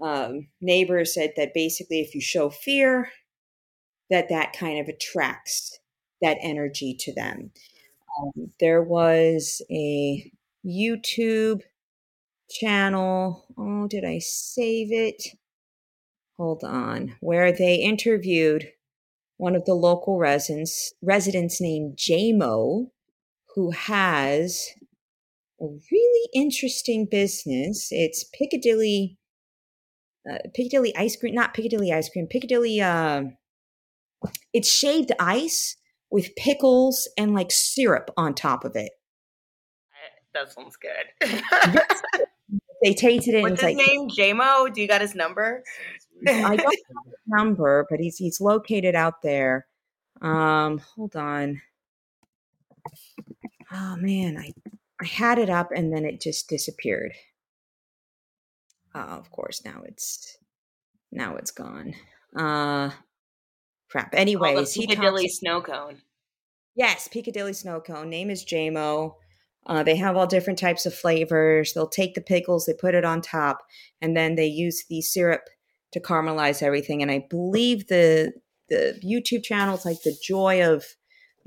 um, 0.00 0.48
neighbors 0.60 1.14
said 1.14 1.34
that 1.36 1.54
basically 1.54 2.00
if 2.00 2.14
you 2.14 2.20
show 2.20 2.48
fear, 2.48 3.10
that 4.10 4.30
that 4.30 4.54
kind 4.54 4.80
of 4.80 4.88
attracts 4.88 5.78
that 6.22 6.38
energy 6.40 6.96
to 7.00 7.12
them. 7.12 7.50
Um, 8.20 8.52
there 8.58 8.82
was 8.82 9.62
a 9.70 10.32
YouTube 10.66 11.60
channel. 12.50 13.46
Oh, 13.58 13.86
did 13.86 14.04
I 14.04 14.18
save 14.18 14.90
it? 14.90 15.22
Hold 16.38 16.64
on. 16.64 17.16
Where 17.20 17.52
they 17.52 17.76
interviewed 17.76 18.68
one 19.36 19.54
of 19.54 19.64
the 19.64 19.74
local 19.74 20.18
residents, 20.18 20.92
residents 21.02 21.60
named 21.60 21.96
JMO, 21.96 22.90
who 23.58 23.72
has 23.72 24.68
a 25.60 25.64
really 25.64 26.28
interesting 26.32 27.08
business. 27.10 27.88
It's 27.90 28.22
Piccadilly, 28.32 29.18
uh, 30.30 30.38
Piccadilly 30.54 30.94
ice 30.94 31.16
cream, 31.16 31.34
not 31.34 31.54
Piccadilly 31.54 31.92
ice 31.92 32.08
cream, 32.08 32.28
Piccadilly. 32.28 32.80
Uh, 32.80 33.22
it's 34.54 34.72
shaved 34.72 35.10
ice 35.18 35.74
with 36.08 36.36
pickles 36.36 37.08
and 37.18 37.34
like 37.34 37.50
syrup 37.50 38.12
on 38.16 38.32
top 38.32 38.64
of 38.64 38.76
it. 38.76 38.92
That 40.34 40.52
sounds 40.52 40.76
good. 40.76 41.80
they 42.84 42.94
tasted 42.94 43.34
it. 43.34 43.42
What's 43.42 43.60
his 43.60 43.74
like, 43.74 43.76
name? 43.76 44.08
JMO. 44.08 44.72
Do 44.72 44.80
you 44.80 44.86
got 44.86 45.00
his 45.00 45.16
number? 45.16 45.64
I 46.28 46.54
don't 46.54 46.60
have 46.60 47.06
his 47.06 47.14
number, 47.26 47.88
but 47.90 47.98
he's 47.98 48.18
he's 48.18 48.40
located 48.40 48.94
out 48.94 49.20
there. 49.22 49.66
Um, 50.22 50.78
hold 50.78 51.16
on 51.16 51.60
oh 53.72 53.96
man, 53.96 54.36
I 54.38 54.52
I 55.00 55.06
had 55.06 55.38
it 55.38 55.50
up 55.50 55.70
and 55.74 55.92
then 55.92 56.04
it 56.04 56.20
just 56.20 56.48
disappeared. 56.48 57.12
Uh, 58.94 58.98
of 58.98 59.30
course, 59.30 59.64
now 59.64 59.82
it's 59.84 60.36
now 61.12 61.36
it's 61.36 61.50
gone. 61.50 61.94
Uh 62.36 62.90
crap. 63.90 64.14
Anyways, 64.14 64.76
oh, 64.76 64.80
Piccadilly 64.80 65.24
talks, 65.24 65.38
snow 65.38 65.62
cone. 65.62 66.02
Yes, 66.74 67.08
Piccadilly 67.08 67.52
snow 67.52 67.80
cone. 67.80 68.10
Name 68.10 68.30
is 68.30 68.44
JMO. 68.44 69.14
Uh, 69.66 69.82
they 69.82 69.96
have 69.96 70.16
all 70.16 70.26
different 70.26 70.58
types 70.58 70.86
of 70.86 70.94
flavors. 70.94 71.72
They'll 71.74 71.88
take 71.88 72.14
the 72.14 72.20
pickles, 72.20 72.64
they 72.64 72.72
put 72.72 72.94
it 72.94 73.04
on 73.04 73.20
top, 73.20 73.58
and 74.00 74.16
then 74.16 74.34
they 74.34 74.46
use 74.46 74.84
the 74.88 75.02
syrup 75.02 75.42
to 75.92 76.00
caramelize 76.00 76.62
everything. 76.62 77.02
And 77.02 77.10
I 77.10 77.26
believe 77.28 77.88
the 77.88 78.32
the 78.68 79.00
YouTube 79.02 79.42
channel 79.42 79.74
is 79.76 79.84
like 79.84 80.02
the 80.02 80.16
joy 80.22 80.62
of 80.62 80.84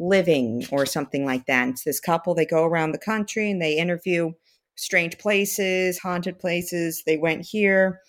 living 0.02 0.66
or 0.72 0.86
something 0.86 1.26
like 1.26 1.46
that. 1.46 1.70
It's 1.70 1.84
this 1.84 2.00
couple, 2.00 2.34
they 2.34 2.46
go 2.46 2.66
around 2.66 2.92
the 2.92 2.98
country 2.98 3.52
and 3.52 3.62
they 3.62 3.78
interview 3.78 4.32
strange 4.76 5.18
places, 5.18 6.00
haunted 6.00 6.40
places. 6.40 7.04
They 7.06 7.18
went 7.18 7.46
here. 7.46 8.02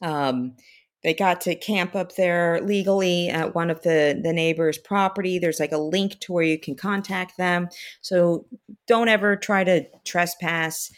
Um, 0.00 0.54
they 1.02 1.14
got 1.14 1.40
to 1.42 1.54
camp 1.54 1.96
up 1.96 2.14
there 2.16 2.60
legally 2.60 3.28
at 3.28 3.54
one 3.54 3.70
of 3.70 3.82
the 3.82 4.20
the 4.22 4.32
neighbors' 4.32 4.78
property. 4.78 5.38
There's 5.38 5.60
like 5.60 5.72
a 5.72 5.78
link 5.78 6.20
to 6.20 6.32
where 6.32 6.44
you 6.44 6.58
can 6.58 6.74
contact 6.74 7.38
them. 7.38 7.68
So 8.02 8.46
don't 8.86 9.08
ever 9.08 9.34
try 9.36 9.64
to 9.64 9.86
trespass. 10.04 10.92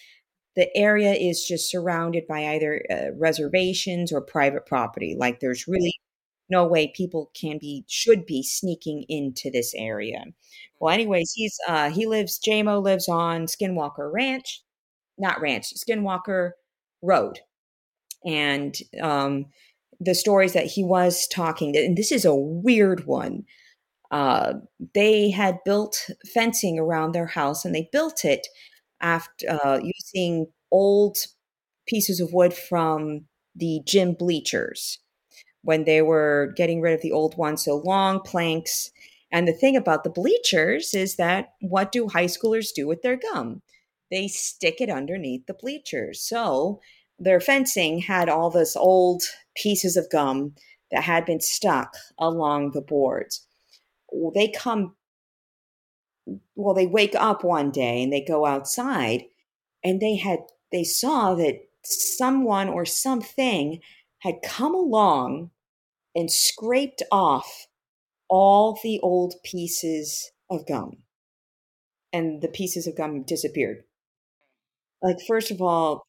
The 0.56 0.76
area 0.76 1.12
is 1.12 1.46
just 1.46 1.70
surrounded 1.70 2.26
by 2.26 2.54
either 2.54 2.82
uh, 2.90 3.16
reservations 3.16 4.12
or 4.12 4.20
private 4.20 4.66
property. 4.66 5.16
Like 5.16 5.40
there's 5.40 5.68
really 5.68 5.94
no 6.52 6.66
way 6.66 6.92
people 6.94 7.30
can 7.34 7.58
be 7.58 7.84
should 7.88 8.26
be 8.26 8.42
sneaking 8.44 9.04
into 9.08 9.50
this 9.50 9.74
area. 9.76 10.24
Well, 10.80 10.94
anyways, 10.94 11.32
he's 11.34 11.58
uh 11.68 11.90
he 11.90 12.06
lives 12.06 12.40
JMO 12.46 12.82
lives 12.82 13.08
on 13.08 13.46
Skinwalker 13.46 14.12
Ranch, 14.12 14.62
not 15.18 15.40
ranch, 15.40 15.72
Skinwalker 15.74 16.52
Road. 17.02 17.40
And 18.24 18.76
um 19.02 19.46
the 20.00 20.14
stories 20.14 20.52
that 20.54 20.66
he 20.66 20.84
was 20.84 21.28
talking 21.28 21.76
and 21.76 21.96
this 21.96 22.12
is 22.12 22.24
a 22.24 22.34
weird 22.34 23.06
one. 23.06 23.44
Uh, 24.10 24.54
they 24.94 25.30
had 25.30 25.58
built 25.64 26.10
fencing 26.34 26.78
around 26.78 27.12
their 27.12 27.26
house 27.26 27.64
and 27.64 27.74
they 27.74 27.88
built 27.92 28.24
it 28.24 28.46
after 29.00 29.46
uh, 29.50 29.80
using 29.82 30.46
old 30.70 31.16
pieces 31.88 32.20
of 32.20 32.32
wood 32.32 32.54
from 32.54 33.26
the 33.56 33.80
gym 33.86 34.14
bleachers 34.14 34.98
when 35.62 35.84
they 35.84 36.02
were 36.02 36.52
getting 36.56 36.80
rid 36.80 36.94
of 36.94 37.00
the 37.00 37.12
old 37.12 37.36
ones. 37.36 37.64
So 37.64 37.76
long 37.76 38.20
planks. 38.20 38.90
And 39.30 39.48
the 39.48 39.52
thing 39.52 39.76
about 39.76 40.04
the 40.04 40.10
bleachers 40.10 40.92
is 40.92 41.16
that 41.16 41.54
what 41.60 41.92
do 41.92 42.08
high 42.08 42.26
schoolers 42.26 42.72
do 42.74 42.86
with 42.86 43.02
their 43.02 43.16
gum? 43.16 43.62
They 44.10 44.28
stick 44.28 44.80
it 44.80 44.90
underneath 44.90 45.46
the 45.46 45.54
bleachers. 45.54 46.20
So 46.20 46.80
their 47.18 47.40
fencing 47.40 48.00
had 48.00 48.28
all 48.28 48.50
this 48.50 48.76
old 48.76 49.22
pieces 49.56 49.96
of 49.96 50.10
gum 50.10 50.54
that 50.90 51.04
had 51.04 51.24
been 51.24 51.40
stuck 51.40 51.94
along 52.18 52.72
the 52.72 52.82
boards. 52.82 53.46
They 54.34 54.48
come, 54.48 54.96
well, 56.54 56.74
they 56.74 56.86
wake 56.86 57.14
up 57.14 57.44
one 57.44 57.70
day 57.70 58.02
and 58.02 58.12
they 58.12 58.20
go 58.20 58.44
outside 58.44 59.24
and 59.82 60.00
they 60.00 60.16
had, 60.16 60.40
they 60.70 60.84
saw 60.84 61.34
that 61.36 61.60
someone 61.84 62.68
or 62.68 62.84
something 62.84 63.80
had 64.22 64.36
come 64.42 64.74
along 64.74 65.50
and 66.14 66.30
scraped 66.30 67.02
off 67.10 67.66
all 68.28 68.78
the 68.82 69.00
old 69.00 69.34
pieces 69.44 70.30
of 70.50 70.66
gum. 70.66 70.98
And 72.12 72.40
the 72.40 72.48
pieces 72.48 72.86
of 72.86 72.96
gum 72.96 73.24
disappeared. 73.24 73.84
Like, 75.02 75.16
first 75.26 75.50
of 75.50 75.60
all, 75.60 76.02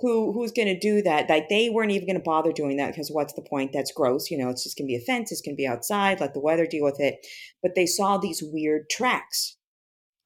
who 0.00 0.32
who's 0.32 0.52
going 0.52 0.68
to 0.68 0.78
do 0.78 1.02
that? 1.02 1.28
Like, 1.28 1.48
they 1.48 1.70
weren't 1.70 1.92
even 1.92 2.06
going 2.06 2.18
to 2.18 2.22
bother 2.22 2.52
doing 2.52 2.78
that 2.78 2.88
because 2.88 3.10
what's 3.10 3.34
the 3.34 3.42
point? 3.42 3.72
That's 3.72 3.92
gross. 3.92 4.30
You 4.30 4.38
know, 4.38 4.48
it's 4.48 4.64
just 4.64 4.76
going 4.76 4.88
to 4.88 4.92
be 4.92 4.96
a 4.96 5.00
fence. 5.00 5.30
It's 5.30 5.40
going 5.40 5.54
to 5.54 5.60
be 5.60 5.66
outside. 5.66 6.20
Let 6.20 6.34
the 6.34 6.40
weather 6.40 6.66
deal 6.66 6.84
with 6.84 6.98
it. 7.00 7.24
But 7.62 7.74
they 7.74 7.86
saw 7.86 8.18
these 8.18 8.42
weird 8.42 8.90
tracks. 8.90 9.56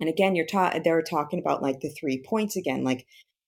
And 0.01 0.09
again, 0.09 0.35
you're 0.35 0.47
taught. 0.47 0.83
They 0.83 0.91
were 0.91 1.03
talking 1.03 1.39
about 1.39 1.62
like 1.62 1.81
the 1.81 1.91
three 1.91 2.23
points 2.25 2.57
again, 2.57 2.83
like 2.83 3.05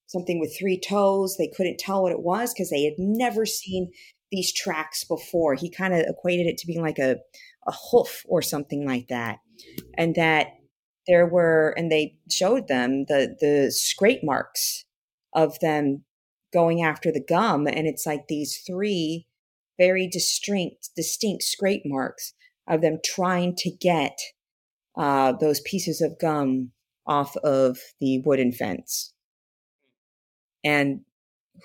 something 0.06 0.40
with 0.40 0.56
three 0.58 0.78
toes. 0.78 1.36
They 1.38 1.50
couldn't 1.54 1.78
tell 1.78 2.02
what 2.02 2.12
it 2.12 2.20
was 2.20 2.52
because 2.52 2.70
they 2.70 2.84
had 2.84 2.94
never 2.98 3.46
seen 3.46 3.90
these 4.30 4.52
tracks 4.52 5.04
before. 5.04 5.54
He 5.54 5.70
kind 5.70 5.94
of 5.94 6.00
equated 6.00 6.46
it 6.46 6.58
to 6.58 6.66
being 6.66 6.82
like 6.82 6.98
a, 6.98 7.16
a 7.66 7.72
hoof 7.90 8.24
or 8.26 8.42
something 8.42 8.86
like 8.86 9.08
that. 9.08 9.38
And 9.96 10.14
that 10.14 10.48
there 11.06 11.26
were, 11.26 11.74
and 11.76 11.90
they 11.90 12.16
showed 12.30 12.68
them 12.68 13.04
the, 13.08 13.36
the 13.40 13.70
scrape 13.70 14.22
marks 14.22 14.84
of 15.34 15.58
them 15.60 16.04
going 16.52 16.82
after 16.82 17.10
the 17.10 17.24
gum. 17.26 17.66
And 17.66 17.86
it's 17.86 18.06
like 18.06 18.28
these 18.28 18.62
three 18.66 19.26
very 19.78 20.06
distinct, 20.06 20.90
distinct 20.96 21.42
scrape 21.42 21.82
marks 21.84 22.34
of 22.68 22.80
them 22.80 22.98
trying 23.04 23.54
to 23.56 23.70
get 23.70 24.16
uh, 24.96 25.32
those 25.32 25.60
pieces 25.60 26.00
of 26.00 26.18
gum 26.20 26.72
off 27.06 27.36
of 27.38 27.78
the 28.00 28.20
wooden 28.24 28.52
fence. 28.52 29.12
And 30.64 31.00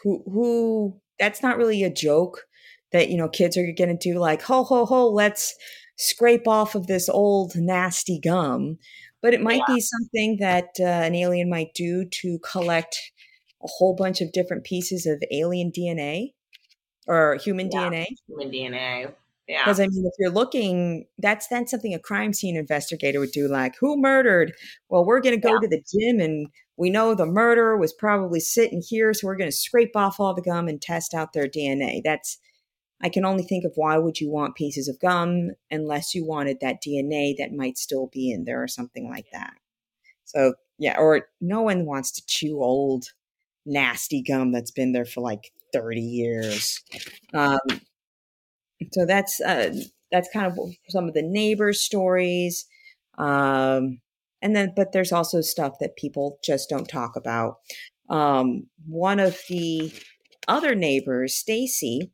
who 0.04 0.24
who 0.26 1.00
that's 1.20 1.42
not 1.42 1.58
really 1.58 1.84
a 1.84 1.94
joke 1.94 2.46
that 2.92 3.10
you 3.10 3.18
know 3.18 3.30
kids 3.30 3.58
are 3.58 3.72
going 3.78 3.96
to 3.96 4.12
do 4.12 4.20
like 4.20 4.42
ho 4.42 4.64
ho 4.64 4.86
ho 4.86 5.10
let's 5.10 5.56
scrape 5.98 6.48
off 6.48 6.76
of 6.76 6.88
this 6.88 7.10
old 7.10 7.56
nasty 7.56 8.20
gum 8.20 8.78
but 9.22 9.34
it 9.34 9.42
might 9.42 9.62
yeah. 9.68 9.76
be 9.76 9.82
something 9.82 10.38
that 10.40 10.70
uh, 10.80 10.84
an 10.84 11.16
alien 11.16 11.50
might 11.50 11.74
do 11.74 12.06
to 12.06 12.40
collect 12.40 13.12
a 13.64 13.68
whole 13.68 13.96
bunch 13.96 14.22
of 14.22 14.32
different 14.32 14.64
pieces 14.64 15.06
of 15.06 15.22
alien 15.32 15.72
DNA 15.72 16.34
or 17.08 17.36
human 17.36 17.70
yeah. 17.72 17.90
DNA. 17.90 18.06
Human 18.28 18.52
DNA. 18.52 19.14
Yeah. 19.48 19.64
Because 19.64 19.80
I 19.80 19.88
mean, 19.88 20.06
if 20.06 20.14
you're 20.20 20.30
looking, 20.30 21.06
that's 21.18 21.48
then 21.48 21.68
something 21.68 21.94
a 21.94 22.00
crime 22.00 22.34
scene 22.34 22.58
investigator 22.58 23.20
would 23.20 23.32
do. 23.32 23.48
Like, 23.48 23.76
who 23.80 24.00
murdered? 24.00 24.54
Well, 24.90 25.06
we're 25.06 25.22
going 25.22 25.40
to 25.40 25.42
go 25.42 25.54
yeah. 25.54 25.60
to 25.62 25.68
the 25.68 25.84
gym, 25.94 26.20
and 26.20 26.48
we 26.76 26.90
know 26.90 27.16
the 27.16 27.26
murderer 27.26 27.78
was 27.78 27.94
probably 27.94 28.42
sitting 28.42 28.82
here, 28.86 29.14
so 29.14 29.26
we're 29.26 29.38
going 29.38 29.50
to 29.50 29.56
scrape 29.56 29.96
off 29.96 30.20
all 30.20 30.34
the 30.34 30.42
gum 30.42 30.68
and 30.68 30.82
test 30.82 31.14
out 31.14 31.32
their 31.32 31.48
DNA. 31.48 32.02
That's 32.04 32.40
I 33.02 33.10
can 33.10 33.26
only 33.26 33.44
think 33.44 33.64
of 33.64 33.74
why 33.76 33.98
would 33.98 34.20
you 34.20 34.30
want 34.30 34.56
pieces 34.56 34.88
of 34.88 35.00
gum 35.00 35.52
unless 35.70 36.16
you 36.16 36.26
wanted 36.26 36.58
that 36.62 36.82
DNA 36.86 37.36
that 37.38 37.54
might 37.54 37.78
still 37.78 38.08
be 38.12 38.32
in 38.32 38.46
there 38.46 38.62
or 38.62 38.68
something 38.68 39.10
like 39.10 39.28
that. 39.32 39.54
So 40.26 40.56
yeah, 40.80 40.98
or 40.98 41.28
no 41.40 41.62
one 41.62 41.86
wants 41.86 42.12
to 42.14 42.26
chew 42.26 42.62
old 42.62 43.06
nasty 43.66 44.22
gum 44.22 44.52
that's 44.52 44.72
been 44.72 44.94
there 44.94 45.06
for 45.06 45.22
like 45.22 45.52
30 45.74 46.02
years. 46.02 46.82
Um, 47.34 47.60
so 48.92 49.06
that's 49.06 49.40
uh, 49.42 49.74
that's 50.12 50.30
kind 50.32 50.46
of 50.48 50.58
some 50.90 51.08
of 51.08 51.14
the 51.14 51.24
neighbor 51.24 51.74
stories. 51.74 52.66
Um, 53.18 54.00
and 54.42 54.56
then, 54.56 54.74
but 54.76 54.92
there's 54.92 55.12
also 55.12 55.42
stuff 55.42 55.74
that 55.80 55.96
people 55.98 56.40
just 56.44 56.70
don't 56.70 56.88
talk 56.88 57.16
about. 57.16 57.56
Um, 58.10 58.68
one 58.88 59.20
of 59.20 59.40
the 59.50 59.92
other 60.48 60.76
neighbors, 60.76 61.36
Stacy, 61.36 62.12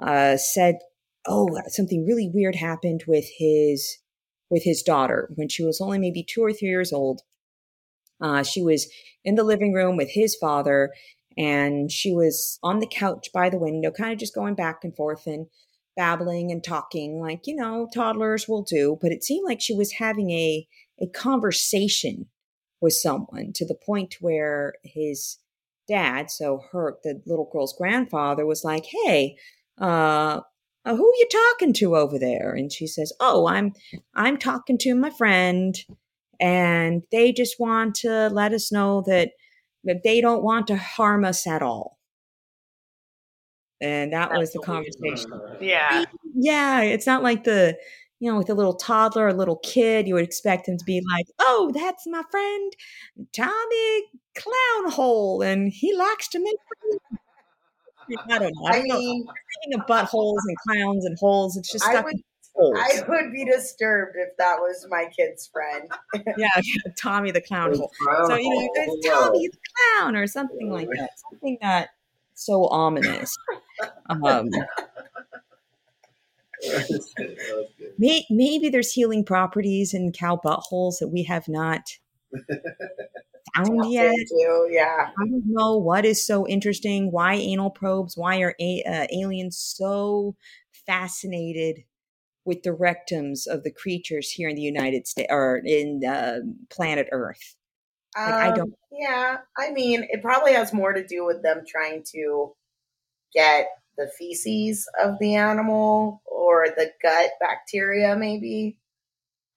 uh, 0.00 0.36
said, 0.36 0.76
"Oh, 1.26 1.48
something 1.68 2.06
really 2.06 2.30
weird 2.32 2.56
happened 2.56 3.04
with 3.06 3.26
his 3.38 3.98
with 4.50 4.64
his 4.64 4.82
daughter 4.82 5.30
when 5.34 5.48
she 5.48 5.64
was 5.64 5.80
only 5.80 5.98
maybe 5.98 6.24
two 6.24 6.42
or 6.42 6.52
three 6.52 6.68
years 6.68 6.92
old. 6.92 7.22
Uh, 8.20 8.42
she 8.42 8.62
was 8.62 8.88
in 9.24 9.36
the 9.36 9.44
living 9.44 9.72
room 9.72 9.96
with 9.96 10.10
his 10.10 10.36
father, 10.36 10.92
and 11.38 11.90
she 11.90 12.12
was 12.12 12.58
on 12.62 12.80
the 12.80 12.86
couch 12.86 13.30
by 13.32 13.48
the 13.48 13.58
window, 13.58 13.90
kind 13.90 14.12
of 14.12 14.18
just 14.18 14.34
going 14.34 14.54
back 14.54 14.80
and 14.82 14.94
forth 14.94 15.26
and 15.26 15.46
babbling 15.96 16.50
and 16.50 16.62
talking, 16.62 17.20
like 17.20 17.46
you 17.46 17.56
know 17.56 17.88
toddlers 17.94 18.48
will 18.48 18.62
do. 18.62 18.98
But 19.00 19.12
it 19.12 19.24
seemed 19.24 19.44
like 19.44 19.60
she 19.60 19.74
was 19.74 19.92
having 19.92 20.30
a 20.30 20.66
a 21.00 21.06
conversation 21.06 22.26
with 22.80 22.94
someone 22.94 23.52
to 23.54 23.66
the 23.66 23.74
point 23.74 24.16
where 24.20 24.74
his 24.84 25.38
dad, 25.88 26.30
so 26.30 26.62
her 26.72 26.96
the 27.04 27.20
little 27.26 27.48
girl's 27.52 27.74
grandfather, 27.76 28.46
was 28.46 28.64
like, 28.64 28.86
"Hey." 29.04 29.36
uh, 29.80 30.40
uh, 30.84 30.96
who 30.96 31.06
are 31.10 31.16
you 31.16 31.28
talking 31.30 31.72
to 31.74 31.96
over 31.96 32.18
there? 32.18 32.52
And 32.52 32.72
she 32.72 32.86
says, 32.86 33.12
oh, 33.20 33.46
I'm, 33.46 33.72
I'm 34.14 34.38
talking 34.38 34.78
to 34.78 34.94
my 34.94 35.10
friend 35.10 35.76
and 36.40 37.02
they 37.12 37.32
just 37.32 37.60
want 37.60 37.96
to 37.96 38.28
let 38.28 38.52
us 38.52 38.72
know 38.72 39.02
that, 39.06 39.32
that 39.84 40.02
they 40.04 40.20
don't 40.20 40.42
want 40.42 40.66
to 40.68 40.76
harm 40.76 41.24
us 41.24 41.46
at 41.46 41.62
all. 41.62 41.98
And 43.80 44.12
that 44.12 44.32
was 44.32 44.52
the 44.52 44.60
conversation. 44.60 45.30
Yeah. 45.60 46.04
Yeah. 46.34 46.82
It's 46.82 47.06
not 47.06 47.22
like 47.22 47.44
the, 47.44 47.78
you 48.18 48.30
know, 48.30 48.36
with 48.36 48.50
a 48.50 48.54
little 48.54 48.74
toddler, 48.74 49.28
a 49.28 49.34
little 49.34 49.56
kid, 49.56 50.06
you 50.06 50.14
would 50.14 50.24
expect 50.24 50.68
him 50.68 50.76
to 50.76 50.84
be 50.84 51.02
like, 51.14 51.26
oh, 51.38 51.70
that's 51.74 52.06
my 52.06 52.22
friend 52.30 52.72
Tommy 53.34 54.02
Clownhole, 54.36 55.44
and 55.44 55.72
he 55.72 55.94
likes 55.96 56.28
to 56.28 56.38
make 56.38 56.56
I 58.28 58.38
don't 58.38 58.52
know. 58.54 58.66
I, 58.66 58.78
I 58.78 58.82
mean, 58.82 59.26
of 59.74 59.86
buttholes 59.86 60.38
and 60.46 60.56
clowns 60.66 61.04
and 61.04 61.16
holes. 61.18 61.56
It's 61.56 61.70
just 61.70 61.86
I 61.86 62.00
would, 62.00 62.16
I 62.76 63.02
would 63.08 63.32
be 63.32 63.44
disturbed 63.44 64.16
if 64.16 64.36
that 64.36 64.58
was 64.58 64.86
my 64.90 65.06
kid's 65.16 65.46
friend. 65.46 65.88
yeah, 66.36 66.48
Tommy 67.00 67.30
the 67.30 67.40
clown. 67.40 67.74
So 67.74 67.88
you 68.36 68.50
know, 68.50 68.96
Tommy 69.04 69.48
the 69.48 69.58
clown 69.98 70.16
or 70.16 70.26
something 70.26 70.70
like 70.70 70.88
that. 70.96 71.10
Something 71.30 71.58
that 71.62 71.90
so 72.40 72.66
ominous. 72.68 73.36
Um, 74.08 74.48
maybe 77.98 78.68
there's 78.68 78.92
healing 78.92 79.24
properties 79.24 79.94
in 79.94 80.12
cow 80.12 80.40
buttholes 80.42 80.98
that 81.00 81.08
we 81.08 81.22
have 81.24 81.48
not 81.48 81.98
found 83.56 83.92
yet. 83.92 84.14
yeah. 84.70 85.10
I 85.18 85.28
don't 85.28 85.42
know 85.46 85.76
what 85.76 86.04
is 86.04 86.26
so 86.26 86.46
interesting. 86.46 87.10
Why 87.10 87.34
anal 87.34 87.70
probes? 87.70 88.16
Why 88.16 88.40
are 88.40 88.54
a- 88.60 88.84
uh, 88.84 89.06
aliens 89.12 89.58
so 89.58 90.36
fascinated 90.86 91.84
with 92.44 92.62
the 92.62 92.70
rectums 92.70 93.46
of 93.46 93.64
the 93.64 93.70
creatures 93.70 94.30
here 94.30 94.48
in 94.48 94.56
the 94.56 94.62
United 94.62 95.06
States 95.06 95.28
or 95.30 95.60
in 95.64 96.02
uh, 96.04 96.40
planet 96.68 97.08
Earth? 97.12 97.56
Like, 98.16 98.26
um, 98.26 98.34
I 98.34 98.56
don't. 98.56 98.74
Yeah, 98.92 99.38
I 99.56 99.70
mean, 99.70 100.06
it 100.10 100.22
probably 100.22 100.52
has 100.52 100.72
more 100.72 100.92
to 100.92 101.06
do 101.06 101.24
with 101.24 101.42
them 101.42 101.62
trying 101.66 102.02
to 102.12 102.52
get 103.32 103.68
the 103.96 104.10
feces 104.18 104.88
of 105.02 105.18
the 105.20 105.36
animal 105.36 106.22
or 106.26 106.66
the 106.76 106.90
gut 107.02 107.30
bacteria, 107.40 108.16
maybe. 108.16 108.78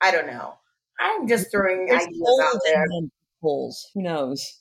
I 0.01 0.11
don't 0.11 0.27
know. 0.27 0.55
I'm 0.99 1.27
just 1.27 1.49
throwing 1.51 1.87
There's 1.87 2.03
ideas 2.03 2.41
out 2.43 2.59
there. 2.65 2.85
Holes. 3.41 3.89
Who 3.93 4.01
knows? 4.01 4.59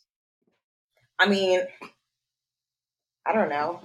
I 1.19 1.29
mean, 1.29 1.61
I 3.27 3.33
don't 3.33 3.49
know. 3.49 3.81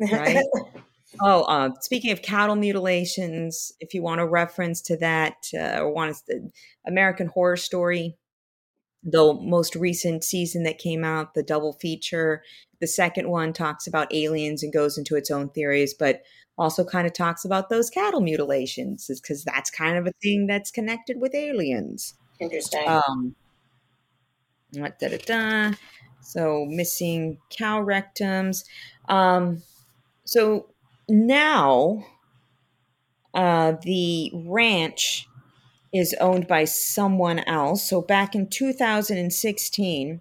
Right? 0.00 0.44
oh, 1.20 1.42
uh, 1.42 1.70
speaking 1.80 2.12
of 2.12 2.22
cattle 2.22 2.54
mutilations, 2.54 3.72
if 3.80 3.94
you 3.94 4.02
want 4.02 4.20
a 4.20 4.26
reference 4.26 4.80
to 4.82 4.96
that 4.98 5.36
uh, 5.54 5.80
or 5.80 5.92
want 5.92 6.16
the 6.28 6.50
American 6.86 7.26
Horror 7.28 7.56
Story, 7.56 8.16
the 9.02 9.34
most 9.34 9.76
recent 9.76 10.24
season 10.24 10.64
that 10.64 10.78
came 10.78 11.04
out, 11.04 11.34
the 11.34 11.42
double 11.42 11.72
feature, 11.74 12.42
the 12.80 12.86
second 12.86 13.28
one 13.28 13.52
talks 13.52 13.86
about 13.86 14.12
aliens 14.14 14.62
and 14.62 14.72
goes 14.72 14.98
into 14.98 15.16
its 15.16 15.30
own 15.30 15.50
theories, 15.50 15.94
but 15.94 16.22
also 16.56 16.84
kind 16.84 17.06
of 17.06 17.12
talks 17.12 17.44
about 17.44 17.68
those 17.68 17.88
cattle 17.88 18.20
mutilations 18.20 19.06
because 19.22 19.44
that's 19.44 19.70
kind 19.70 19.96
of 19.96 20.06
a 20.06 20.12
thing 20.22 20.46
that's 20.46 20.70
connected 20.70 21.20
with 21.20 21.34
aliens. 21.34 22.14
Interesting. 22.40 22.86
Um, 22.86 23.34
da, 24.72 24.88
da, 25.00 25.18
da. 25.18 25.72
So 26.20 26.66
missing 26.68 27.38
cow 27.50 27.82
rectums. 27.82 28.64
Um, 29.08 29.62
so 30.24 30.66
now 31.08 32.04
uh, 33.34 33.74
the 33.82 34.32
ranch 34.34 35.27
is 35.92 36.14
owned 36.20 36.46
by 36.46 36.64
someone 36.64 37.40
else. 37.40 37.88
So 37.88 38.00
back 38.02 38.34
in 38.34 38.48
2016, 38.48 40.20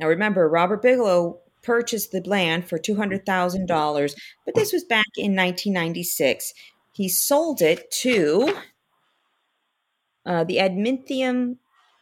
now 0.00 0.08
remember, 0.08 0.48
Robert 0.48 0.82
Bigelow 0.82 1.40
purchased 1.62 2.12
the 2.12 2.22
land 2.22 2.68
for 2.68 2.78
$200,000, 2.78 4.14
but 4.44 4.54
this 4.54 4.72
was 4.72 4.84
back 4.84 5.06
in 5.16 5.34
1996. 5.34 6.52
He 6.92 7.08
sold 7.08 7.60
it 7.60 7.90
to 8.02 8.56
uh, 10.24 10.44
the 10.44 10.56
Adamantium, 10.56 11.56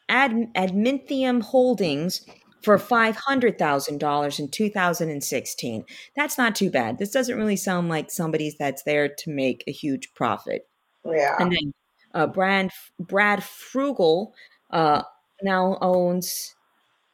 Ad, 0.09 0.33
Adamantium 0.55 1.43
Holdings 1.43 2.27
for 2.63 2.79
$500,000 2.79 4.39
in 4.39 4.49
2016. 4.49 5.85
That's 6.17 6.39
not 6.39 6.55
too 6.55 6.71
bad. 6.71 6.99
This 6.99 7.11
doesn't 7.11 7.37
really 7.37 7.57
sound 7.57 7.89
like 7.89 8.11
somebody's 8.11 8.57
that's 8.59 8.83
there 8.85 9.09
to 9.09 9.31
make 9.31 9.65
a 9.67 9.73
huge 9.73 10.15
profit. 10.15 10.67
Yeah. 11.05 11.37
And 11.39 11.53
then 11.53 11.73
uh, 12.15 12.27
Brad, 12.27 12.71
Brad 12.99 13.41
Fugal 13.41 14.33
uh, 14.71 15.03
now 15.43 15.77
owns 15.81 16.55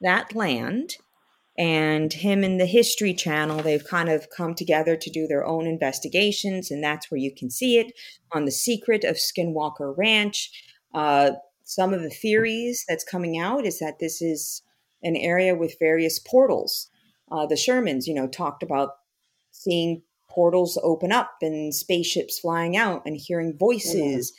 that 0.01 0.35
land 0.35 0.97
and 1.59 2.13
him 2.13 2.45
and 2.45 2.61
the 2.61 2.67
history 2.67 3.13
channel 3.13 3.63
they've 3.63 3.87
kind 3.87 4.09
of 4.09 4.31
come 4.31 4.55
together 4.55 4.97
to 4.97 5.11
do 5.11 5.27
their 5.27 5.45
own 5.45 5.67
investigations 5.67 6.71
and 6.71 6.83
that's 6.83 7.11
where 7.11 7.19
you 7.19 7.35
can 7.35 7.51
see 7.51 7.79
it 7.79 7.93
on 8.33 8.45
the 8.45 8.51
secret 8.51 9.05
of 9.05 9.17
skinwalker 9.17 9.95
ranch. 9.97 10.51
Uh, 10.95 11.33
some 11.65 11.93
of 11.93 12.03
the 12.03 12.11
theories 12.11 12.85
that's 12.89 13.05
coming 13.05 13.39
out 13.39 13.67
is 13.67 13.79
that 13.79 13.99
this 13.99 14.23
is 14.23 14.63
an 15.03 15.17
area 15.17 15.55
with 15.55 15.79
various 15.79 16.19
portals. 16.19 16.91
Uh, 17.31 17.47
the 17.47 17.55
shermans 17.55 18.07
you 18.07 18.15
know 18.15 18.27
talked 18.29 18.63
about 18.63 18.97
seeing 19.51 20.03
portals 20.29 20.79
open 20.83 21.11
up 21.11 21.33
and 21.43 21.75
spaceships 21.75 22.39
flying 22.39 22.77
out 22.77 23.03
and 23.05 23.17
hearing 23.17 23.57
voices 23.59 24.33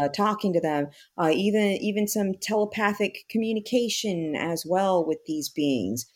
uh, 0.00 0.08
talking 0.08 0.52
to 0.52 0.60
them, 0.60 0.88
uh, 1.18 1.30
even 1.32 1.78
even 1.80 2.06
some 2.08 2.34
telepathic 2.40 3.24
communication 3.28 4.34
as 4.36 4.64
well 4.66 5.04
with 5.04 5.18
these 5.26 5.48
beings. 5.48 6.06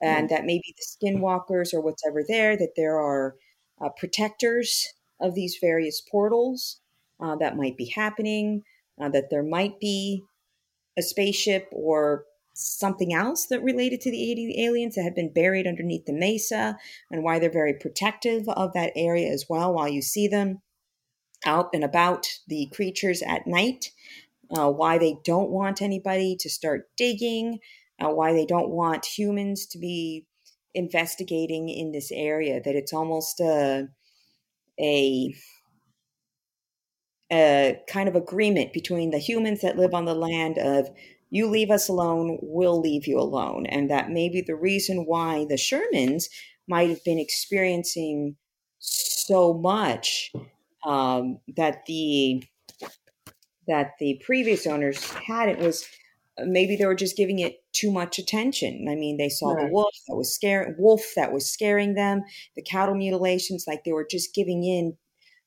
And 0.00 0.28
that 0.28 0.44
maybe 0.44 0.76
the 0.76 1.08
skinwalkers 1.08 1.74
or 1.74 1.80
whatever 1.80 2.22
there, 2.26 2.56
that 2.56 2.74
there 2.76 3.00
are 3.00 3.34
uh, 3.80 3.88
protectors 3.88 4.86
of 5.20 5.34
these 5.34 5.58
various 5.60 6.00
portals 6.00 6.80
uh, 7.20 7.34
that 7.36 7.56
might 7.56 7.76
be 7.76 7.86
happening, 7.86 8.62
uh, 9.00 9.08
that 9.08 9.30
there 9.30 9.42
might 9.42 9.80
be 9.80 10.22
a 10.96 11.02
spaceship 11.02 11.68
or 11.72 12.24
something 12.54 13.12
else 13.12 13.46
that 13.46 13.62
related 13.62 14.00
to 14.00 14.10
the 14.10 14.64
aliens 14.64 14.96
that 14.96 15.02
had 15.02 15.14
been 15.14 15.32
buried 15.32 15.66
underneath 15.66 16.06
the 16.06 16.12
mesa 16.12 16.76
and 17.10 17.22
why 17.22 17.38
they're 17.38 17.50
very 17.50 17.74
protective 17.74 18.48
of 18.48 18.72
that 18.72 18.92
area 18.96 19.30
as 19.30 19.46
well 19.48 19.72
while 19.72 19.88
you 19.88 20.02
see 20.02 20.26
them 20.26 20.60
out 21.44 21.70
and 21.72 21.84
about 21.84 22.26
the 22.48 22.68
creatures 22.72 23.22
at 23.22 23.46
night 23.46 23.90
uh, 24.56 24.70
why 24.70 24.98
they 24.98 25.16
don't 25.24 25.50
want 25.50 25.82
anybody 25.82 26.36
to 26.36 26.48
start 26.48 26.88
digging 26.96 27.58
uh, 28.00 28.08
why 28.08 28.32
they 28.32 28.46
don't 28.46 28.70
want 28.70 29.04
humans 29.04 29.66
to 29.66 29.78
be 29.78 30.24
investigating 30.74 31.68
in 31.68 31.92
this 31.92 32.10
area 32.12 32.60
that 32.64 32.74
it's 32.74 32.92
almost 32.92 33.40
a 33.40 33.88
a 34.80 35.34
a 37.30 37.78
kind 37.88 38.08
of 38.08 38.16
agreement 38.16 38.72
between 38.72 39.10
the 39.10 39.18
humans 39.18 39.60
that 39.60 39.76
live 39.76 39.92
on 39.92 40.04
the 40.04 40.14
land 40.14 40.56
of 40.58 40.88
you 41.30 41.46
leave 41.46 41.70
us 41.70 41.88
alone, 41.88 42.38
we'll 42.40 42.80
leave 42.80 43.06
you 43.06 43.18
alone. 43.18 43.66
And 43.66 43.90
that 43.90 44.10
may 44.10 44.30
be 44.30 44.40
the 44.40 44.54
reason 44.54 45.04
why 45.04 45.44
the 45.46 45.56
Shermans 45.56 46.28
might 46.66 46.88
have 46.88 47.04
been 47.04 47.18
experiencing 47.18 48.36
so 48.78 49.52
much 49.52 50.32
um, 50.84 51.38
that 51.56 51.84
the 51.86 52.42
that 53.66 53.92
the 53.98 54.20
previous 54.24 54.66
owners 54.66 55.10
had 55.10 55.48
it 55.48 55.58
was 55.58 55.86
uh, 56.38 56.44
maybe 56.46 56.76
they 56.76 56.86
were 56.86 56.94
just 56.94 57.16
giving 57.16 57.38
it 57.38 57.62
too 57.72 57.92
much 57.92 58.18
attention. 58.18 58.86
I 58.88 58.94
mean, 58.94 59.18
they 59.18 59.28
saw 59.28 59.52
right. 59.52 59.66
the 59.66 59.72
wolf 59.72 59.94
that 60.08 60.16
was 60.16 60.34
scaring 60.34 60.74
wolf 60.78 61.12
that 61.16 61.32
was 61.32 61.50
scaring 61.50 61.94
them, 61.94 62.22
the 62.56 62.62
cattle 62.62 62.94
mutilations, 62.94 63.64
like 63.66 63.84
they 63.84 63.92
were 63.92 64.06
just 64.08 64.34
giving 64.34 64.64
in 64.64 64.96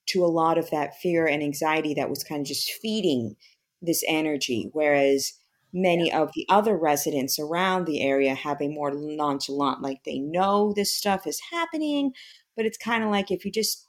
to 0.07 0.23
a 0.23 0.27
lot 0.27 0.57
of 0.57 0.69
that 0.71 0.99
fear 0.99 1.25
and 1.25 1.43
anxiety 1.43 1.93
that 1.93 2.09
was 2.09 2.23
kind 2.23 2.41
of 2.41 2.47
just 2.47 2.71
feeding 2.81 3.35
this 3.81 4.03
energy. 4.07 4.69
Whereas 4.73 5.33
many 5.73 6.11
of 6.11 6.31
the 6.35 6.45
other 6.49 6.77
residents 6.77 7.39
around 7.39 7.85
the 7.85 8.01
area 8.01 8.33
have 8.33 8.61
a 8.61 8.67
more 8.67 8.91
nonchalant, 8.93 9.81
like 9.81 10.03
they 10.03 10.19
know 10.19 10.73
this 10.75 10.95
stuff 10.95 11.25
is 11.25 11.41
happening, 11.51 12.11
but 12.55 12.65
it's 12.65 12.77
kind 12.77 13.03
of 13.03 13.09
like 13.09 13.31
if 13.31 13.45
you 13.45 13.51
just 13.51 13.87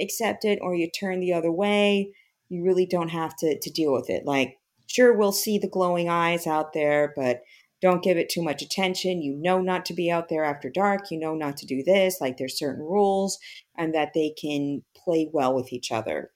accept 0.00 0.44
it 0.44 0.58
or 0.62 0.74
you 0.74 0.90
turn 0.90 1.20
the 1.20 1.32
other 1.32 1.52
way, 1.52 2.12
you 2.48 2.64
really 2.64 2.86
don't 2.86 3.10
have 3.10 3.36
to, 3.36 3.58
to 3.58 3.70
deal 3.70 3.92
with 3.92 4.08
it. 4.08 4.24
Like, 4.24 4.58
sure, 4.86 5.12
we'll 5.16 5.32
see 5.32 5.58
the 5.58 5.68
glowing 5.68 6.08
eyes 6.08 6.46
out 6.46 6.72
there, 6.72 7.12
but 7.16 7.42
don't 7.80 8.02
give 8.02 8.16
it 8.16 8.28
too 8.28 8.42
much 8.42 8.62
attention. 8.62 9.22
You 9.22 9.36
know 9.36 9.60
not 9.60 9.84
to 9.86 9.94
be 9.94 10.10
out 10.10 10.28
there 10.28 10.44
after 10.44 10.68
dark. 10.68 11.10
You 11.10 11.18
know 11.18 11.34
not 11.34 11.56
to 11.58 11.66
do 11.66 11.82
this. 11.84 12.20
Like 12.20 12.36
there's 12.36 12.58
certain 12.58 12.82
rules, 12.82 13.38
and 13.76 13.94
that 13.94 14.12
they 14.14 14.34
can 14.40 14.82
play 14.96 15.30
well 15.32 15.54
with 15.54 15.72
each 15.72 15.92
other. 15.92 16.30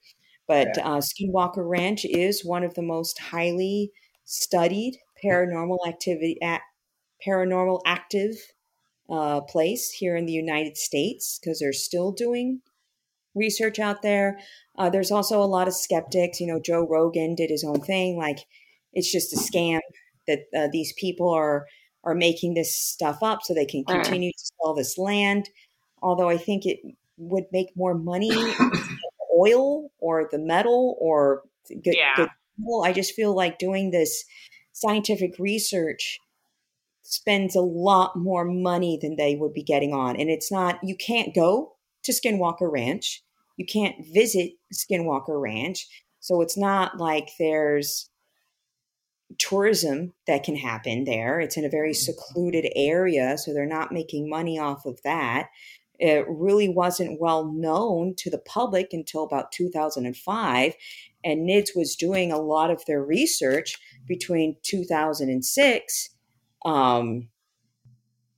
But 0.47 0.69
yeah. 0.77 0.87
uh, 0.87 1.01
Skinwalker 1.01 1.67
Ranch 1.67 2.05
is 2.05 2.45
one 2.45 2.63
of 2.63 2.75
the 2.75 2.81
most 2.81 3.19
highly 3.19 3.91
studied 4.25 4.97
paranormal 5.23 5.79
activity, 5.87 6.37
at, 6.41 6.61
paranormal 7.25 7.81
active 7.85 8.35
uh, 9.09 9.41
place 9.41 9.91
here 9.91 10.15
in 10.15 10.25
the 10.25 10.33
United 10.33 10.77
States 10.77 11.39
because 11.39 11.59
they're 11.59 11.73
still 11.73 12.11
doing 12.11 12.61
research 13.35 13.79
out 13.79 14.01
there. 14.01 14.39
Uh, 14.77 14.89
there's 14.89 15.11
also 15.11 15.41
a 15.41 15.45
lot 15.45 15.67
of 15.67 15.73
skeptics. 15.73 16.39
You 16.39 16.47
know, 16.47 16.59
Joe 16.59 16.87
Rogan 16.87 17.35
did 17.35 17.49
his 17.49 17.63
own 17.63 17.81
thing, 17.81 18.17
like 18.17 18.39
it's 18.93 19.11
just 19.11 19.33
a 19.33 19.37
scam 19.37 19.79
that 20.27 20.39
uh, 20.55 20.67
these 20.71 20.93
people 20.93 21.29
are 21.29 21.65
are 22.03 22.15
making 22.15 22.53
this 22.53 22.75
stuff 22.75 23.19
up 23.21 23.39
so 23.43 23.53
they 23.53 23.65
can 23.65 23.85
continue 23.85 24.31
to 24.31 24.51
sell 24.61 24.73
this 24.73 24.97
land. 24.97 25.49
Although 26.01 26.29
I 26.29 26.37
think 26.37 26.65
it 26.65 26.79
would 27.17 27.45
make 27.51 27.69
more 27.75 27.93
money 27.93 28.31
oil 29.39 29.89
or 29.99 30.27
the 30.31 30.39
metal 30.39 30.97
or 30.99 31.43
good, 31.69 31.95
yeah. 31.95 32.15
good 32.15 32.29
I 32.83 32.93
just 32.93 33.13
feel 33.13 33.35
like 33.35 33.57
doing 33.57 33.91
this 33.91 34.25
scientific 34.73 35.35
research 35.39 36.19
spends 37.03 37.55
a 37.55 37.61
lot 37.61 38.15
more 38.15 38.45
money 38.45 38.97
than 39.01 39.15
they 39.15 39.35
would 39.35 39.53
be 39.53 39.63
getting 39.63 39.93
on. 39.93 40.19
And 40.19 40.29
it's 40.29 40.51
not, 40.51 40.79
you 40.83 40.95
can't 40.95 41.33
go 41.33 41.75
to 42.03 42.11
Skinwalker 42.11 42.71
Ranch. 42.71 43.23
You 43.57 43.65
can't 43.65 44.05
visit 44.13 44.53
Skinwalker 44.73 45.39
Ranch. 45.39 45.87
So 46.19 46.41
it's 46.41 46.57
not 46.57 46.97
like 46.97 47.31
there's 47.37 48.09
tourism 49.37 50.13
that 50.27 50.43
can 50.43 50.55
happen 50.55 51.03
there. 51.05 51.39
It's 51.39 51.57
in 51.57 51.65
a 51.65 51.69
very 51.69 51.91
mm-hmm. 51.91 52.11
secluded 52.11 52.71
area, 52.75 53.37
so 53.37 53.53
they're 53.53 53.65
not 53.65 53.91
making 53.91 54.29
money 54.29 54.59
off 54.59 54.85
of 54.85 55.01
that. 55.03 55.49
It 55.99 56.25
really 56.27 56.69
wasn't 56.69 57.19
well 57.19 57.45
known 57.45 58.15
to 58.17 58.29
the 58.29 58.39
public 58.39 58.89
until 58.91 59.23
about 59.23 59.51
2005. 59.51 60.73
And 61.23 61.47
NIDS 61.47 61.69
was 61.75 61.95
doing 61.95 62.31
a 62.31 62.39
lot 62.39 62.71
of 62.71 62.83
their 62.85 63.01
research 63.01 63.77
between 64.07 64.57
2006, 64.63 66.09
um, 66.65 67.29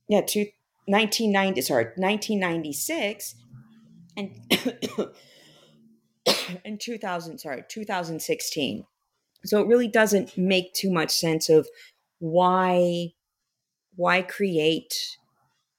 yeah, 0.08 0.20
to 0.20 0.46
1990, 0.86 1.60
sorry, 1.62 1.84
1996 1.96 3.34
and 4.16 4.30
in 6.64 6.78
2000, 6.78 7.38
sorry, 7.38 7.64
2016. 7.68 8.86
So 9.44 9.60
it 9.60 9.66
really 9.66 9.88
doesn't 9.88 10.36
make 10.36 10.72
too 10.72 10.90
much 10.90 11.10
sense 11.10 11.48
of 11.48 11.68
why 12.18 13.12
why 13.96 14.22
create 14.22 15.18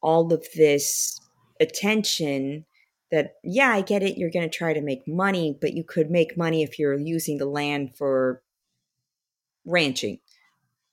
all 0.02 0.32
of 0.32 0.46
this 0.56 1.20
attention 1.60 2.64
that 3.12 3.34
yeah 3.44 3.72
i 3.72 3.82
get 3.82 4.04
it 4.04 4.18
you're 4.18 4.30
going 4.30 4.48
to 4.48 4.58
try 4.58 4.72
to 4.72 4.82
make 4.82 5.08
money 5.08 5.58
but 5.60 5.74
you 5.74 5.84
could 5.84 6.12
make 6.12 6.38
money 6.38 6.62
if 6.62 6.78
you're 6.78 6.98
using 6.98 7.40
the 7.40 7.46
land 7.46 7.96
for 7.96 8.44
ranching 9.66 10.20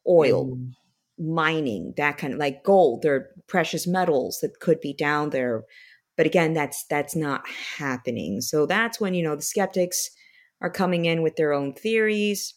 oil 0.08 0.56
mm. 0.56 0.72
mining 1.18 1.92
that 1.98 2.16
kind 2.16 2.32
of 2.32 2.38
like 2.38 2.64
gold 2.64 3.04
or 3.04 3.28
precious 3.46 3.86
metals 3.86 4.38
that 4.40 4.58
could 4.60 4.80
be 4.80 4.94
down 4.94 5.28
there 5.30 5.64
but 6.16 6.26
again 6.26 6.54
that's 6.54 6.84
that's 6.84 7.16
not 7.16 7.46
happening. 7.78 8.40
So 8.40 8.66
that's 8.66 9.00
when 9.00 9.14
you 9.14 9.22
know 9.22 9.36
the 9.36 9.42
skeptics 9.42 10.10
are 10.60 10.70
coming 10.70 11.04
in 11.04 11.22
with 11.22 11.36
their 11.36 11.52
own 11.52 11.74
theories 11.74 12.54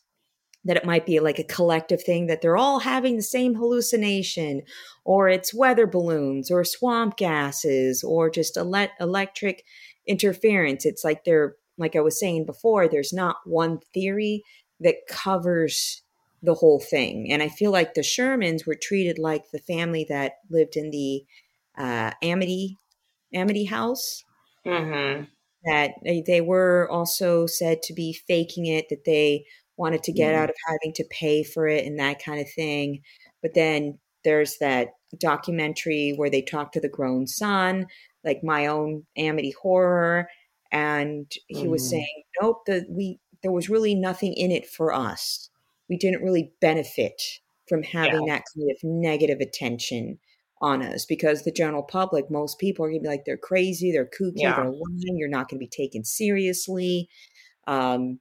that 0.66 0.78
it 0.78 0.86
might 0.86 1.06
be 1.06 1.20
like 1.20 1.40
a 1.40 1.44
collective 1.44 2.04
thing 2.04 2.28
that 2.28 2.42
they're 2.42 2.58
all 2.58 2.80
having 2.80 3.16
the 3.16 3.24
same 3.24 3.56
hallucination 3.56 4.62
or 5.06 5.30
it's 5.30 5.54
weather 5.54 5.88
balloons 5.88 6.52
or 6.52 6.64
swamp 6.66 7.16
gases 7.16 8.04
or 8.04 8.30
just 8.30 8.58
ele- 8.58 8.90
electric 9.00 9.64
interference. 10.06 10.86
It's 10.86 11.04
like 11.04 11.24
they're 11.24 11.56
like 11.80 11.96
i 11.96 12.00
was 12.02 12.20
saying 12.20 12.46
before 12.46 12.88
there's 12.88 13.14
not 13.14 13.38
one 13.46 13.80
theory 13.94 14.44
that 14.80 14.96
covers 15.08 16.02
the 16.44 16.56
whole 16.56 16.80
thing. 16.80 17.32
And 17.32 17.42
i 17.42 17.50
feel 17.50 17.72
like 17.72 17.94
the 17.94 18.02
shermans 18.02 18.66
were 18.66 18.78
treated 18.80 19.18
like 19.18 19.52
the 19.52 19.60
family 19.60 20.06
that 20.10 20.34
lived 20.50 20.76
in 20.76 20.92
the 20.92 21.24
uh, 21.78 22.12
amity 22.24 22.78
amity 23.34 23.66
house 23.66 24.24
mm-hmm. 24.66 25.24
that 25.66 25.92
they, 26.04 26.24
they 26.26 26.42
were 26.42 26.88
also 26.90 27.46
said 27.46 27.82
to 27.84 27.94
be 27.94 28.14
faking 28.28 28.66
it 28.66 28.90
that 28.90 29.06
they 29.06 29.46
wanted 29.78 30.04
to 30.04 30.12
get 30.12 30.34
out 30.34 30.50
of 30.50 30.56
having 30.68 30.94
to 30.94 31.06
pay 31.10 31.44
for 31.44 31.68
it 31.68 31.86
and 31.86 32.00
that 32.00 32.24
kind 32.24 32.40
of 32.40 32.52
thing. 32.52 33.02
But 33.42 33.54
then 33.54 34.00
there's 34.24 34.58
that 34.58 34.90
documentary 35.20 36.14
where 36.16 36.30
they 36.30 36.42
talk 36.42 36.72
to 36.74 36.82
the 36.82 36.90
grown 36.90 37.28
son, 37.28 37.86
like 38.24 38.44
my 38.44 38.68
own 38.68 39.04
Amity 39.16 39.54
horror, 39.62 40.28
and 40.72 41.32
he 41.48 41.66
mm. 41.66 41.70
was 41.70 41.84
mm-hmm. 41.84 41.90
saying, 41.92 42.24
"Nope, 42.42 42.66
the, 42.66 42.86
we 42.90 43.20
there 43.44 43.52
was 43.52 43.70
really 43.70 43.96
nothing 43.96 44.34
in 44.34 44.52
it 44.52 44.68
for 44.68 44.92
us. 44.92 45.50
We 45.90 45.98
didn't 45.98 46.24
really 46.24 46.52
benefit 46.60 47.22
from 47.70 47.84
having 47.84 48.28
yeah. 48.28 48.36
that 48.36 48.44
kind 48.56 48.72
of 48.72 48.78
negative 48.84 49.40
attention." 49.40 50.20
On 50.62 50.82
us 50.82 51.06
because 51.06 51.44
the 51.44 51.52
general 51.52 51.84
public, 51.84 52.32
most 52.32 52.60
people 52.60 52.86
are 52.86 52.90
gonna 52.90 53.02
be 53.02 53.08
like, 53.08 53.26
they're 53.26 53.38
crazy, 53.38 53.92
they're 53.92 54.10
kooky, 54.20 54.34
yeah. 54.36 54.56
they're 54.56 54.66
lying, 54.66 55.18
you're 55.18 55.30
not 55.30 55.50
gonna 55.50 55.60
be 55.60 55.68
taken 55.68 56.04
seriously. 56.04 57.10
Um, 57.68 58.20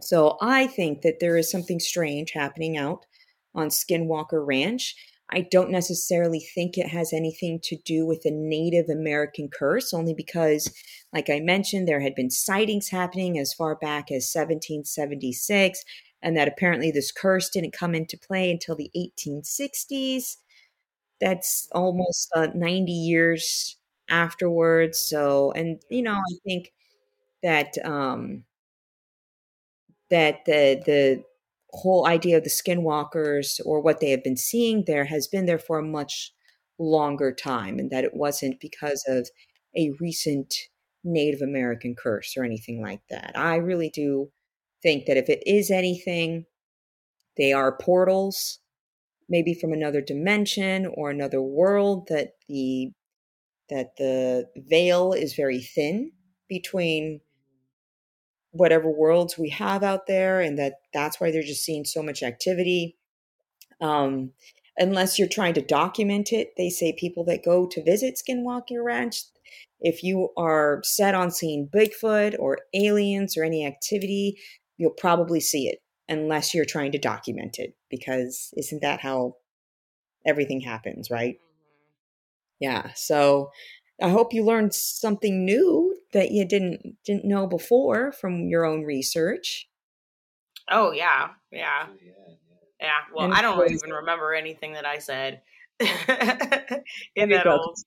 so 0.00 0.36
I 0.40 0.66
think 0.66 1.02
that 1.02 1.20
there 1.20 1.36
is 1.36 1.50
something 1.50 1.80
strange 1.80 2.32
happening 2.32 2.76
out 2.76 3.06
on 3.54 3.68
Skinwalker 3.68 4.46
Ranch. 4.46 4.94
I 5.30 5.40
don't 5.50 5.70
necessarily 5.70 6.40
think 6.54 6.78
it 6.78 6.88
has 6.88 7.12
anything 7.12 7.58
to 7.64 7.76
do 7.84 8.06
with 8.06 8.22
a 8.24 8.30
Native 8.30 8.88
American 8.88 9.48
curse, 9.48 9.92
only 9.92 10.14
because, 10.14 10.72
like 11.12 11.28
I 11.28 11.40
mentioned, 11.40 11.88
there 11.88 12.00
had 12.00 12.14
been 12.14 12.30
sightings 12.30 12.90
happening 12.90 13.38
as 13.38 13.52
far 13.52 13.74
back 13.74 14.12
as 14.12 14.30
1776, 14.32 15.82
and 16.22 16.36
that 16.36 16.46
apparently 16.46 16.92
this 16.92 17.10
curse 17.10 17.48
didn't 17.48 17.72
come 17.72 17.94
into 17.94 18.16
play 18.16 18.50
until 18.50 18.76
the 18.76 18.90
1860s. 18.96 20.36
That's 21.20 21.68
almost 21.72 22.30
uh, 22.34 22.48
90 22.54 22.92
years 22.92 23.76
afterwards. 24.08 24.98
So, 25.00 25.52
and, 25.52 25.80
you 25.90 26.02
know, 26.02 26.14
I 26.14 26.34
think 26.44 26.72
that 27.42 27.74
um, 27.84 28.44
that 30.10 30.44
the 30.46 30.80
the 30.86 31.24
whole 31.72 32.06
idea 32.06 32.38
of 32.38 32.44
the 32.44 32.50
skinwalkers 32.50 33.60
or 33.64 33.80
what 33.80 34.00
they 34.00 34.10
have 34.10 34.24
been 34.24 34.36
seeing 34.36 34.84
there 34.86 35.04
has 35.04 35.26
been 35.26 35.46
there 35.46 35.58
for 35.58 35.78
a 35.78 35.82
much 35.82 36.32
longer 36.78 37.32
time 37.32 37.78
and 37.78 37.90
that 37.90 38.04
it 38.04 38.14
wasn't 38.14 38.58
because 38.60 39.04
of 39.08 39.28
a 39.76 39.90
recent 40.00 40.54
Native 41.04 41.42
American 41.42 41.94
curse 41.94 42.34
or 42.36 42.44
anything 42.44 42.80
like 42.80 43.00
that. 43.10 43.32
I 43.36 43.56
really 43.56 43.90
do 43.90 44.30
think 44.82 45.06
that 45.06 45.16
if 45.16 45.28
it 45.28 45.42
is 45.46 45.70
anything, 45.70 46.46
they 47.36 47.52
are 47.52 47.76
portals, 47.78 48.60
maybe 49.28 49.54
from 49.54 49.72
another 49.72 50.00
dimension 50.00 50.86
or 50.86 51.10
another 51.10 51.42
world 51.42 52.08
that 52.08 52.32
the 52.48 52.92
that 53.68 53.96
the 53.98 54.46
veil 54.56 55.12
is 55.12 55.34
very 55.34 55.60
thin 55.60 56.12
between 56.48 57.20
whatever 58.52 58.88
worlds 58.88 59.36
we 59.36 59.50
have 59.50 59.82
out 59.82 60.06
there 60.06 60.40
and 60.40 60.58
that 60.58 60.74
that's 60.94 61.20
why 61.20 61.30
they're 61.30 61.42
just 61.42 61.64
seeing 61.64 61.84
so 61.84 62.02
much 62.02 62.22
activity. 62.22 62.96
Um, 63.80 64.32
unless 64.78 65.18
you're 65.18 65.28
trying 65.28 65.54
to 65.54 65.62
document 65.62 66.32
it 66.32 66.52
they 66.56 66.68
say 66.68 66.92
people 66.92 67.24
that 67.24 67.44
go 67.44 67.66
to 67.66 67.82
visit 67.82 68.18
skinwalker 68.18 68.82
ranch 68.82 69.22
if 69.80 70.02
you 70.02 70.30
are 70.36 70.80
set 70.84 71.14
on 71.14 71.30
seeing 71.30 71.68
bigfoot 71.68 72.36
or 72.38 72.58
aliens 72.74 73.36
or 73.36 73.44
any 73.44 73.66
activity 73.66 74.38
you'll 74.76 74.90
probably 74.90 75.40
see 75.40 75.68
it 75.68 75.78
unless 76.08 76.54
you're 76.54 76.64
trying 76.64 76.92
to 76.92 76.98
document 76.98 77.58
it 77.58 77.74
because 77.90 78.52
isn't 78.56 78.82
that 78.82 79.00
how 79.00 79.34
everything 80.26 80.60
happens 80.60 81.10
right 81.10 81.34
mm-hmm. 81.34 82.60
yeah 82.60 82.92
so 82.94 83.50
I 84.02 84.10
hope 84.10 84.34
you 84.34 84.44
learned 84.44 84.74
something 84.74 85.44
new 85.44 85.96
that 86.12 86.30
you 86.30 86.44
didn't 86.44 86.96
didn't 87.04 87.24
know 87.24 87.46
before 87.46 88.12
from 88.12 88.48
your 88.48 88.64
own 88.64 88.82
research. 88.82 89.68
Oh 90.70 90.90
yeah, 90.90 91.30
yeah, 91.50 91.86
yeah. 92.80 92.90
Well, 93.14 93.24
and 93.24 93.34
I 93.34 93.40
don't 93.40 93.70
even 93.70 93.90
remember 93.90 94.34
anything 94.34 94.74
that 94.74 94.84
I 94.84 94.98
said 94.98 95.40
in 95.80 97.30
that 97.30 97.46
old. 97.46 97.78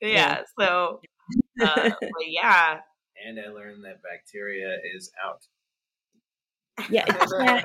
Yeah, 0.00 0.08
yeah. 0.08 0.42
So, 0.58 1.00
uh, 1.60 1.90
but 2.00 2.28
yeah. 2.28 2.80
And 3.26 3.38
I 3.38 3.50
learned 3.50 3.84
that 3.84 4.00
bacteria 4.02 4.78
is 4.94 5.10
out. 5.22 5.44
Yeah, 6.88 7.04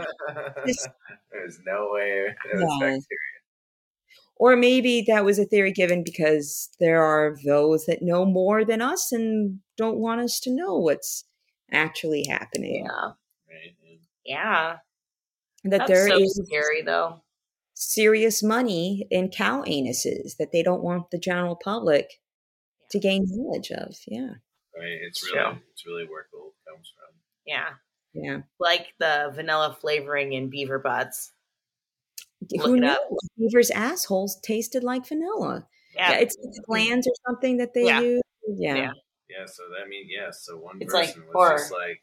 there's 1.32 1.60
no 1.66 1.90
way 1.92 2.28
it 2.28 2.56
was 2.56 2.78
bacteria. 2.80 3.36
Or 4.38 4.58
maybe 4.58 5.04
that 5.08 5.24
was 5.24 5.40
a 5.40 5.46
theory 5.46 5.72
given 5.72 6.04
because 6.04 6.70
there 6.80 7.02
are 7.02 7.38
those 7.46 7.86
that 7.86 8.02
know 8.02 8.26
more 8.26 8.66
than 8.66 8.82
us 8.82 9.12
and 9.12 9.60
don't 9.78 9.98
want 9.98 10.22
us 10.22 10.40
to 10.42 10.52
know 10.52 10.78
what's 10.78 11.24
actually 11.72 12.26
happening. 12.30 12.86
Yeah. 12.86 13.12
Yeah. 14.26 14.78
That 15.64 15.80
That's 15.80 15.90
there 15.90 16.08
so 16.10 16.20
is 16.20 16.42
scary 16.46 16.82
though. 16.82 17.22
Serious 17.74 18.44
money 18.44 19.08
in 19.10 19.30
cow 19.30 19.64
anuses 19.64 20.38
that 20.38 20.52
they 20.52 20.64
don't 20.64 20.84
want 20.84 21.12
the 21.12 21.18
general 21.18 21.56
public 21.56 22.20
to 22.92 23.00
gain 23.00 23.26
knowledge 23.28 23.72
of. 23.72 23.96
Yeah. 24.08 24.36
Right. 24.78 25.00
It's 25.08 25.24
really 25.24 25.62
it's 25.72 25.86
really 25.86 26.04
where 26.04 26.28
gold 26.32 26.54
comes 26.68 26.92
from. 26.98 27.16
Yeah. 27.46 27.70
Yeah. 28.16 28.40
Like 28.60 28.94
the 29.00 29.32
vanilla 29.34 29.76
flavoring 29.80 30.34
in 30.34 30.50
beaver 30.50 30.80
butts. 30.80 31.32
Look 32.52 32.66
Who 32.68 32.80
knew 32.80 33.18
beaver's 33.38 33.72
assholes 33.72 34.40
tasted 34.42 34.84
like 34.84 35.08
vanilla? 35.08 35.68
Yeah, 35.96 36.12
yeah 36.12 36.18
it's, 36.20 36.38
it's 36.42 36.60
glands 36.60 37.08
or 37.08 37.14
something 37.28 37.58
that 37.58 37.74
they 37.74 37.86
yeah. 37.86 38.02
use. 38.02 38.22
Yeah. 38.48 38.76
yeah. 38.76 38.92
Yeah. 39.30 39.46
So 39.46 39.64
I 39.84 39.88
mean, 39.88 40.08
yeah. 40.10 40.30
So 40.32 40.58
one 40.58 40.78
it's 40.80 40.94
person 40.94 41.24
like, 41.26 41.34
was 41.34 41.62
just 41.62 41.72
like. 41.72 42.02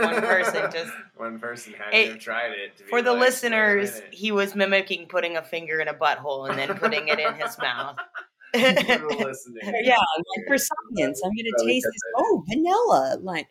one 0.00 0.20
person 0.20 0.70
just 0.72 0.92
one 1.16 1.38
person 1.38 1.74
had 1.74 1.94
it, 1.94 2.04
to 2.06 2.12
have 2.12 2.20
tried 2.20 2.52
it. 2.52 2.82
for 2.88 3.02
the 3.02 3.12
like, 3.12 3.20
listeners, 3.20 4.00
he 4.10 4.32
was 4.32 4.54
mimicking 4.54 5.06
putting 5.06 5.36
a 5.36 5.42
finger 5.42 5.80
in 5.80 5.88
a 5.88 5.94
butthole 5.94 6.48
and 6.48 6.58
then 6.58 6.76
putting 6.76 7.08
it 7.08 7.18
in 7.18 7.34
his 7.34 7.58
mouth. 7.58 7.96
yeah, 8.54 8.74
like 8.74 10.46
for 10.48 10.58
science, 10.58 11.22
I'm 11.24 11.30
gonna 11.30 11.64
taste 11.64 11.86
this. 11.86 12.02
Oh, 12.16 12.44
vanilla! 12.48 13.18
Like, 13.20 13.46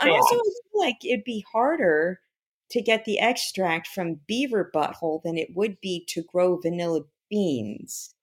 I 0.00 0.10
also 0.10 0.34
feel 0.34 0.80
like 0.80 1.04
it'd 1.04 1.24
be 1.24 1.44
harder 1.52 2.20
to 2.70 2.82
get 2.82 3.04
the 3.04 3.18
extract 3.18 3.88
from 3.88 4.20
beaver 4.26 4.70
butthole 4.74 5.22
than 5.22 5.38
it 5.38 5.48
would 5.54 5.80
be 5.80 6.04
to 6.08 6.22
grow 6.22 6.58
vanilla 6.60 7.02
beans. 7.30 8.14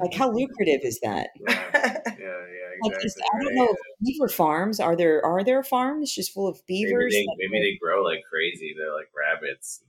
Like, 0.00 0.14
how 0.14 0.32
lucrative 0.32 0.80
is 0.82 1.00
that? 1.00 1.30
Yeah, 2.22 2.28
yeah, 2.28 2.90
yeah 2.90 2.96
exactly. 3.00 3.22
Like, 3.22 3.34
I 3.34 3.44
don't 3.44 3.54
know. 3.56 3.76
Beaver 4.04 4.28
farms 4.28 4.78
are 4.78 4.94
there? 4.94 5.24
Are 5.24 5.42
there 5.42 5.64
farms 5.64 6.14
just 6.14 6.32
full 6.32 6.46
of 6.46 6.64
beavers? 6.66 7.12
Maybe 7.12 7.26
they, 7.26 7.48
maybe 7.48 7.72
they 7.72 7.78
grow 7.78 8.04
like 8.04 8.22
crazy. 8.30 8.74
They're 8.78 8.94
like 8.94 9.08
rabbits. 9.16 9.82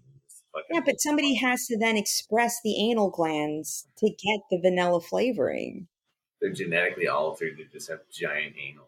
Yeah, 0.71 0.81
but 0.85 0.99
somebody 0.99 1.35
has 1.35 1.67
to 1.67 1.77
then 1.77 1.97
express 1.97 2.59
the 2.63 2.89
anal 2.89 3.09
glands 3.09 3.87
to 3.97 4.07
get 4.07 4.41
the 4.49 4.59
vanilla 4.59 5.01
flavoring. 5.01 5.87
They're 6.41 6.51
genetically 6.51 7.07
altered 7.07 7.57
They 7.57 7.65
just 7.71 7.89
have 7.89 8.01
giant 8.11 8.55
anal 8.57 8.87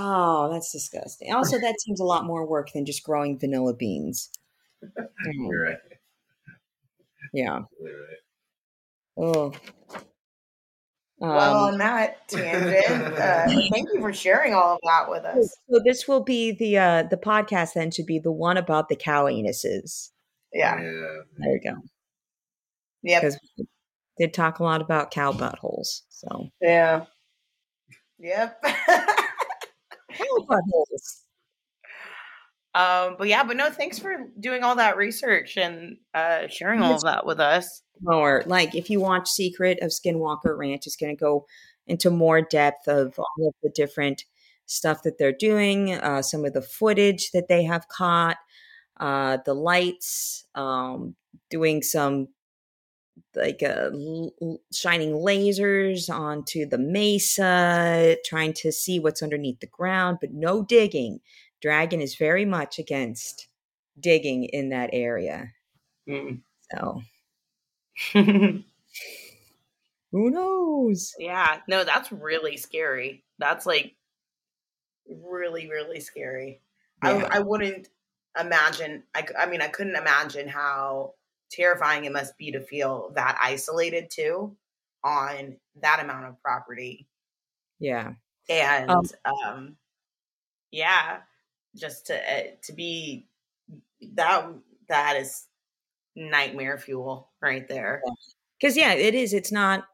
Oh, 0.00 0.48
that's 0.52 0.70
disgusting. 0.70 1.32
Also, 1.32 1.58
that 1.58 1.74
seems 1.84 1.98
a 1.98 2.04
lot 2.04 2.24
more 2.24 2.46
work 2.46 2.70
than 2.72 2.86
just 2.86 3.02
growing 3.02 3.36
vanilla 3.36 3.74
beans. 3.74 4.30
You're 4.80 5.62
right. 5.64 5.76
Yeah. 7.32 7.62
You're 7.80 8.06
right. 8.06 9.34
Oh. 9.34 9.52
Um, 11.20 11.30
well, 11.30 11.64
on 11.64 11.78
that 11.78 12.28
tangent, 12.28 13.18
uh, 13.18 13.46
thank 13.72 13.88
you 13.92 14.00
for 14.00 14.12
sharing 14.12 14.54
all 14.54 14.74
of 14.74 14.78
that 14.84 15.10
with 15.10 15.24
us. 15.24 15.52
So 15.68 15.80
this 15.84 16.06
will 16.06 16.22
be 16.22 16.52
the 16.52 16.78
uh, 16.78 17.02
the 17.02 17.16
podcast. 17.16 17.72
Then 17.74 17.90
should 17.90 18.06
be 18.06 18.20
the 18.20 18.30
one 18.30 18.56
about 18.56 18.88
the 18.88 18.94
cow 18.94 19.24
anuses. 19.24 20.10
Yeah. 20.52 20.80
yeah. 20.80 20.90
There 21.38 21.52
you 21.54 21.60
go. 21.64 21.74
Yeah. 23.02 23.18
Because 23.18 23.36
we 23.58 23.66
did 24.16 24.32
talk 24.32 24.60
a 24.60 24.62
lot 24.62 24.80
about 24.80 25.10
cow 25.10 25.32
buttholes. 25.32 26.02
So. 26.08 26.50
Yeah. 26.60 27.06
Yep. 28.20 28.64
buttholes. 30.48 31.24
Um, 32.74 33.16
but 33.18 33.28
yeah, 33.28 33.42
but 33.44 33.56
no, 33.56 33.70
thanks 33.70 33.98
for 33.98 34.28
doing 34.38 34.62
all 34.62 34.76
that 34.76 34.96
research 34.96 35.56
and 35.56 35.96
uh, 36.14 36.46
sharing 36.48 36.82
all 36.82 36.94
of 36.94 37.02
that 37.02 37.26
with 37.26 37.40
us. 37.40 37.82
Or 38.06 38.44
like, 38.46 38.74
if 38.74 38.90
you 38.90 39.00
watch 39.00 39.28
Secret 39.28 39.78
of 39.82 39.90
Skinwalker 39.90 40.56
Ranch, 40.56 40.86
it's 40.86 40.96
going 40.96 41.16
to 41.16 41.20
go 41.20 41.46
into 41.86 42.10
more 42.10 42.42
depth 42.42 42.86
of 42.86 43.18
all 43.18 43.48
of 43.48 43.54
the 43.62 43.70
different 43.70 44.24
stuff 44.66 45.02
that 45.02 45.18
they're 45.18 45.32
doing, 45.32 45.94
uh, 45.94 46.22
some 46.22 46.44
of 46.44 46.52
the 46.52 46.62
footage 46.62 47.30
that 47.32 47.48
they 47.48 47.64
have 47.64 47.88
caught, 47.88 48.36
uh, 49.00 49.38
the 49.44 49.54
lights, 49.54 50.44
um, 50.54 51.16
doing 51.50 51.82
some 51.82 52.28
like 53.34 53.62
uh, 53.62 53.90
l- 53.92 54.60
shining 54.72 55.12
lasers 55.12 56.10
onto 56.10 56.66
the 56.66 56.78
mesa, 56.78 58.16
trying 58.24 58.52
to 58.54 58.72
see 58.72 58.98
what's 58.98 59.22
underneath 59.22 59.60
the 59.60 59.66
ground, 59.66 60.18
but 60.20 60.32
no 60.32 60.62
digging. 60.62 61.20
Dragon 61.60 62.00
is 62.00 62.14
very 62.14 62.44
much 62.44 62.78
against 62.78 63.48
digging 63.98 64.44
in 64.44 64.70
that 64.70 64.90
area. 64.92 65.52
Mm. 66.08 66.40
So, 66.72 67.02
who 68.12 68.62
knows? 70.12 71.14
Yeah, 71.18 71.60
no, 71.68 71.84
that's 71.84 72.12
really 72.12 72.56
scary. 72.56 73.24
That's 73.38 73.66
like 73.66 73.94
really, 75.08 75.68
really 75.68 76.00
scary. 76.00 76.60
Yeah. 77.02 77.28
I, 77.30 77.38
I 77.38 77.40
wouldn't 77.40 77.88
imagine. 78.38 79.04
I, 79.14 79.26
I 79.38 79.46
mean, 79.46 79.62
I 79.62 79.68
couldn't 79.68 79.96
imagine 79.96 80.48
how 80.48 81.14
terrifying 81.50 82.04
it 82.04 82.12
must 82.12 82.36
be 82.38 82.52
to 82.52 82.60
feel 82.60 83.12
that 83.14 83.38
isolated 83.42 84.10
too 84.10 84.56
on 85.04 85.56
that 85.80 86.02
amount 86.02 86.26
of 86.26 86.40
property. 86.42 87.08
Yeah. 87.78 88.12
And 88.48 88.90
um, 88.90 89.04
um 89.24 89.76
yeah, 90.70 91.18
just 91.76 92.06
to 92.06 92.16
uh, 92.16 92.42
to 92.64 92.72
be 92.72 93.26
that 94.14 94.48
that 94.88 95.16
is 95.16 95.46
nightmare 96.16 96.78
fuel 96.78 97.30
right 97.40 97.68
there. 97.68 98.02
Cuz 98.60 98.76
yeah, 98.76 98.94
it 98.94 99.14
is 99.14 99.32
it's 99.32 99.52
not 99.52 99.84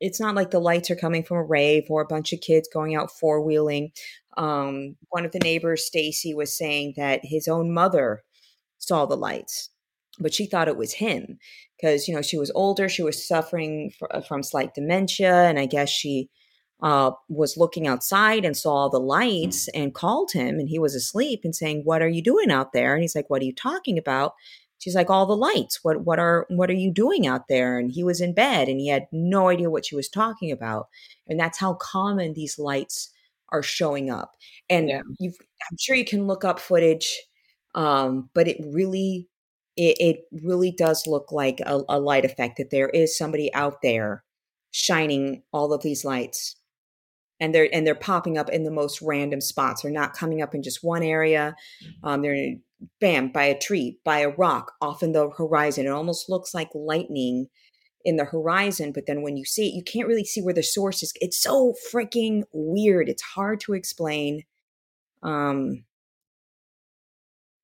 it's 0.00 0.20
not 0.20 0.34
like 0.34 0.50
the 0.50 0.60
lights 0.60 0.90
are 0.90 0.96
coming 0.96 1.22
from 1.22 1.38
a 1.38 1.42
rave 1.42 1.86
or 1.88 2.02
a 2.02 2.06
bunch 2.06 2.32
of 2.32 2.40
kids 2.40 2.68
going 2.72 2.94
out 2.94 3.10
four 3.10 3.40
wheeling. 3.40 3.92
Um, 4.36 4.96
one 5.08 5.24
of 5.24 5.32
the 5.32 5.38
neighbors, 5.38 5.86
Stacy, 5.86 6.34
was 6.34 6.56
saying 6.56 6.94
that 6.96 7.20
his 7.24 7.48
own 7.48 7.72
mother 7.72 8.22
saw 8.78 9.06
the 9.06 9.16
lights 9.16 9.70
but 10.18 10.34
she 10.34 10.46
thought 10.46 10.68
it 10.68 10.76
was 10.76 10.94
him 10.94 11.38
because 11.76 12.08
you 12.08 12.14
know 12.14 12.22
she 12.22 12.38
was 12.38 12.50
older 12.54 12.88
she 12.88 13.02
was 13.02 13.26
suffering 13.26 13.90
fr- 13.98 14.06
uh, 14.10 14.20
from 14.20 14.42
slight 14.42 14.74
dementia 14.74 15.44
and 15.44 15.58
i 15.58 15.66
guess 15.66 15.88
she 15.88 16.30
uh, 16.82 17.10
was 17.28 17.56
looking 17.56 17.86
outside 17.86 18.44
and 18.44 18.56
saw 18.56 18.88
the 18.88 19.00
lights 19.00 19.68
and 19.68 19.94
called 19.94 20.30
him 20.32 20.58
and 20.58 20.68
he 20.68 20.78
was 20.78 20.94
asleep 20.94 21.40
and 21.44 21.56
saying 21.56 21.82
what 21.84 22.02
are 22.02 22.08
you 22.08 22.22
doing 22.22 22.50
out 22.50 22.72
there? 22.72 22.94
And 22.94 23.02
he's 23.02 23.16
like 23.16 23.30
what 23.30 23.40
are 23.42 23.46
you 23.46 23.54
talking 23.54 23.96
about? 23.96 24.34
She's 24.78 24.94
like 24.94 25.08
all 25.08 25.24
the 25.24 25.36
lights. 25.36 25.80
What 25.82 26.04
what 26.04 26.18
are 26.18 26.46
what 26.50 26.68
are 26.68 26.74
you 26.74 26.92
doing 26.92 27.26
out 27.26 27.48
there? 27.48 27.78
And 27.78 27.90
he 27.90 28.04
was 28.04 28.20
in 28.20 28.34
bed 28.34 28.68
and 28.68 28.78
he 28.78 28.88
had 28.88 29.06
no 29.10 29.48
idea 29.48 29.70
what 29.70 29.86
she 29.86 29.96
was 29.96 30.08
talking 30.08 30.52
about. 30.52 30.88
And 31.26 31.40
that's 31.40 31.58
how 31.58 31.74
common 31.74 32.34
these 32.34 32.58
lights 32.58 33.10
are 33.50 33.62
showing 33.62 34.10
up. 34.10 34.32
And 34.68 34.88
yeah. 34.88 35.00
i'm 35.20 35.76
sure 35.78 35.96
you 35.96 36.04
can 36.04 36.26
look 36.26 36.44
up 36.44 36.60
footage 36.60 37.22
um, 37.74 38.30
but 38.32 38.48
it 38.48 38.56
really 38.64 39.28
it, 39.76 39.96
it 40.00 40.16
really 40.42 40.70
does 40.70 41.06
look 41.06 41.32
like 41.32 41.60
a, 41.60 41.80
a 41.88 42.00
light 42.00 42.24
effect 42.24 42.58
that 42.58 42.70
there 42.70 42.88
is 42.88 43.16
somebody 43.16 43.52
out 43.54 43.82
there 43.82 44.24
shining 44.70 45.42
all 45.52 45.72
of 45.72 45.82
these 45.82 46.04
lights 46.04 46.56
and 47.40 47.54
they're 47.54 47.68
and 47.72 47.86
they're 47.86 47.94
popping 47.94 48.36
up 48.38 48.48
in 48.50 48.64
the 48.64 48.70
most 48.70 49.00
random 49.00 49.40
spots 49.40 49.82
they're 49.82 49.90
not 49.90 50.14
coming 50.14 50.42
up 50.42 50.54
in 50.54 50.62
just 50.62 50.84
one 50.84 51.02
area 51.02 51.54
um, 52.02 52.22
they're 52.22 52.56
bam, 53.00 53.28
by 53.28 53.44
a 53.44 53.58
tree, 53.58 53.98
by 54.04 54.18
a 54.18 54.30
rock 54.30 54.72
off 54.80 55.02
in 55.02 55.12
the 55.12 55.30
horizon. 55.30 55.86
It 55.86 55.90
almost 55.90 56.28
looks 56.28 56.54
like 56.54 56.68
lightning 56.74 57.48
in 58.04 58.16
the 58.16 58.24
horizon, 58.24 58.92
but 58.92 59.06
then 59.06 59.22
when 59.22 59.36
you 59.36 59.44
see 59.44 59.68
it, 59.68 59.74
you 59.74 59.82
can't 59.82 60.08
really 60.08 60.24
see 60.24 60.42
where 60.42 60.54
the 60.54 60.62
source 60.62 61.02
is. 61.02 61.12
It's 61.20 61.40
so 61.40 61.74
freaking 61.92 62.44
weird. 62.52 63.08
It's 63.08 63.22
hard 63.22 63.60
to 63.60 63.74
explain. 63.74 64.42
Um, 65.22 65.84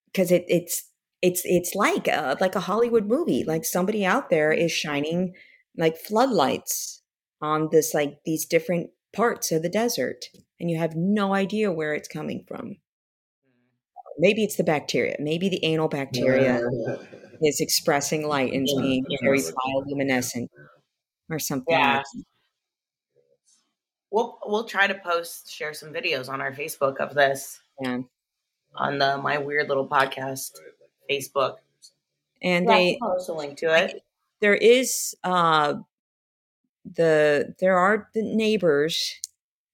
because 0.06 0.30
it, 0.30 0.44
it's 0.48 0.90
it's 1.22 1.42
it's 1.44 1.74
like 1.74 2.08
a, 2.08 2.36
like 2.40 2.56
a 2.56 2.60
Hollywood 2.60 3.06
movie. 3.06 3.44
Like 3.44 3.64
somebody 3.64 4.04
out 4.04 4.28
there 4.28 4.52
is 4.52 4.72
mm-hmm. 4.72 4.88
shining 4.88 5.34
like 5.78 5.96
floodlights 5.96 7.02
on 7.40 7.68
this 7.72 7.94
like 7.94 8.18
these 8.24 8.44
different 8.44 8.90
parts 9.14 9.52
of 9.52 9.62
the 9.62 9.68
desert, 9.68 10.26
and 10.60 10.70
you 10.70 10.78
have 10.78 10.94
no 10.96 11.32
idea 11.32 11.72
where 11.72 11.94
it's 11.94 12.08
coming 12.08 12.44
from. 12.46 12.60
Mm-hmm. 12.60 14.18
Maybe 14.18 14.44
it's 14.44 14.56
the 14.56 14.64
bacteria. 14.64 15.16
Maybe 15.18 15.48
the 15.48 15.64
anal 15.64 15.88
bacteria 15.88 16.60
is 17.42 17.60
expressing 17.60 18.26
light 18.26 18.52
and 18.52 18.66
being 18.66 19.04
very 19.22 19.40
bioluminescent 19.40 20.48
or 21.30 21.38
something. 21.38 21.74
Yeah. 21.74 21.96
Like 21.96 22.24
We'll 24.12 24.38
we'll 24.44 24.64
try 24.64 24.86
to 24.86 24.94
post 24.94 25.50
share 25.50 25.72
some 25.72 25.90
videos 25.90 26.28
on 26.28 26.42
our 26.42 26.52
Facebook 26.52 26.98
of 26.98 27.14
this 27.14 27.58
yeah. 27.80 28.00
on 28.76 28.98
the 28.98 29.16
my 29.16 29.38
weird 29.38 29.68
little 29.68 29.88
podcast 29.88 30.50
Facebook. 31.12 31.56
And 32.42 32.66
Yeah, 32.68 32.76
they 32.76 32.98
post 33.00 33.28
a 33.28 33.32
link 33.34 33.58
to 33.58 33.66
it. 33.84 34.02
there 34.40 34.54
is 34.54 35.14
uh 35.24 35.74
the 36.84 37.54
there 37.60 37.76
are 37.78 38.08
the 38.14 38.22
neighbors 38.22 39.20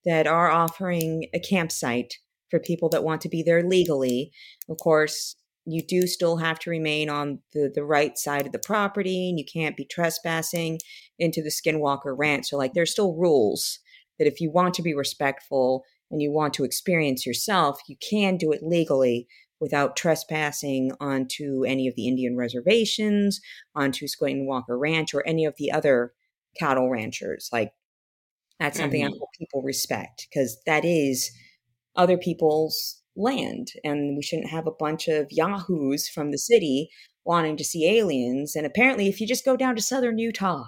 that 0.05 0.27
are 0.27 0.51
offering 0.51 1.27
a 1.35 1.41
campsite 1.41 2.15
for 2.51 2.59
people 2.61 2.89
that 2.91 3.05
want 3.05 3.21
to 3.23 3.29
be 3.29 3.43
there 3.43 3.63
legally 3.63 4.31
of 4.69 4.77
course 4.79 5.37
you 5.65 5.83
do 5.83 6.07
still 6.07 6.39
have 6.39 6.59
to 6.59 6.71
remain 6.71 7.09
on 7.09 7.41
the 7.55 7.71
the 7.75 7.85
right 7.85 8.19
side 8.19 8.45
of 8.47 8.53
the 8.53 8.59
property 8.59 9.31
and 9.31 9.39
you 9.39 9.45
can't 9.51 9.77
be 9.77 9.85
trespassing 9.87 10.79
into 11.19 11.43
the 11.43 11.51
skinwalker 11.51 12.15
ranch 12.17 12.47
so 12.47 12.57
like 12.59 12.75
there's 12.75 12.93
still 12.93 13.15
rules 13.15 13.79
that 14.19 14.29
if 14.29 14.41
you 14.41 14.51
want 14.51 14.75
to 14.75 14.83
be 14.83 14.95
respectful 14.95 15.85
and 16.11 16.21
you 16.21 16.31
want 16.31 16.53
to 16.55 16.65
experience 16.65 17.25
yourself 17.27 17.81
you 17.89 17.97
can 17.97 18.37
do 18.37 18.53
it 18.53 18.63
legally 18.63 19.27
without 19.61 19.97
trespassing 19.97 20.93
onto 21.01 21.65
any 21.65 21.89
of 21.89 21.95
the 21.97 22.07
indian 22.07 22.37
reservations 22.37 23.41
onto 23.75 24.07
Skinwalker 24.07 24.79
Ranch 24.79 25.15
or 25.15 25.27
any 25.27 25.45
of 25.45 25.55
the 25.59 25.73
other 25.73 26.13
cattle 26.59 26.89
ranchers. 26.91 27.49
Like 27.53 27.73
that's 28.61 28.79
something 28.79 29.05
I 29.05 29.09
Mhm. 29.09 29.19
hope 29.19 29.29
people 29.39 29.63
respect 29.63 30.27
because 30.29 30.61
that 30.67 30.85
is 30.85 31.31
other 31.95 32.19
people's 32.19 33.03
land, 33.17 33.73
and 33.85 34.17
we 34.17 34.23
shouldn't 34.23 34.51
have 34.51 34.67
a 34.67 34.73
bunch 34.73 35.09
of 35.09 35.27
yahoos 35.31 36.09
from 36.09 36.31
the 36.31 36.39
city 36.39 36.91
wanting 37.25 37.57
to 37.57 37.65
see 37.65 37.89
aliens. 37.89 38.55
And 38.57 38.65
apparently, 38.67 39.09
if 39.09 39.21
you 39.21 39.27
just 39.27 39.45
go 39.45 39.57
down 39.57 39.77
to 39.77 39.83
southern 39.83 40.19
Utah, 40.19 40.67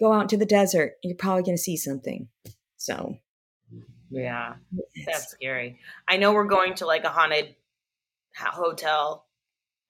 go 0.00 0.12
out 0.12 0.22
into 0.22 0.36
the 0.36 0.46
desert, 0.46 0.94
you're 1.02 1.16
probably 1.16 1.42
going 1.42 1.56
to 1.56 1.62
see 1.62 1.76
something. 1.76 2.28
So 2.76 3.18
Yeah, 4.10 4.56
yes. 4.72 5.06
that's 5.06 5.30
scary. 5.30 5.78
I 6.08 6.16
know 6.16 6.32
we're 6.32 6.44
going 6.44 6.74
to 6.76 6.86
like 6.86 7.04
a 7.04 7.08
haunted 7.10 7.54
hotel 8.36 9.26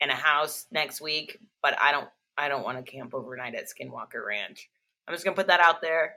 and 0.01 0.11
a 0.11 0.15
house 0.15 0.67
next 0.71 1.01
week, 1.01 1.39
but 1.63 1.77
I 1.81 1.93
don't 1.93 2.09
I 2.39 2.49
don't 2.49 2.63
want 2.65 2.85
to 2.85 2.91
camp 2.91 3.15
overnight 3.15 3.55
at 3.55 3.65
Skinwalker 3.65 4.25
Ranch. 4.27 4.69
I'm 5.09 5.15
just 5.15 5.25
gonna 5.25 5.37
put 5.37 5.47
that 5.49 5.61
out 5.61 5.81
there. 5.83 6.15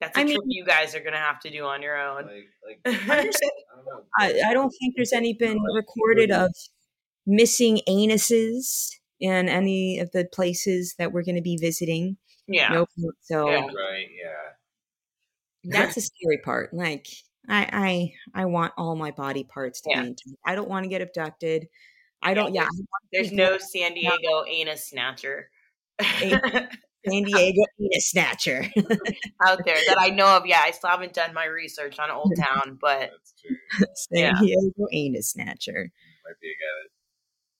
That's 0.00 0.16
a 0.16 0.20
I 0.20 0.24
mean- 0.24 0.34
trip 0.36 0.44
you 0.48 0.64
guys 0.64 0.94
are 0.94 1.00
gonna 1.00 1.18
have 1.18 1.40
to 1.40 1.50
do 1.50 1.64
on 1.66 1.82
your 1.82 1.98
own. 1.98 2.24
Like, 2.64 2.80
like 2.84 3.00
I 3.10 3.22
don't. 3.24 4.04
I, 4.18 4.50
I 4.50 4.54
don't 4.54 4.70
think 4.70 4.94
there's 4.96 5.12
any 5.12 5.34
been 5.34 5.58
recorded 5.74 6.30
of 6.30 6.50
missing 7.26 7.80
anuses 7.88 8.90
in 9.20 9.48
any 9.48 9.98
of 9.98 10.10
the 10.12 10.24
places 10.32 10.94
that 10.98 11.12
we're 11.12 11.22
going 11.22 11.36
to 11.36 11.42
be 11.42 11.58
visiting. 11.58 12.16
yeah. 12.48 12.68
Nope. 12.72 12.88
So 13.20 13.50
Yeah. 13.50 13.56
Right? 13.66 14.06
Yeah. 14.18 14.30
that's 15.64 15.94
the 15.96 16.00
scary 16.00 16.38
part. 16.38 16.72
Like 16.72 17.06
I, 17.48 18.12
I, 18.34 18.42
I 18.42 18.44
want 18.46 18.72
all 18.76 18.96
my 18.96 19.10
body 19.10 19.44
parts 19.44 19.80
to 19.82 19.90
Yeah. 19.90 20.02
be 20.02 20.08
intact. 20.08 20.36
I 20.44 20.54
don't 20.54 20.68
want 20.68 20.84
to 20.84 20.88
get 20.88 21.00
abducted. 21.02 21.68
I 22.22 22.34
don't. 22.34 22.54
Yeah, 22.54 22.62
I 22.62 22.66
want 22.66 23.04
There's 23.12 23.32
no 23.32 23.56
San 23.72 23.94
Diego 23.94 24.44
anus 24.48 24.88
snatcher 24.88 25.50
San 26.00 27.22
Diego 27.24 27.62
anus 27.80 28.06
snatcher. 28.10 28.66
out 29.46 29.58
there 29.64 29.78
that 29.86 29.96
I 29.98 30.10
know 30.10 30.36
of. 30.36 30.46
Yeah, 30.46 30.60
I 30.62 30.70
still 30.72 30.90
haven't 30.90 31.14
done 31.14 31.32
my 31.34 31.46
research 31.46 31.98
on 31.98 32.10
Old 32.10 32.32
Town, 32.38 32.78
but 32.80 33.10
San 33.94 34.18
Yeah. 34.22 34.32
Diego 34.40 34.86
anus 34.92 35.30
snatcher. 35.30 35.90
Might 36.24 36.40
be 36.40 36.48
a 36.48 36.52
guy 36.52 36.82
that 36.82 36.90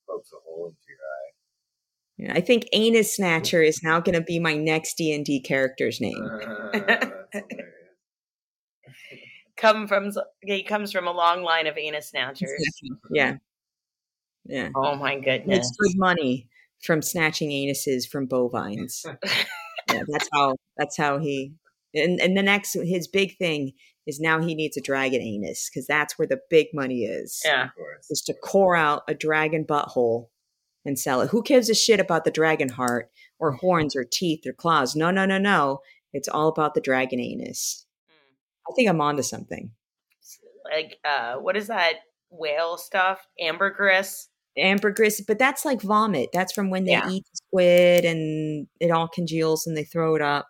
pokes 0.07 0.31
a 0.33 0.37
hole 0.45 0.67
into 0.67 0.79
your 0.89 2.29
Yeah, 2.29 2.35
I 2.37 2.43
think 2.43 2.67
anus 2.73 3.17
snatcher 3.17 3.63
is 3.63 3.83
now 3.83 3.99
going 4.01 4.15
to 4.15 4.21
be 4.21 4.39
my 4.39 4.55
next 4.55 4.95
D 4.99 5.15
and 5.15 5.25
D 5.25 5.41
character's 5.41 6.01
name. 6.01 6.29
Ah, 6.31 6.71
eye. 6.75 7.43
Come 9.61 9.87
from 9.87 10.11
he 10.43 10.63
comes 10.63 10.91
from 10.91 11.07
a 11.07 11.13
long 11.13 11.43
line 11.43 11.67
of 11.67 11.77
anus 11.77 12.09
snatchers. 12.09 12.51
Yeah, 13.11 13.37
yeah. 14.47 14.71
Oh 14.75 14.97
my 14.97 15.19
goodness. 15.19 15.47
Makes 15.47 15.71
good 15.79 15.99
money 15.99 16.49
from 16.83 17.03
snatching 17.03 17.51
anuses 17.51 18.09
from 18.09 18.27
bovines. 18.27 19.05
yeah, 19.93 20.03
that's 20.09 20.29
how. 20.33 20.57
That's 20.79 20.97
how 20.97 21.19
he. 21.19 21.53
And 21.95 22.21
and 22.21 22.37
the 22.37 22.43
next, 22.43 22.73
his 22.73 23.07
big 23.07 23.37
thing 23.37 23.73
is 24.07 24.19
now 24.19 24.41
he 24.41 24.55
needs 24.55 24.77
a 24.77 24.81
dragon 24.81 25.21
anus 25.21 25.69
because 25.69 25.87
that's 25.87 26.19
where 26.19 26.29
the 26.29 26.41
big 26.49 26.69
money 26.73 27.05
is. 27.05 27.41
Yeah. 27.45 27.69
Is 28.09 28.23
to 28.23 28.35
core 28.35 28.77
out 28.77 29.03
a 29.09 29.15
dragon 29.15 29.65
butthole 29.65 30.29
and 30.85 30.99
sell 30.99 31.21
it. 31.21 31.31
Who 31.31 31.43
gives 31.43 31.69
a 31.69 31.75
shit 31.75 32.01
about 32.01 32.25
the 32.25 32.31
dragon 32.31 32.71
heart 32.71 33.11
or 33.39 33.53
horns 33.53 33.95
or 33.95 34.05
teeth 34.05 34.47
or 34.47 34.53
claws? 34.53 34.97
No, 34.97 35.11
no, 35.11 35.27
no, 35.27 35.39
no. 35.39 35.81
It's 36.13 36.29
all 36.29 36.49
about 36.49 36.75
the 36.75 36.81
dragon 36.81 37.21
anus. 37.21 37.87
I 38.71 38.75
think 38.75 38.89
I'm 38.89 39.01
onto 39.01 39.23
something. 39.23 39.71
Like 40.73 40.99
uh 41.05 41.37
what 41.37 41.57
is 41.57 41.67
that 41.69 41.95
whale 42.31 42.77
stuff? 42.79 43.27
Ambergris. 43.41 44.29
Ambergris, 44.59 45.21
but 45.27 45.39
that's 45.39 45.65
like 45.65 45.81
vomit. 45.83 46.31
That's 46.33 46.53
from 46.53 46.71
when 46.71 46.85
they 46.85 46.93
Yeah. 46.93 47.09
eat 47.11 47.25
squid 47.33 48.05
and 48.05 48.67
it 48.81 48.91
all 48.91 49.09
congeals 49.09 49.67
and 49.67 49.77
they 49.77 49.85
throw 49.85 50.15
it 50.17 50.23
up. 50.23 50.49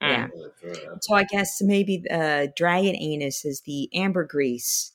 Yeah. 0.00 0.28
Throw 0.60 0.70
it 0.70 0.88
up. 0.88 0.98
So 1.02 1.14
I 1.14 1.24
guess 1.24 1.60
maybe 1.62 2.04
uh, 2.10 2.48
dragon 2.56 2.96
anus 2.96 3.44
is 3.44 3.62
the 3.66 3.88
ambergris 3.94 4.92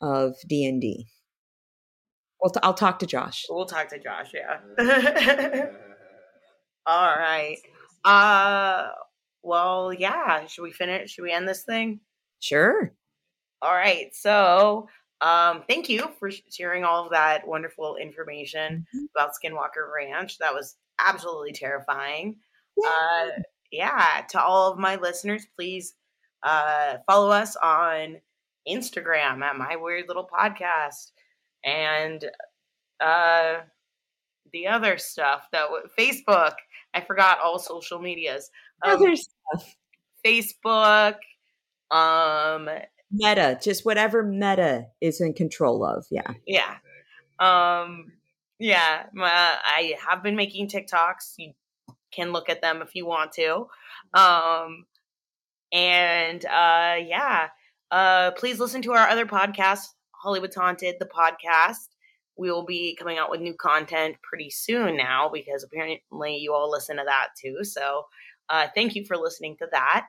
of 0.00 0.34
D 0.46 0.64
and 0.66 0.80
D. 0.80 1.06
Well, 2.40 2.50
t- 2.50 2.60
I'll 2.62 2.74
talk 2.74 2.98
to 3.00 3.06
Josh. 3.06 3.46
We'll 3.48 3.66
talk 3.66 3.88
to 3.88 3.98
Josh, 3.98 4.32
yeah. 4.32 4.60
All 6.86 7.16
right. 7.16 7.56
Uh 8.04 8.88
well, 9.48 9.92
yeah. 9.92 10.46
Should 10.46 10.62
we 10.62 10.72
finish? 10.72 11.12
Should 11.12 11.22
we 11.22 11.32
end 11.32 11.48
this 11.48 11.62
thing? 11.62 12.00
Sure. 12.40 12.92
All 13.62 13.72
right. 13.74 14.14
So, 14.14 14.88
um, 15.20 15.64
thank 15.68 15.88
you 15.88 16.10
for 16.20 16.30
sharing 16.30 16.84
all 16.84 17.04
of 17.04 17.10
that 17.10 17.48
wonderful 17.48 17.96
information 17.96 18.86
about 19.16 19.32
Skinwalker 19.32 19.92
Ranch. 19.92 20.38
That 20.38 20.54
was 20.54 20.76
absolutely 21.04 21.52
terrifying. 21.52 22.36
Uh, 22.86 23.26
yeah. 23.72 24.22
To 24.28 24.40
all 24.40 24.70
of 24.70 24.78
my 24.78 24.96
listeners, 24.96 25.46
please 25.56 25.94
uh, 26.44 26.98
follow 27.08 27.30
us 27.30 27.56
on 27.56 28.18
Instagram 28.68 29.42
at 29.42 29.56
My 29.56 29.74
Weird 29.76 30.06
Little 30.06 30.28
Podcast 30.32 31.10
and 31.64 32.24
uh, 33.00 33.60
the 34.52 34.66
other 34.66 34.98
stuff 34.98 35.48
that 35.52 35.66
w- 35.66 35.88
Facebook. 35.98 36.54
I 36.94 37.00
forgot 37.00 37.38
all 37.40 37.58
social 37.58 37.98
medias. 37.98 38.50
Um, 38.82 38.96
Other 38.96 39.16
stuff. 39.16 39.76
Facebook. 40.24 41.16
Um, 41.90 42.68
Meta, 43.10 43.58
just 43.62 43.84
whatever 43.84 44.22
Meta 44.22 44.86
is 45.00 45.20
in 45.20 45.32
control 45.32 45.84
of. 45.84 46.06
Yeah. 46.10 46.32
yeah. 46.46 46.76
Um, 47.38 48.12
yeah. 48.58 49.06
My, 49.14 49.30
I 49.30 49.94
have 50.06 50.22
been 50.22 50.36
making 50.36 50.68
TikToks. 50.68 51.34
You 51.38 51.52
can 52.12 52.32
look 52.32 52.48
at 52.48 52.60
them 52.60 52.82
if 52.82 52.94
you 52.94 53.06
want 53.06 53.32
to. 53.32 53.66
Um, 54.14 54.84
and 55.72 56.44
uh, 56.44 56.96
yeah. 57.00 57.48
Uh, 57.90 58.32
please 58.32 58.60
listen 58.60 58.82
to 58.82 58.92
our 58.92 59.08
other 59.08 59.26
podcast, 59.26 59.86
Hollywood's 60.12 60.56
Haunted, 60.56 60.96
the 60.98 61.06
podcast. 61.06 61.88
We 62.36 62.50
will 62.50 62.64
be 62.64 62.94
coming 62.96 63.18
out 63.18 63.30
with 63.30 63.40
new 63.40 63.54
content 63.54 64.16
pretty 64.22 64.50
soon 64.50 64.96
now 64.96 65.30
because 65.32 65.64
apparently 65.64 66.36
you 66.36 66.52
all 66.52 66.70
listen 66.70 66.98
to 66.98 67.02
that 67.04 67.28
too. 67.40 67.64
So, 67.64 68.04
uh, 68.50 68.68
thank 68.74 68.94
you 68.94 69.04
for 69.04 69.16
listening 69.16 69.56
to 69.58 69.66
that. 69.72 70.06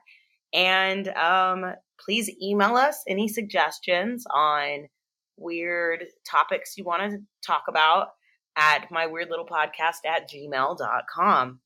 And 0.52 1.08
um, 1.08 1.74
please 1.98 2.30
email 2.42 2.76
us 2.76 3.02
any 3.06 3.28
suggestions 3.28 4.24
on 4.32 4.88
weird 5.36 6.04
topics 6.28 6.76
you 6.76 6.84
want 6.84 7.10
to 7.10 7.18
talk 7.44 7.64
about 7.68 8.08
at 8.56 8.90
my 8.90 9.06
weird 9.06 9.30
little 9.30 9.46
podcast 9.46 10.04
at 10.06 10.28
gmail.com. 10.30 11.60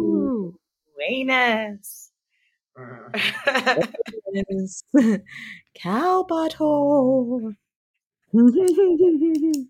Ooh. 0.00 0.54
anus. 1.02 2.12
Cow 5.74 6.24
butthole. 6.30 7.54